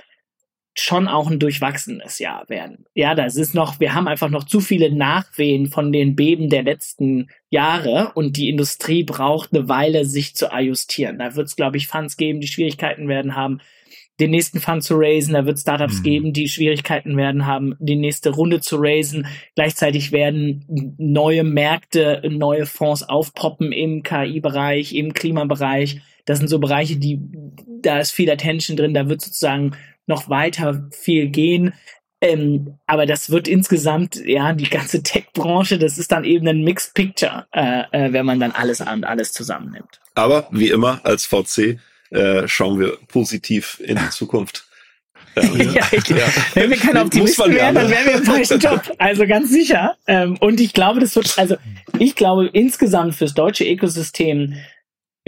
schon 0.78 1.08
auch 1.08 1.30
ein 1.30 1.38
durchwachsenes 1.38 2.18
Jahr 2.18 2.48
werden. 2.48 2.84
Ja, 2.94 3.14
das 3.14 3.36
ist 3.36 3.54
noch, 3.54 3.80
wir 3.80 3.94
haben 3.94 4.08
einfach 4.08 4.28
noch 4.28 4.44
zu 4.44 4.60
viele 4.60 4.94
Nachwehen 4.94 5.68
von 5.68 5.90
den 5.90 6.16
Beben 6.16 6.50
der 6.50 6.64
letzten 6.64 7.30
Jahre 7.48 8.12
und 8.14 8.36
die 8.36 8.50
Industrie 8.50 9.02
braucht 9.02 9.54
eine 9.54 9.68
Weile, 9.68 10.04
sich 10.04 10.34
zu 10.34 10.52
ajustieren. 10.52 11.18
Da 11.18 11.34
wird 11.34 11.46
es, 11.46 11.56
glaube 11.56 11.78
ich, 11.78 11.88
Funds 11.88 12.18
geben, 12.18 12.40
die 12.40 12.46
Schwierigkeiten 12.46 13.08
werden 13.08 13.34
haben, 13.34 13.60
den 14.20 14.30
nächsten 14.30 14.60
Fund 14.60 14.82
zu 14.82 14.94
raisen. 14.96 15.34
Da 15.34 15.44
wird 15.46 15.58
Startups 15.58 15.98
mhm. 15.98 16.02
geben, 16.02 16.32
die 16.32 16.48
Schwierigkeiten 16.48 17.16
werden 17.16 17.46
haben, 17.46 17.76
die 17.78 17.96
nächste 17.96 18.30
Runde 18.30 18.60
zu 18.60 18.76
raisen. 18.78 19.26
Gleichzeitig 19.54 20.12
werden 20.12 20.64
neue 20.98 21.44
Märkte, 21.44 22.22
neue 22.28 22.66
Fonds 22.66 23.02
aufpoppen 23.02 23.72
im 23.72 24.02
KI-Bereich, 24.02 24.94
im 24.94 25.12
Klimabereich. 25.12 26.00
Das 26.24 26.38
sind 26.38 26.48
so 26.48 26.58
Bereiche, 26.58 26.96
die, 26.96 27.20
da 27.82 27.98
ist 28.00 28.10
viel 28.10 28.30
Attention 28.30 28.76
drin, 28.76 28.94
da 28.94 29.08
wird 29.08 29.20
sozusagen 29.20 29.72
noch 30.06 30.28
weiter 30.28 30.88
viel 30.90 31.28
gehen. 31.28 31.74
Ähm, 32.20 32.78
aber 32.86 33.04
das 33.04 33.30
wird 33.30 33.46
insgesamt, 33.46 34.16
ja, 34.24 34.54
die 34.54 34.70
ganze 34.70 35.02
Tech-Branche, 35.02 35.78
das 35.78 35.98
ist 35.98 36.10
dann 36.10 36.24
eben 36.24 36.48
ein 36.48 36.62
Mixed 36.62 36.94
Picture, 36.94 37.46
äh, 37.52 37.82
äh, 37.92 38.12
wenn 38.12 38.24
man 38.24 38.40
dann 38.40 38.52
alles 38.52 38.80
an 38.80 39.04
alles 39.04 39.32
zusammennimmt. 39.32 40.00
Aber 40.14 40.48
wie 40.50 40.70
immer 40.70 41.00
als 41.04 41.26
VC 41.26 41.78
äh, 42.10 42.46
schauen 42.46 42.78
wir 42.78 42.98
positiv 43.08 43.80
in 43.84 43.96
die 43.96 44.10
Zukunft. 44.10 44.66
ja, 45.36 45.86
ich, 45.92 46.08
ja. 46.08 46.26
Wenn 46.54 46.70
wir 46.70 46.78
keine 46.78 47.02
Optimisten 47.02 47.54
wären, 47.54 47.74
dann 47.74 47.90
wären 47.90 48.06
wir 48.06 48.14
im 48.14 48.24
falschen 48.24 48.58
Job. 48.58 48.80
Also 48.98 49.26
ganz 49.26 49.50
sicher. 49.50 49.96
Ähm, 50.06 50.38
und 50.40 50.60
ich 50.60 50.72
glaube, 50.72 51.00
das 51.00 51.14
wird, 51.14 51.38
also 51.38 51.56
ich 51.98 52.14
glaube 52.14 52.48
insgesamt 52.52 53.14
fürs 53.14 53.34
deutsche 53.34 53.64
Ökosystem 53.64 54.54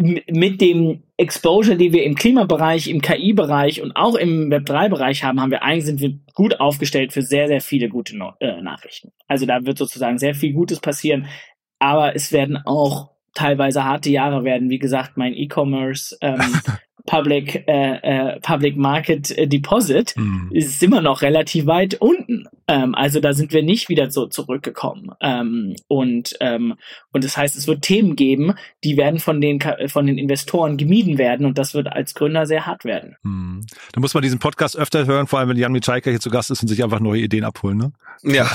mit 0.01 0.61
dem 0.61 1.03
Exposure, 1.17 1.77
die 1.77 1.93
wir 1.93 2.05
im 2.05 2.15
Klimabereich, 2.15 2.89
im 2.89 3.03
KI-Bereich 3.03 3.83
und 3.83 3.97
auch 3.97 4.15
im 4.15 4.49
Web3-Bereich 4.49 5.25
haben, 5.25 5.41
haben 5.41 5.51
wir 5.51 5.63
eigentlich 5.63 5.87
sind 5.87 6.01
wir 6.01 6.15
gut 6.35 6.61
aufgestellt 6.61 7.13
für 7.13 7.23
sehr, 7.23 7.49
sehr 7.49 7.61
viele 7.61 7.89
gute 7.89 8.17
no 8.17 8.33
äh, 8.39 8.63
Nachrichten. 8.63 9.13
Also 9.27 9.45
da 9.45 9.65
wird 9.67 9.77
sozusagen 9.77 10.19
sehr 10.19 10.35
viel 10.35 10.53
Gutes 10.53 10.79
passieren, 10.79 11.27
aber 11.81 12.15
es 12.15 12.31
werden 12.31 12.57
auch 12.65 13.11
teilweise 13.35 13.85
harte 13.85 14.11
Jahre 14.11 14.45
werden. 14.45 14.71
Wie 14.71 14.79
gesagt, 14.79 15.17
mein 15.17 15.35
E-Commerce 15.35 16.17
ähm, 16.21 16.41
Public, 17.07 17.65
äh, 17.67 18.35
äh, 18.35 18.41
Public 18.41 18.77
Market 18.77 19.37
äh, 19.37 19.47
Deposit 19.47 20.15
mhm. 20.17 20.51
ist 20.53 20.83
immer 20.83 21.01
noch 21.01 21.23
relativ 21.23 21.67
weit 21.67 21.95
unten. 21.95 22.47
Ähm, 22.69 22.95
also 22.95 23.21
da 23.21 23.33
sind 23.33 23.53
wir 23.53 23.63
nicht 23.63 23.89
wieder 23.89 24.11
so 24.11 24.27
zurückgekommen. 24.27 25.11
Ähm, 25.21 25.75
und, 25.89 26.37
ähm, 26.41 26.75
und 27.13 27.25
das 27.25 27.37
heißt, 27.37 27.57
es 27.57 27.67
wird 27.67 27.83
Themen 27.83 28.15
geben, 28.15 28.55
die 28.85 28.99
werden 28.99 29.19
von 29.19 29.41
den, 29.41 29.59
von 29.89 30.07
den 30.07 30.19
Investoren 30.19 30.77
gemieden 30.77 31.17
werden 31.17 31.47
und 31.47 31.57
das 31.57 31.73
wird 31.73 31.89
als 31.89 32.15
Gründer 32.15 32.47
sehr 32.47 32.67
hart 32.67 32.85
werden. 32.85 33.17
Mhm. 33.23 33.67
Da 33.93 34.01
muss 34.01 34.13
man 34.13 34.23
diesen 34.23 34.39
Podcast 34.39 34.77
öfter 34.77 35.07
hören, 35.07 35.27
vor 35.27 35.39
allem 35.39 35.49
wenn 35.49 35.57
Jan 35.57 35.73
Mitschaiker 35.73 36.11
hier 36.11 36.21
zu 36.21 36.31
Gast 36.31 36.51
ist 36.51 36.63
und 36.63 36.69
sich 36.69 36.85
einfach 36.85 37.01
neue 37.01 37.23
Ideen 37.23 37.45
abholen. 37.45 37.79
Ne? 37.79 37.93
Ja. 38.23 38.45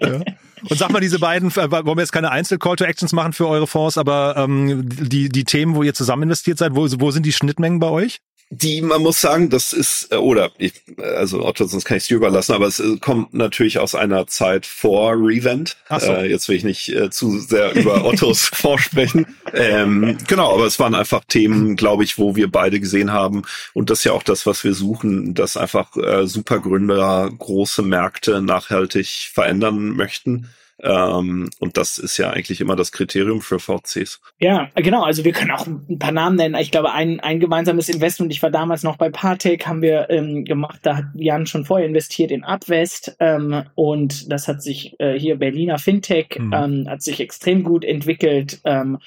ja. 0.00 0.20
Und 0.68 0.78
sag 0.78 0.90
mal, 0.90 1.00
diese 1.00 1.18
beiden, 1.18 1.50
äh, 1.50 1.70
wollen 1.70 1.86
wir 1.86 2.00
jetzt 2.00 2.12
keine 2.12 2.30
Einzel-Call-to-Actions 2.30 3.12
machen 3.12 3.32
für 3.32 3.48
eure 3.48 3.66
Fonds, 3.66 3.98
aber 3.98 4.34
ähm, 4.36 4.88
die, 4.88 5.28
die 5.28 5.44
Themen, 5.44 5.74
wo 5.74 5.82
ihr 5.82 5.94
zusammen 5.94 6.24
investiert 6.24 6.58
seid, 6.58 6.74
wo, 6.74 6.86
wo 6.98 7.10
sind 7.10 7.24
die 7.26 7.32
Schnittmengen 7.32 7.78
bei 7.78 7.88
euch? 7.88 8.20
Die, 8.52 8.82
man 8.82 9.00
muss 9.00 9.20
sagen, 9.20 9.48
das 9.48 9.72
ist, 9.72 10.08
äh, 10.10 10.16
oder 10.16 10.50
ich, 10.58 10.72
also 10.98 11.44
Otto, 11.44 11.66
sonst 11.66 11.84
kann 11.84 11.96
ich 11.96 12.02
es 12.02 12.08
dir 12.08 12.16
überlassen, 12.16 12.52
aber 12.52 12.66
es 12.66 12.80
äh, 12.80 12.96
kommt 12.98 13.32
natürlich 13.32 13.78
aus 13.78 13.94
einer 13.94 14.26
Zeit 14.26 14.66
vor 14.66 15.12
Revent. 15.12 15.76
Ach 15.88 16.00
so. 16.00 16.12
Äh, 16.12 16.28
jetzt 16.28 16.48
will 16.48 16.56
ich 16.56 16.64
nicht 16.64 16.88
äh, 16.88 17.10
zu 17.10 17.38
sehr 17.38 17.76
über 17.76 18.04
Ottos 18.06 18.50
vorsprechen. 18.52 19.26
Ähm, 19.54 20.18
genau, 20.26 20.52
aber 20.52 20.66
es 20.66 20.80
waren 20.80 20.96
einfach 20.96 21.22
Themen, 21.28 21.76
glaube 21.76 22.02
ich, 22.02 22.18
wo 22.18 22.34
wir 22.34 22.50
beide 22.50 22.80
gesehen 22.80 23.12
haben. 23.12 23.42
Und 23.72 23.88
das 23.88 24.00
ist 24.00 24.04
ja 24.04 24.12
auch 24.12 24.24
das, 24.24 24.46
was 24.46 24.64
wir 24.64 24.74
suchen, 24.74 25.34
dass 25.34 25.56
einfach 25.56 25.96
äh, 25.96 26.26
Supergründer 26.26 27.30
große 27.38 27.82
Märkte 27.82 28.42
nachhaltig 28.42 29.30
verändern 29.32 29.90
möchten 29.90 30.48
ähm, 30.82 31.50
und 31.58 31.76
das 31.76 31.98
ist 31.98 32.16
ja 32.16 32.30
eigentlich 32.30 32.60
immer 32.60 32.76
das 32.76 32.92
Kriterium 32.92 33.40
für 33.40 33.58
VCs. 33.58 34.20
Ja, 34.38 34.70
genau. 34.74 35.02
Also 35.02 35.24
wir 35.24 35.32
können 35.32 35.50
auch 35.50 35.66
ein 35.66 35.98
paar 35.98 36.12
Namen 36.12 36.36
nennen. 36.36 36.54
Ich 36.56 36.70
glaube, 36.70 36.92
ein, 36.92 37.20
ein 37.20 37.40
gemeinsames 37.40 37.88
Investment, 37.88 38.32
ich 38.32 38.42
war 38.42 38.50
damals 38.50 38.82
noch 38.82 38.96
bei 38.96 39.10
Partec, 39.10 39.66
haben 39.66 39.82
wir 39.82 40.08
ähm, 40.10 40.44
gemacht. 40.44 40.80
Da 40.82 40.96
hat 40.96 41.04
Jan 41.14 41.46
schon 41.46 41.64
vorher 41.64 41.86
investiert 41.86 42.30
in 42.30 42.44
Upwest 42.44 43.16
ähm, 43.20 43.64
und 43.74 44.32
das 44.32 44.48
hat 44.48 44.62
sich 44.62 44.98
äh, 44.98 45.18
hier 45.18 45.36
Berliner 45.36 45.78
Fintech 45.78 46.38
mhm. 46.38 46.52
ähm, 46.52 46.86
hat 46.88 47.02
sich 47.02 47.20
extrem 47.20 47.62
gut 47.62 47.84
entwickelt. 47.84 48.60
Ähm, 48.64 48.98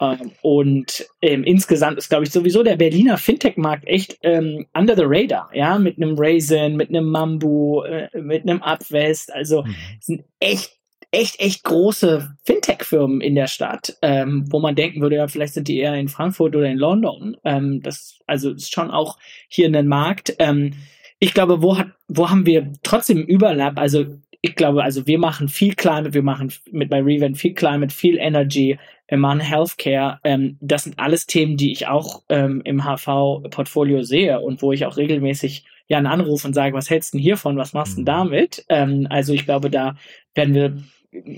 ähm, 0.00 0.32
und 0.40 1.06
ähm, 1.20 1.44
insgesamt 1.44 1.98
ist, 1.98 2.08
glaube 2.08 2.24
ich, 2.24 2.32
sowieso 2.32 2.62
der 2.62 2.76
Berliner 2.76 3.18
Fintech-Markt 3.18 3.86
echt 3.86 4.18
ähm, 4.22 4.66
under 4.72 4.96
the 4.96 5.04
radar, 5.04 5.50
ja, 5.52 5.78
mit 5.78 5.96
einem 5.96 6.14
Raisin, 6.18 6.76
mit 6.76 6.88
einem 6.88 7.10
Mambu, 7.10 7.82
äh, 7.82 8.08
mit 8.18 8.42
einem 8.42 8.62
Upwest. 8.62 9.32
Also 9.32 9.62
mhm. 9.62 9.74
sind 10.00 10.24
echt 10.40 10.79
echt, 11.10 11.40
echt 11.40 11.64
große 11.64 12.36
Fintech-Firmen 12.44 13.20
in 13.20 13.34
der 13.34 13.48
Stadt, 13.48 13.96
ähm, 14.02 14.44
wo 14.50 14.60
man 14.60 14.76
denken 14.76 15.00
würde, 15.00 15.16
ja, 15.16 15.28
vielleicht 15.28 15.54
sind 15.54 15.68
die 15.68 15.78
eher 15.78 15.94
in 15.94 16.08
Frankfurt 16.08 16.54
oder 16.54 16.68
in 16.68 16.78
London. 16.78 17.36
Ähm, 17.44 17.80
das 17.82 18.20
also 18.26 18.52
ist 18.52 18.72
schon 18.72 18.90
auch 18.90 19.18
hier 19.48 19.66
in 19.66 19.72
den 19.72 19.88
Markt. 19.88 20.34
Ähm, 20.38 20.74
ich 21.18 21.34
glaube, 21.34 21.62
wo 21.62 21.76
hat, 21.76 21.88
wo 22.08 22.30
haben 22.30 22.46
wir 22.46 22.72
trotzdem 22.82 23.22
Überlapp? 23.22 23.78
Also 23.78 24.06
ich 24.40 24.54
glaube, 24.54 24.82
also 24.82 25.06
wir 25.06 25.18
machen 25.18 25.48
viel 25.48 25.74
Climate, 25.74 26.14
wir 26.14 26.22
machen 26.22 26.52
mit 26.70 26.88
bei 26.88 27.00
Revent 27.00 27.36
viel 27.36 27.52
Climate, 27.52 27.94
viel 27.94 28.16
Energy, 28.16 28.78
wir 29.08 29.18
machen 29.18 29.40
Healthcare. 29.40 30.18
Ähm, 30.24 30.56
das 30.60 30.84
sind 30.84 30.98
alles 30.98 31.26
Themen, 31.26 31.56
die 31.56 31.72
ich 31.72 31.88
auch 31.88 32.22
ähm, 32.28 32.62
im 32.64 32.84
HV-Portfolio 32.84 34.02
sehe 34.02 34.40
und 34.40 34.62
wo 34.62 34.72
ich 34.72 34.86
auch 34.86 34.96
regelmäßig 34.96 35.64
ja 35.88 35.98
einen 35.98 36.06
Anruf 36.06 36.44
und 36.44 36.54
sage, 36.54 36.74
was 36.74 36.88
hältst 36.88 37.12
du 37.12 37.18
denn 37.18 37.24
hiervon, 37.24 37.56
was 37.56 37.74
machst 37.74 37.98
du 37.98 38.04
denn 38.04 38.14
mhm. 38.14 38.18
damit? 38.18 38.64
Ähm, 38.68 39.06
also 39.10 39.34
ich 39.34 39.44
glaube, 39.44 39.68
da 39.68 39.96
werden 40.34 40.54
wir 40.54 40.78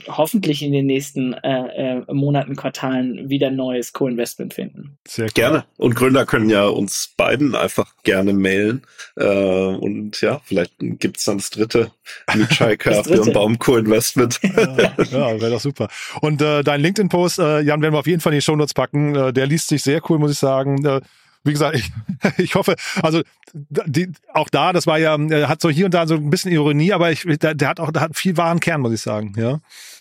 hoffentlich 0.06 0.62
in 0.62 0.72
den 0.72 0.86
nächsten 0.86 1.32
äh, 1.32 2.00
äh, 2.00 2.12
Monaten, 2.12 2.56
Quartalen 2.56 3.30
wieder 3.30 3.50
neues 3.50 3.92
Co-Investment 3.92 4.52
finden. 4.52 4.98
Sehr 5.06 5.26
cool. 5.26 5.32
gerne. 5.32 5.64
Und 5.78 5.94
Gründer 5.94 6.26
können 6.26 6.50
ja 6.50 6.66
uns 6.66 7.14
beiden 7.16 7.54
einfach 7.54 7.94
gerne 8.02 8.34
mailen. 8.34 8.82
Äh, 9.16 9.24
und 9.26 10.20
ja, 10.20 10.40
vielleicht 10.44 10.74
gibt's 10.78 11.24
dann 11.24 11.38
das 11.38 11.50
dritte 11.50 11.90
Mitschaiker 12.34 13.02
Birnbaum 13.02 13.58
Co-Investment. 13.58 14.40
ja, 14.42 14.94
ja 15.10 15.40
wäre 15.40 15.52
doch 15.52 15.60
super. 15.60 15.88
Und 16.20 16.42
äh, 16.42 16.62
dein 16.62 16.80
LinkedIn-Post, 16.80 17.38
äh, 17.38 17.60
Jan, 17.60 17.80
werden 17.80 17.94
wir 17.94 18.00
auf 18.00 18.06
jeden 18.06 18.20
Fall 18.20 18.32
in 18.32 18.38
die 18.38 18.42
Shownotes 18.42 18.74
packen. 18.74 19.14
Äh, 19.14 19.32
der 19.32 19.46
liest 19.46 19.68
sich 19.68 19.82
sehr 19.82 20.02
cool, 20.10 20.18
muss 20.18 20.32
ich 20.32 20.38
sagen. 20.38 21.00
Äh, 21.44 21.48
wie 21.48 21.52
gesagt, 21.52 21.76
ich, 21.76 21.90
ich 22.38 22.54
hoffe, 22.54 22.76
also 23.02 23.22
die, 23.52 24.10
auch 24.32 24.48
da, 24.48 24.72
das 24.72 24.86
war 24.86 24.98
ja, 24.98 25.18
hat 25.48 25.60
so 25.60 25.70
hier 25.70 25.86
und 25.86 25.94
da 25.94 26.06
so 26.06 26.14
ein 26.14 26.30
bisschen 26.30 26.52
Ironie, 26.52 26.92
aber 26.92 27.10
ich, 27.10 27.24
der, 27.24 27.54
der 27.54 27.68
hat 27.68 27.80
auch 27.80 27.92
der 27.92 28.02
hat 28.02 28.16
viel 28.16 28.36
wahren 28.36 28.60
Kern, 28.60 28.80
muss 28.80 28.92
ich 28.92 29.02
sagen. 29.02 29.34
Ja, 29.36 29.60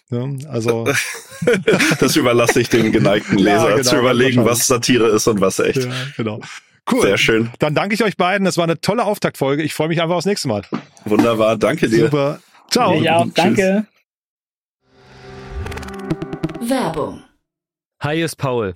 ja 0.10 0.50
also 0.50 0.88
das 2.00 2.16
überlasse 2.16 2.62
ich 2.62 2.70
dem 2.70 2.92
geneigten 2.92 3.38
Leser 3.38 3.70
ja, 3.70 3.76
genau, 3.78 3.90
zu 3.90 3.98
überlegen, 3.98 4.46
was 4.46 4.68
Satire 4.68 5.08
ist 5.08 5.28
und 5.28 5.42
was 5.42 5.60
echt. 5.60 5.84
Ja, 5.84 5.92
genau. 6.16 6.40
Cool. 6.92 7.04
Sehr 7.04 7.18
schön. 7.18 7.52
Dann 7.60 7.76
danke 7.76 7.94
ich 7.94 8.04
euch 8.04 8.18
beiden. 8.18 8.44
Das 8.44 8.58
war 8.58 8.64
eine 8.64 8.82
tolle 8.82 9.06
Auftaktfolge. 9.06 9.62
Ich 9.62 9.74
freue 9.74 9.88
mich 9.88 10.02
einfach 10.02 10.16
aufs 10.16 10.26
nächste 10.26 10.48
Mal. 10.48 10.64
Wunderbar. 11.06 11.56
Danke 11.56 11.88
dir. 11.88 12.06
Super. 12.06 12.42
Ciao. 12.70 12.96
Ja, 12.96 13.18
auch. 13.18 13.28
Danke. 13.36 13.86
Werbung. 16.60 17.24
Hi, 18.02 18.22
ist 18.22 18.36
Paul. 18.36 18.76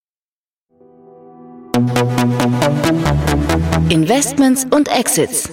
Investments 3.89 4.65
und 4.71 4.87
Exits. 4.87 5.49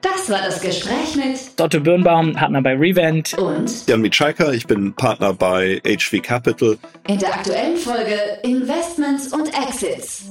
Das 0.00 0.28
war 0.28 0.40
das 0.44 0.60
Gespräch 0.60 1.16
mit 1.16 1.58
Dotto 1.58 1.80
Birnbaum, 1.80 2.34
Partner 2.34 2.60
bei 2.60 2.74
Revent 2.74 3.34
und 3.38 3.86
Jan 3.86 4.00
Mitschaiker, 4.02 4.52
ich 4.52 4.66
bin 4.66 4.92
Partner 4.94 5.32
bei 5.32 5.80
HV 5.86 6.22
Capital. 6.22 6.76
In 7.08 7.18
der 7.18 7.34
aktuellen 7.34 7.76
Folge 7.76 8.18
Investments 8.42 9.32
und 9.32 9.48
Exits. 9.48 10.24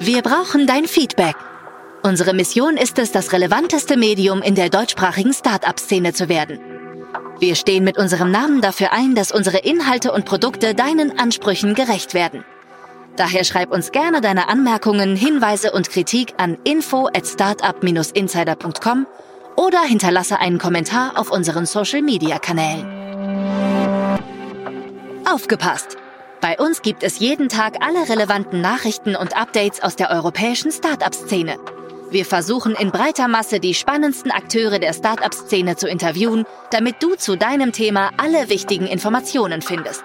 Wir 0.00 0.22
brauchen 0.22 0.66
dein 0.66 0.86
Feedback. 0.86 1.36
Unsere 2.02 2.34
Mission 2.34 2.76
ist 2.76 2.98
es, 2.98 3.12
das 3.12 3.32
relevanteste 3.32 3.96
Medium 3.96 4.42
in 4.42 4.54
der 4.54 4.68
deutschsprachigen 4.68 5.32
Start-up-Szene 5.32 6.12
zu 6.12 6.28
werden. 6.28 6.58
Wir 7.38 7.54
stehen 7.54 7.84
mit 7.84 7.98
unserem 7.98 8.30
Namen 8.30 8.60
dafür 8.60 8.92
ein, 8.92 9.14
dass 9.14 9.32
unsere 9.32 9.58
Inhalte 9.58 10.12
und 10.12 10.24
Produkte 10.24 10.74
deinen 10.74 11.18
Ansprüchen 11.18 11.74
gerecht 11.74 12.14
werden. 12.14 12.44
Daher 13.16 13.44
schreib 13.44 13.70
uns 13.70 13.92
gerne 13.92 14.20
deine 14.20 14.48
Anmerkungen, 14.48 15.14
Hinweise 15.14 15.70
und 15.70 15.88
Kritik 15.88 16.34
an 16.36 16.58
info 16.64 17.06
at 17.06 17.26
startup-insider.com 17.26 19.06
oder 19.56 19.82
hinterlasse 19.82 20.38
einen 20.38 20.58
Kommentar 20.58 21.12
auf 21.16 21.30
unseren 21.30 21.66
Social-Media-Kanälen. 21.66 23.04
Aufgepasst! 25.32 25.96
Bei 26.40 26.58
uns 26.58 26.82
gibt 26.82 27.02
es 27.02 27.20
jeden 27.20 27.48
Tag 27.48 27.76
alle 27.80 28.06
relevanten 28.08 28.60
Nachrichten 28.60 29.16
und 29.16 29.34
Updates 29.34 29.82
aus 29.82 29.96
der 29.96 30.10
europäischen 30.10 30.70
Startup-Szene. 30.72 31.56
Wir 32.10 32.26
versuchen 32.26 32.74
in 32.74 32.90
breiter 32.90 33.28
Masse 33.28 33.60
die 33.60 33.74
spannendsten 33.74 34.30
Akteure 34.30 34.78
der 34.78 34.92
Startup-Szene 34.92 35.76
zu 35.76 35.88
interviewen, 35.88 36.44
damit 36.70 37.02
du 37.02 37.14
zu 37.14 37.36
deinem 37.36 37.72
Thema 37.72 38.10
alle 38.18 38.50
wichtigen 38.50 38.86
Informationen 38.86 39.62
findest. 39.62 40.04